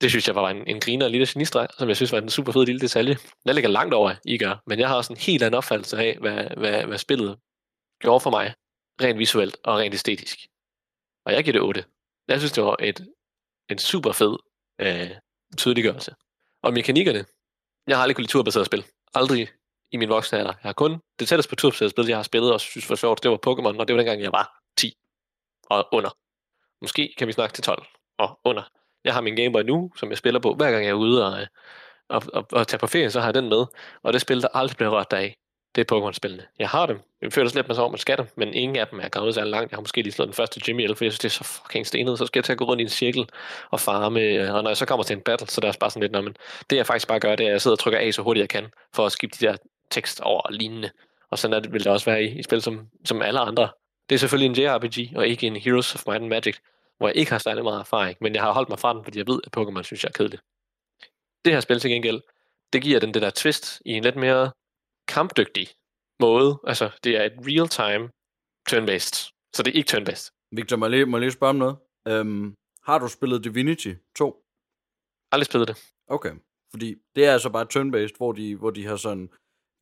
[0.00, 2.52] Det synes jeg var en, en griner lille genistreg, som jeg synes var en super
[2.52, 3.16] fed lille detalje.
[3.46, 6.16] Den ligger langt over, I gør, men jeg har også en helt anden opfattelse af,
[6.20, 7.36] hvad, hvad, hvad spillet
[8.00, 8.54] gjorde for mig,
[9.02, 10.38] rent visuelt og rent æstetisk.
[11.24, 11.84] Og jeg giver det 8.
[12.28, 13.08] Jeg synes, det var et,
[13.70, 14.36] en super fed
[14.80, 15.10] øh,
[15.56, 16.14] tydeliggørelse.
[16.62, 17.24] Og mekanikkerne,
[17.86, 18.84] jeg har aldrig kunnet lide turbaseret spil.
[19.14, 19.48] Aldrig
[19.92, 20.52] i min voksne alder.
[20.62, 23.22] Jeg har kun det tætteste på turbaseret spil, jeg har spillet og synes var sjovt,
[23.22, 24.94] det var Pokémon, og det var dengang, jeg var 10
[25.70, 26.10] og under.
[26.80, 27.86] Måske kan vi snakke til 12
[28.18, 28.62] og under.
[29.04, 31.26] Jeg har min Game Boy nu, som jeg spiller på, hver gang jeg er ude
[31.26, 31.46] og, øh,
[32.08, 33.66] og, og, og tager på ferie, så har jeg den med.
[34.02, 35.34] Og det spil, der aldrig bliver rørt deraf,
[35.74, 36.42] det er Pokémon-spillene.
[36.58, 37.00] Jeg har dem.
[37.22, 39.34] Jeg føler slet, man så om, man skal dem, men ingen af dem er kommet
[39.34, 39.70] så langt.
[39.70, 41.44] Jeg har måske lige slået den første Jimmy el, for jeg synes, det er så
[41.44, 42.18] fucking stenet.
[42.18, 43.28] Så skal jeg til at gå rundt i en cirkel
[43.70, 45.90] og farme, øh, og når jeg så kommer til en battle, så der er bare
[45.90, 46.32] sådan lidt, når
[46.70, 48.42] det jeg faktisk bare gør, det er, at jeg sidder og trykker af så hurtigt
[48.42, 49.56] jeg kan, for at skifte de der
[49.90, 50.90] tekst over og lignende.
[51.30, 53.68] Og sådan er det, vil det også være i, i spil som, som alle andre.
[54.08, 56.56] Det er selvfølgelig en JRPG, og ikke en Heroes of Might and Magic,
[56.98, 59.18] hvor jeg ikke har særlig meget erfaring, men jeg har holdt mig fra den, fordi
[59.18, 60.42] jeg ved, at Pokémon synes, jeg er kedeligt.
[61.44, 62.20] Det her spil til gengæld,
[62.72, 64.50] det giver den det der twist i en lidt mere
[65.16, 65.66] kampdygtig
[66.20, 66.50] måde.
[66.70, 68.04] Altså, det er et real-time
[68.70, 69.16] turn-based,
[69.54, 70.26] så det er ikke turn-based.
[70.56, 71.76] Victor, må jeg lige, må jeg lige spørge om noget?
[72.08, 72.54] Øhm,
[72.88, 74.44] har du spillet Divinity 2?
[75.32, 75.76] Aldrig spillet det.
[76.16, 76.32] Okay,
[76.72, 79.26] fordi det er altså bare turn-based, hvor de, hvor de har sådan,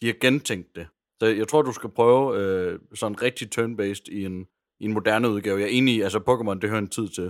[0.02, 0.86] de har gentænkt det.
[1.20, 4.46] Så jeg tror, du skal prøve øh, sådan rigtig turn-based i en,
[4.80, 5.58] i en moderne udgave.
[5.60, 7.24] Jeg er enig i, altså Pokémon, det hører en tid til.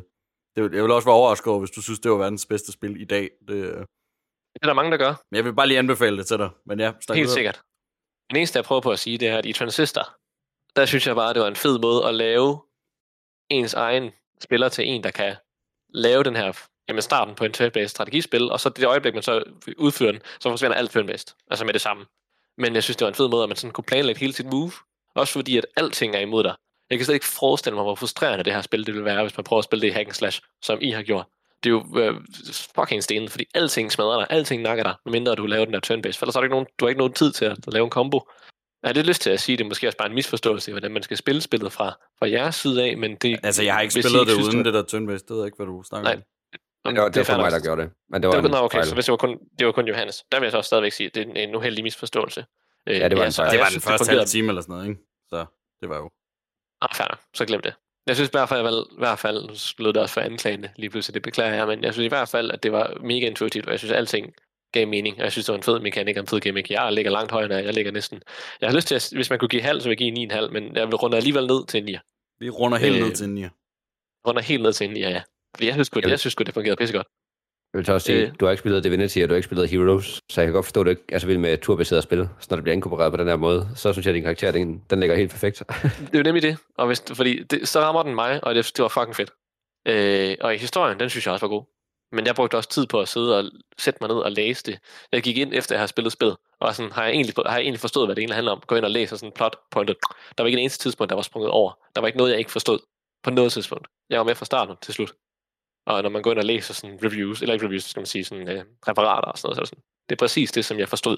[0.57, 3.01] Det, jeg vil også være overrasket over, hvis du synes, det var verdens bedste spil
[3.01, 3.31] i dag.
[3.49, 3.77] Det, øh,
[4.55, 5.15] Det er der mange, der gør.
[5.31, 6.51] men jeg vil bare lige anbefale det til dig.
[6.67, 7.29] Men ja, Helt videre.
[7.29, 7.63] sikkert.
[8.31, 10.17] Den eneste, jeg prøver på at sige, det er, at i Transistor,
[10.77, 12.63] der synes jeg bare, det var en fed måde at lave
[13.49, 14.11] ens egen
[14.43, 15.37] spiller til en, der kan
[15.89, 16.53] lave den her,
[16.89, 19.43] jamen starten på en turn-based strategispil, og så det øjeblik, man så
[19.79, 22.07] udfører den, så forsvinder alt turn-based, altså med det samme.
[22.59, 24.47] Men jeg synes, det var en fed måde, at man sådan kunne planlægge hele sit
[24.47, 24.73] move,
[25.15, 26.55] også fordi, at alting er imod dig.
[26.91, 29.37] Jeg kan slet ikke forestille mig, hvor frustrerende det her spil det vil være, hvis
[29.37, 31.27] man prøver at spille det i hack and slash, som I har gjort.
[31.65, 32.15] Det er jo øh,
[32.75, 36.19] fucking stenet, fordi alting smadrer dig, alting nakker dig, medmindre du laver den der turn-based,
[36.19, 37.91] for ellers har du ikke nogen, du har ikke nogen tid til at lave en
[37.91, 38.21] combo.
[38.83, 40.71] Jeg har lidt lyst til at sige, at det er måske også bare en misforståelse
[40.71, 43.41] i, hvordan man skal spille spillet fra, fra jeres side af, men det...
[43.43, 45.25] Altså, jeg har ikke hvis I spillet det uden det der turn-based.
[45.27, 46.15] Det ved jeg ikke, hvad du snakker Nej.
[46.15, 46.23] om.
[46.85, 47.91] om- Det var, det var for mig, der gjorde det.
[48.11, 48.87] Men det var, Det var, en okay, fejl.
[48.87, 50.93] så hvis det var kun, det var kun Johannes, der vil jeg så også stadigvæk
[50.93, 52.45] sige, at det er en, en uheldig misforståelse.
[52.89, 53.51] Øh, Ja, det var en så fejl.
[53.53, 55.01] Det var den synes, første halve time eller sådan noget, ikke?
[55.29, 55.45] Så
[55.81, 56.11] det var jo...
[56.81, 57.21] Ah, fair nok.
[57.35, 57.75] Så glem det.
[58.09, 59.43] Jeg synes i hvert fald, i hvert fald
[59.79, 62.09] nu lød det også for anklagende lige pludselig, det beklager jeg, men jeg synes i
[62.09, 64.35] hvert fald, at det var mega intuitivt, og jeg synes, at alting
[64.73, 66.71] gav mening, og jeg synes, det var en fed mekanik og en fed gimmick.
[66.71, 68.23] Jeg ligger langt højere, end jeg ligger næsten...
[68.61, 70.51] Jeg har lyst til, at hvis man kunne give halv, så vil jeg give 9,5,
[70.51, 71.97] men jeg vil runde alligevel ned til en 9.
[72.41, 73.45] Vi runder helt Øh, ned til en 9.
[74.27, 75.23] Runder helt ned til en 9, ja.
[75.55, 76.11] Fordi jeg synes, Jamen.
[76.11, 77.07] jeg synes det fungerede pissegodt.
[77.73, 78.33] Jeg vil så også sige, Øh.
[78.41, 80.67] du har ikke spillet Divinity, og du har ikke spillet Heroes, så jeg kan godt
[80.67, 82.29] forstå, at du ikke er så vild med turbaseret spil.
[82.41, 84.53] Så når det bliver inkorporeret på den her måde, så synes jeg, at din karakter,
[84.53, 85.63] den, den ligger helt perfekt.
[85.83, 88.73] Det er jo nemlig det, og hvis, fordi det, så rammer den mig, og det,
[88.77, 89.31] det var fucking fedt.
[89.89, 91.65] Øh, og i historien, den synes jeg også var god.
[92.13, 93.45] Men jeg brugte også tid på at sidde og
[93.79, 94.79] sætte mig ned og læse det.
[95.13, 97.55] Jeg gik ind efter, at jeg havde spillet spillet, og sådan, har, jeg egentlig, har
[97.55, 98.63] jeg egentlig forstået, hvad det egentlig handler om.
[98.67, 99.97] Gå ind og læse sådan plot pointet.
[100.39, 101.73] Der var ikke en eneste tidspunkt, der var sprunget over.
[101.95, 102.79] Der var ikke noget, jeg ikke forstod
[103.23, 103.89] på noget tidspunkt.
[104.11, 105.13] Jeg var med fra starten til slut.
[105.89, 108.25] Og når man går ind og læser sådan reviews, eller ikke reviews, skal man sige,
[108.25, 110.79] sådan øh, referater og sådan noget, så er det sådan, det er præcis det, som
[110.79, 111.17] jeg forstod,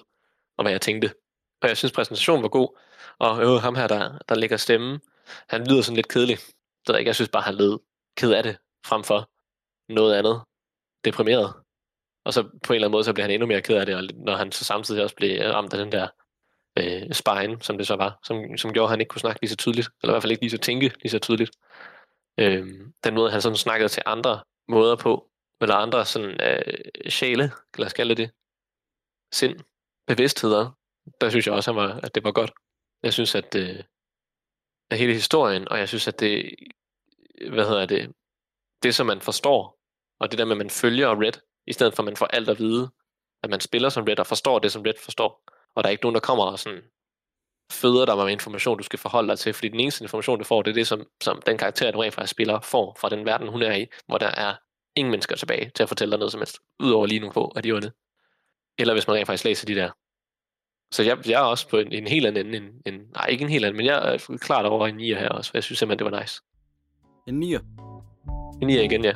[0.57, 1.15] og hvad jeg tænkte.
[1.63, 2.79] Og jeg synes, præsentationen var god,
[3.19, 5.01] og øh, ham her, der, der ligger stemme,
[5.49, 6.39] han lyder sådan lidt kedelig.
[6.87, 7.79] Så ikke, jeg synes bare, han lød
[8.17, 8.57] ked af det,
[8.87, 9.31] frem for
[9.93, 10.43] noget andet
[11.05, 11.55] deprimeret.
[12.25, 13.95] Og så på en eller anden måde, så bliver han endnu mere ked af det,
[13.95, 16.09] og når han så samtidig også blev ramt af den der
[16.79, 19.51] øh, spine, som det så var, som, som gjorde, at han ikke kunne snakke lige
[19.51, 21.51] så tydeligt, eller i hvert fald ikke lige så tænke lige så tydeligt.
[22.39, 22.67] Øh,
[23.05, 24.41] den måde, han sådan snakkede til andre
[24.71, 25.31] måder på,
[25.61, 28.31] eller andre sådan øh, sjæle, lad os kalde det,
[29.33, 29.61] sind,
[30.07, 30.71] bevidstheder,
[31.21, 32.53] der synes jeg også, han var, at det var godt.
[33.03, 33.85] Jeg synes, at, øh,
[34.91, 36.55] at hele historien, og jeg synes, at det,
[37.53, 38.13] hvad hedder det,
[38.83, 39.79] det som man forstår,
[40.21, 42.49] og det der med, at man følger Red, i stedet for at man får alt
[42.49, 42.91] at vide,
[43.43, 45.43] at man spiller som Red og forstår det, som Red forstår,
[45.75, 46.83] og der er ikke nogen, der kommer og sådan
[47.71, 50.63] føder dig med information, du skal forholde dig til, fordi den eneste information, du får,
[50.63, 53.49] det er det, som, som den karakter, du rent faktisk spiller, får fra den verden,
[53.49, 54.55] hun er i, hvor der er
[54.97, 57.63] ingen mennesker tilbage til at fortælle dig noget som helst, udover lige nogle få af
[57.63, 57.93] de onde.
[58.79, 59.91] Eller hvis man rent faktisk læser de der.
[60.93, 63.51] Så jeg, jeg er også på en, en helt anden end, end, nej ikke en
[63.51, 66.07] helt anden, men jeg er klart over en 9 her også, for jeg synes simpelthen,
[66.07, 66.41] det var nice.
[67.29, 67.63] En 9'er.
[68.63, 69.15] En 9 igen, ja.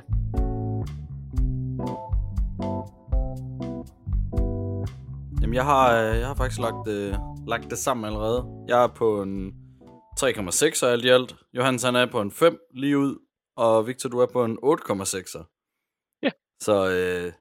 [5.43, 7.15] Jamen, jeg har, øh, jeg har faktisk lagt, øh,
[7.49, 8.65] lagt det sammen allerede.
[8.69, 9.53] Jeg er på en
[10.21, 11.37] 3,6 alt i alt.
[11.57, 13.19] Johannes han er på en 5 lige ud,
[13.57, 16.21] og Victor, du er på en 8,6.
[16.23, 16.31] Ja.
[16.63, 17.33] Så øh,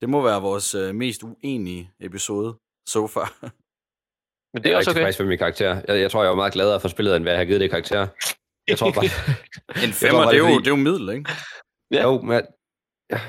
[0.00, 2.58] det må være vores øh, mest uenige episode
[2.88, 3.28] so far.
[4.52, 4.98] Men det Jeg er er også okay.
[5.00, 5.82] tilfreds med min karakter.
[5.88, 7.70] Jeg, jeg tror, jeg var meget gladere for spillet, end hvad jeg har givet det
[7.70, 8.00] karakter.
[8.68, 9.04] Jeg tror bare...
[9.84, 11.30] En tror femmer, bare, det, er det er jo, fordi- det er jo middel, ikke?
[11.90, 12.02] Ja.
[12.02, 12.44] Jo, men jeg,
[13.10, 13.20] jeg,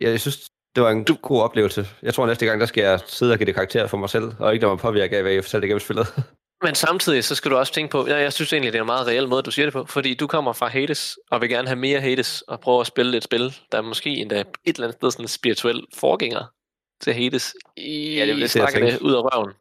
[0.00, 0.38] jeg synes,
[0.74, 1.16] det var en du...
[1.22, 1.86] god oplevelse.
[2.02, 4.32] Jeg tror, næste gang, der skal jeg sidde og give det karakter for mig selv,
[4.38, 6.06] og ikke lade mig påvirke af, hvad jeg fortalte igennem spillet.
[6.64, 8.86] Men samtidig, så skal du også tænke på, ja, jeg synes egentlig, det er en
[8.86, 11.68] meget reel måde, du siger det på, fordi du kommer fra Hades, og vil gerne
[11.68, 14.86] have mere Hades, og prøve at spille et spil, der er måske endda et eller
[14.86, 16.52] andet sted sådan en spirituel forgænger
[17.00, 17.54] til Hades.
[17.76, 19.52] I, Ja, det er lidt det, jeg det ud af røven.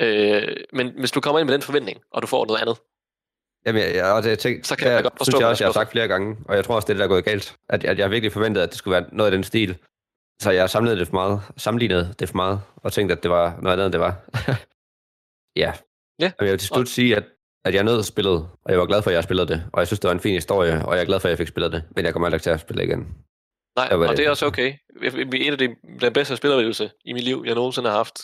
[0.00, 2.76] Øh, men hvis du kommer ind med den forventning, og du får noget andet,
[3.66, 5.64] Jamen, jeg, jeg, og det, jeg tænkte, Så kan jeg godt forstå, synes jeg også,
[5.64, 7.24] jeg har sagt flere gange, og jeg tror også, det er det, der er gået
[7.24, 9.78] galt, at, at jeg virkelig forventede, at det skulle være noget af den stil.
[10.40, 13.58] Så jeg samlede det for meget, sammenlignede det for meget, og tænkte, at det var
[13.62, 14.14] noget andet, end det var.
[15.62, 15.72] ja.
[16.18, 16.32] Ja.
[16.38, 17.24] Og jeg vil til slut sige, at,
[17.64, 19.86] at jeg nød spillet, og jeg var glad for, at jeg spillede det, og jeg
[19.86, 21.72] synes, det var en fin historie, og jeg er glad for, at jeg fik spillet
[21.72, 23.14] det, men jeg kommer aldrig til at spille igen.
[23.76, 24.16] Nej, og det.
[24.16, 24.74] det er også okay.
[25.34, 28.18] En af de den bedste spiloplevelse i mit liv, jeg nogensinde har haft,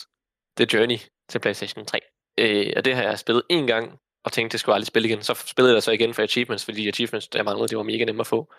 [0.57, 0.97] det er Journey
[1.29, 1.99] til PlayStation 3.
[2.39, 5.07] Øh, og det har jeg spillet en gang, og tænkte, det skulle jeg aldrig spille
[5.07, 5.21] igen.
[5.21, 8.19] Så spillede jeg så igen for Achievements, fordi Achievements, der manglede, det var mega nemme
[8.19, 8.53] at få.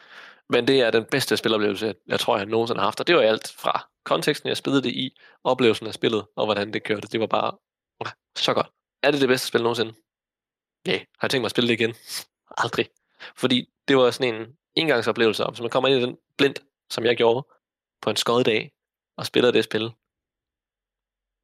[0.50, 3.00] Men det er den bedste spiloplevelse, jeg, tror, jeg nogensinde har haft.
[3.00, 6.72] Og det var alt fra konteksten, jeg spillede det i, oplevelsen af spillet, og hvordan
[6.72, 7.08] det kørte.
[7.08, 7.58] Det var bare
[8.00, 8.70] okay, så godt.
[9.02, 9.94] Er det det bedste spil nogensinde?
[10.86, 10.98] Nej.
[10.98, 11.94] Har jeg tænkt mig at spille det igen?
[12.62, 12.88] Aldrig.
[13.36, 16.54] Fordi det var sådan en engangsoplevelse, om man kommer ind i den blind,
[16.90, 17.46] som jeg gjorde,
[18.02, 18.72] på en skød dag,
[19.16, 19.92] og spiller det spil,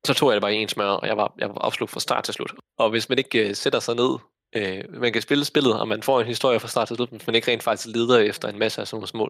[0.07, 2.01] så tog jeg det bare i en smør, og jeg var, jeg var opslugt fra
[2.01, 2.55] start til slut.
[2.79, 4.19] Og hvis man ikke øh, sætter sig ned,
[4.57, 7.27] øh, man kan spille spillet, og man får en historie fra start til slut, hvis
[7.27, 9.29] man ikke rent faktisk leder efter en masse af sådan nogle små,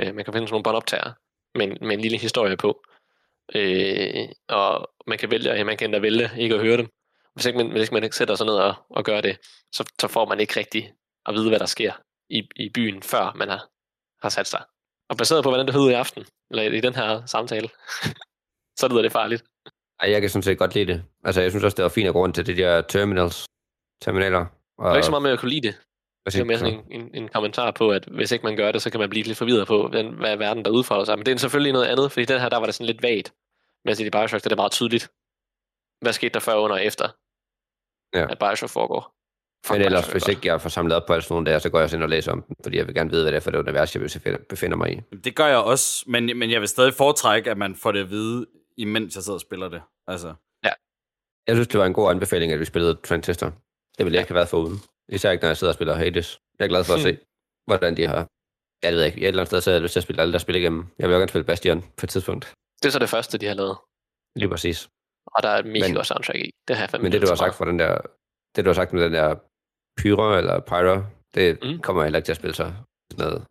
[0.00, 1.12] øh, man kan finde sådan nogle båndoptager,
[1.58, 2.82] med, en- med en lille historie på.
[3.54, 6.88] Øh, og man kan vælge, man kan endda vælge ikke at høre dem.
[7.34, 9.38] Hvis ikke man, hvis ikke man ikke sætter sig ned og, og gør det,
[9.72, 10.92] så, så får man ikke rigtig
[11.26, 11.92] at vide, hvad der sker
[12.30, 13.68] i, i byen, før man har,
[14.22, 14.62] har sat sig.
[15.08, 17.68] Og baseret på, hvordan det lyder i aften, eller i den her samtale,
[18.80, 19.44] så lyder det farligt.
[20.00, 21.04] Ej, jeg kan sådan set godt lide det.
[21.24, 23.46] Altså, jeg synes også, det var fint at gå rundt til det der terminals,
[24.04, 24.38] terminaler.
[24.38, 24.46] Og,
[24.84, 25.80] Det var ikke så meget med at kunne lide det.
[26.26, 28.82] Det er mere sådan en, en, en kommentar på, at hvis ikke man gør det,
[28.82, 31.18] så kan man blive lidt forvirret på, hvordan, hvad er verden, der udfolder sig.
[31.18, 33.32] Men det er selvfølgelig noget andet, fordi den her, der var det sådan lidt vagt.
[33.84, 35.10] Mens i Bioshock, der er det meget tydeligt.
[36.02, 37.08] Hvad skete der før, under og efter,
[38.18, 38.26] Ja.
[38.30, 39.14] at Bioshock foregår?
[39.72, 41.58] Men ellers, Bioshock er hvis ikke jeg får samlet op på alle sådan nogle der,
[41.58, 43.32] så går jeg også ind og læser om den, fordi jeg vil gerne vide, hvad
[43.32, 44.02] det er for det univers, jeg
[44.48, 45.00] befinder- mig i.
[45.16, 48.10] Det gør jeg også, men, men jeg vil stadig foretrække, at man får det at
[48.10, 49.82] vide, imens jeg sidder og spiller det.
[50.06, 50.34] Altså,
[51.46, 53.52] Jeg synes, det var en god anbefaling, at vi spillede Transistor.
[53.98, 54.76] Det ville jeg ikke have været foruden.
[55.08, 56.38] Især ikke, når jeg sidder og spiller Hades.
[56.58, 57.18] Jeg er glad for at se,
[57.66, 58.26] hvordan de har...
[58.82, 60.32] Jeg ved ikke, et eller andet sted, så har jeg lyst til at spille alle
[60.32, 60.86] der spil igennem.
[60.98, 62.44] Jeg vil jo gerne spille Bastion på et tidspunkt.
[62.82, 63.76] Det er så det første, de har lavet.
[64.36, 64.88] Lige præcis.
[65.26, 66.50] Og der er et mega godt soundtrack i.
[66.68, 67.98] Det har jeg fandme Men det, du har sagt for den der...
[68.56, 69.34] Det, du har sagt med den der
[69.98, 70.96] Pyro eller Pyro,
[71.34, 71.68] det Mm.
[71.68, 71.80] mm.
[71.80, 72.64] kommer jeg heller ikke til at spille så
[73.12, 73.44] sådan noget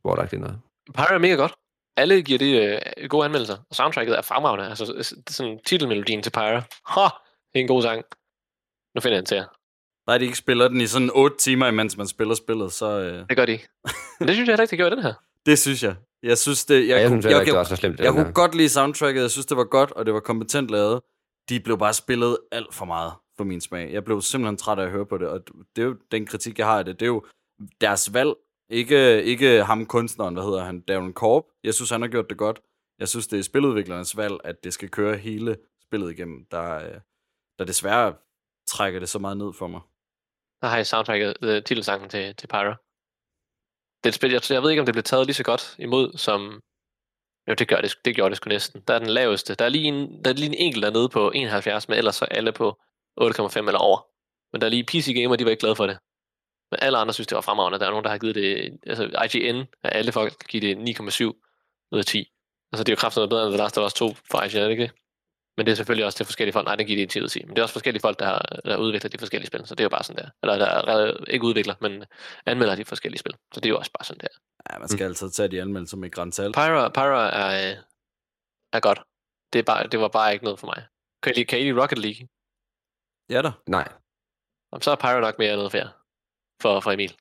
[0.00, 0.60] sportagtigt noget.
[0.94, 1.54] Pyro er mega godt.
[1.96, 4.68] Alle giver det øh, gode anmeldelser, og soundtracket er fremragende.
[4.68, 4.84] Altså,
[5.28, 6.60] sådan titelmelodien til Pyro.
[6.94, 7.06] Ha!
[7.50, 8.04] Det er en god sang.
[8.94, 9.46] Nu finder jeg den til jer.
[10.10, 13.28] Nej, de ikke spiller den i sådan 8 timer, imens man spiller spillet, så øh,
[13.28, 13.58] Det gør de.
[14.20, 15.14] Men det synes jeg heller ikke, det i den her.
[15.46, 15.94] det synes jeg.
[16.22, 18.00] Jeg synes, det, jeg, Jeg, jeg kunne- synes jeg, ikke, det var jeg, så slemt.
[18.00, 21.00] jeg kunne godt lide soundtracket, jeg synes, det var godt, og det var kompetent lavet.
[21.48, 23.92] De blev bare spillet alt for meget for min smag.
[23.92, 25.40] Jeg blev simpelthen træt af at høre på det, og
[25.76, 27.00] det er jo den kritik, jeg har af det.
[27.00, 27.24] Det er jo
[27.80, 28.32] deres valg,
[28.70, 31.44] ikke, ikke ham kunstneren, hvad hedder han, Darren Korb.
[31.64, 32.60] Jeg synes, han har gjort det godt.
[32.98, 37.00] Jeg synes, det er spiludviklernes valg, at det skal køre hele spillet igennem, der, øh,
[37.58, 38.14] der desværre
[38.68, 39.80] trækker det så meget ned for mig.
[40.60, 42.74] Der har jeg soundtracket, uh, titelsangen til, til Pyro.
[44.00, 45.76] Det er et spil, jeg, jeg ved ikke, om det blev taget lige så godt
[45.78, 46.60] imod, som...
[47.48, 48.82] Jo, det, gør det, det gjorde det sgu næsten.
[48.88, 49.54] Der er den laveste.
[49.54, 52.24] Der er lige en, der er lige en enkelt dernede på 71, men ellers så
[52.24, 52.80] alle på
[53.20, 54.06] 8,5 eller over.
[54.52, 55.98] Men der er lige PC Gamer, de var ikke glade for det.
[56.70, 57.78] Men alle andre synes, det var fremragende.
[57.78, 58.78] Der er nogen, der har givet det...
[58.86, 61.24] Altså, IGN af alle folk giver det 9,7
[61.92, 62.32] ud af 10.
[62.72, 64.70] Altså, det er jo kraftigt noget bedre end The Last of Us 2 for IGN,
[64.70, 64.92] ikke det?
[65.56, 66.64] Men det er selvfølgelig også til forskellige folk.
[66.66, 67.44] Nej, den giver de 10 ud af 10.
[67.44, 69.66] Men det er også forskellige folk, der, har, der udvikler de forskellige spil.
[69.66, 70.30] Så det er jo bare sådan der.
[70.42, 72.04] Eller der er ikke udvikler, men
[72.46, 73.34] anmelder de forskellige spil.
[73.54, 74.28] Så det er jo også bare sådan der.
[74.72, 75.08] Ja, man skal mm.
[75.10, 76.54] altid tage de anmeldelser med græns salt.
[76.54, 77.76] Pyra, Pyra er, øh,
[78.72, 79.00] er godt.
[79.52, 80.86] Det, er bare, det var bare ikke noget for mig.
[81.22, 82.28] Kan I, lide- kan I lide Rocket League?
[83.30, 83.50] Ja da.
[83.76, 83.88] Nej.
[84.72, 85.86] Jamen, så er Pyra nok mere noget fair
[86.62, 87.14] for, for Emil.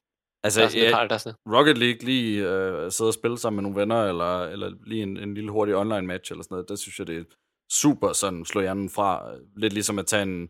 [0.44, 3.14] Altså, Der er sådan ja, Pyra, der er sådan, Rocket League lige øh, sidde og
[3.14, 6.44] spille sammen med nogle venner, eller, eller lige en, en lille hurtig online match, eller
[6.44, 7.24] sådan noget, der synes jeg, det er
[7.72, 9.36] super sådan, slå hjernen fra.
[9.56, 10.50] Lidt ligesom at tage en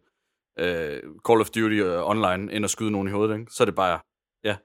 [0.59, 3.51] øh, Call of Duty øh, online, ind og skyde nogen i hovedet, ikke?
[3.51, 3.99] Så er det bare,
[4.43, 4.57] ja,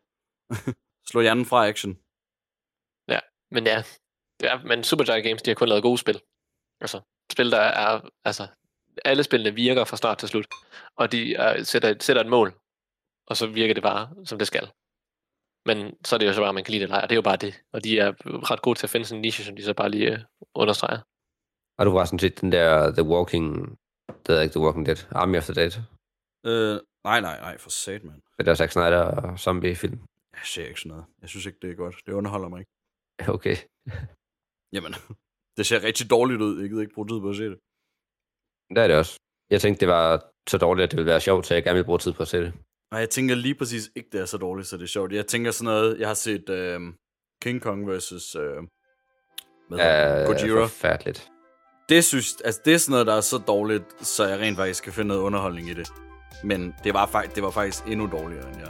[1.11, 1.99] slå hjernen fra action.
[3.09, 3.21] Ja,
[3.51, 3.83] Men ja,
[4.43, 6.21] ja men Supergiant Games, de har kun lavet gode spil.
[6.81, 7.01] Altså,
[7.33, 8.47] spil, der er, altså,
[9.05, 10.47] alle spillene virker fra start til slut.
[10.97, 12.55] Og de er, sætter, sætter et mål.
[13.27, 14.71] og så virker det bare, som det skal.
[15.67, 17.09] Men så er det jo så bare, at man kan lide det eller ej, og
[17.09, 17.55] det er jo bare det.
[17.73, 18.13] Og de er
[18.51, 20.19] ret gode til at finde sådan en niche, som de så bare lige øh,
[20.55, 21.01] understreger.
[21.79, 23.79] Har du forresten set den der The Walking...
[24.27, 24.97] Det er ikke The Walking Dead.
[25.11, 25.73] Army of the Dead.
[26.47, 28.23] Øh, nej, nej, nej, for sat, mand.
[28.39, 29.99] Det der Zack Snyder zombie-film.
[30.33, 31.05] Jeg ser ikke sådan noget.
[31.23, 31.97] Jeg synes ikke, det er godt.
[32.07, 32.71] Det underholder mig ikke.
[33.37, 33.57] Okay.
[34.73, 34.95] Jamen,
[35.57, 36.61] det ser rigtig dårligt ud.
[36.61, 37.59] Jeg gider ikke bruge tid på at se det.
[38.71, 39.17] Det er det også.
[39.51, 41.85] Jeg tænkte, det var så dårligt, at det ville være sjovt, så jeg gerne vil
[41.85, 42.53] bruge tid på at se det.
[42.93, 45.13] Nej, jeg tænker lige præcis ikke, det er så dårligt, så det er sjovt.
[45.13, 46.81] Jeg tænker sådan noget, jeg har set øh,
[47.43, 48.43] King Kong versus øh,
[49.71, 50.27] hedder Uh, det?
[50.27, 50.63] Gojira.
[50.63, 51.31] Forfærdeligt.
[51.89, 54.85] Det synes, altså det er sådan noget, der er så dårligt, så jeg rent faktisk
[54.85, 55.89] kan finde noget underholdning i det.
[56.45, 58.69] Men det var, fakt, det var faktisk endnu dårligere, end jeg.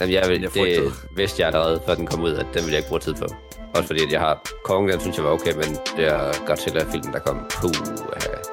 [0.00, 0.92] Jamen, jeg, vil, Jeg det frygtede.
[1.16, 3.26] vidste jeg allerede, før den kom ud, at den ville jeg ikke bruge tid på.
[3.74, 7.12] Også fordi, at jeg har Kong, den synes jeg var okay, men det er Godzilla-filmen,
[7.12, 7.36] der kom.
[7.50, 8.47] Puh, uh,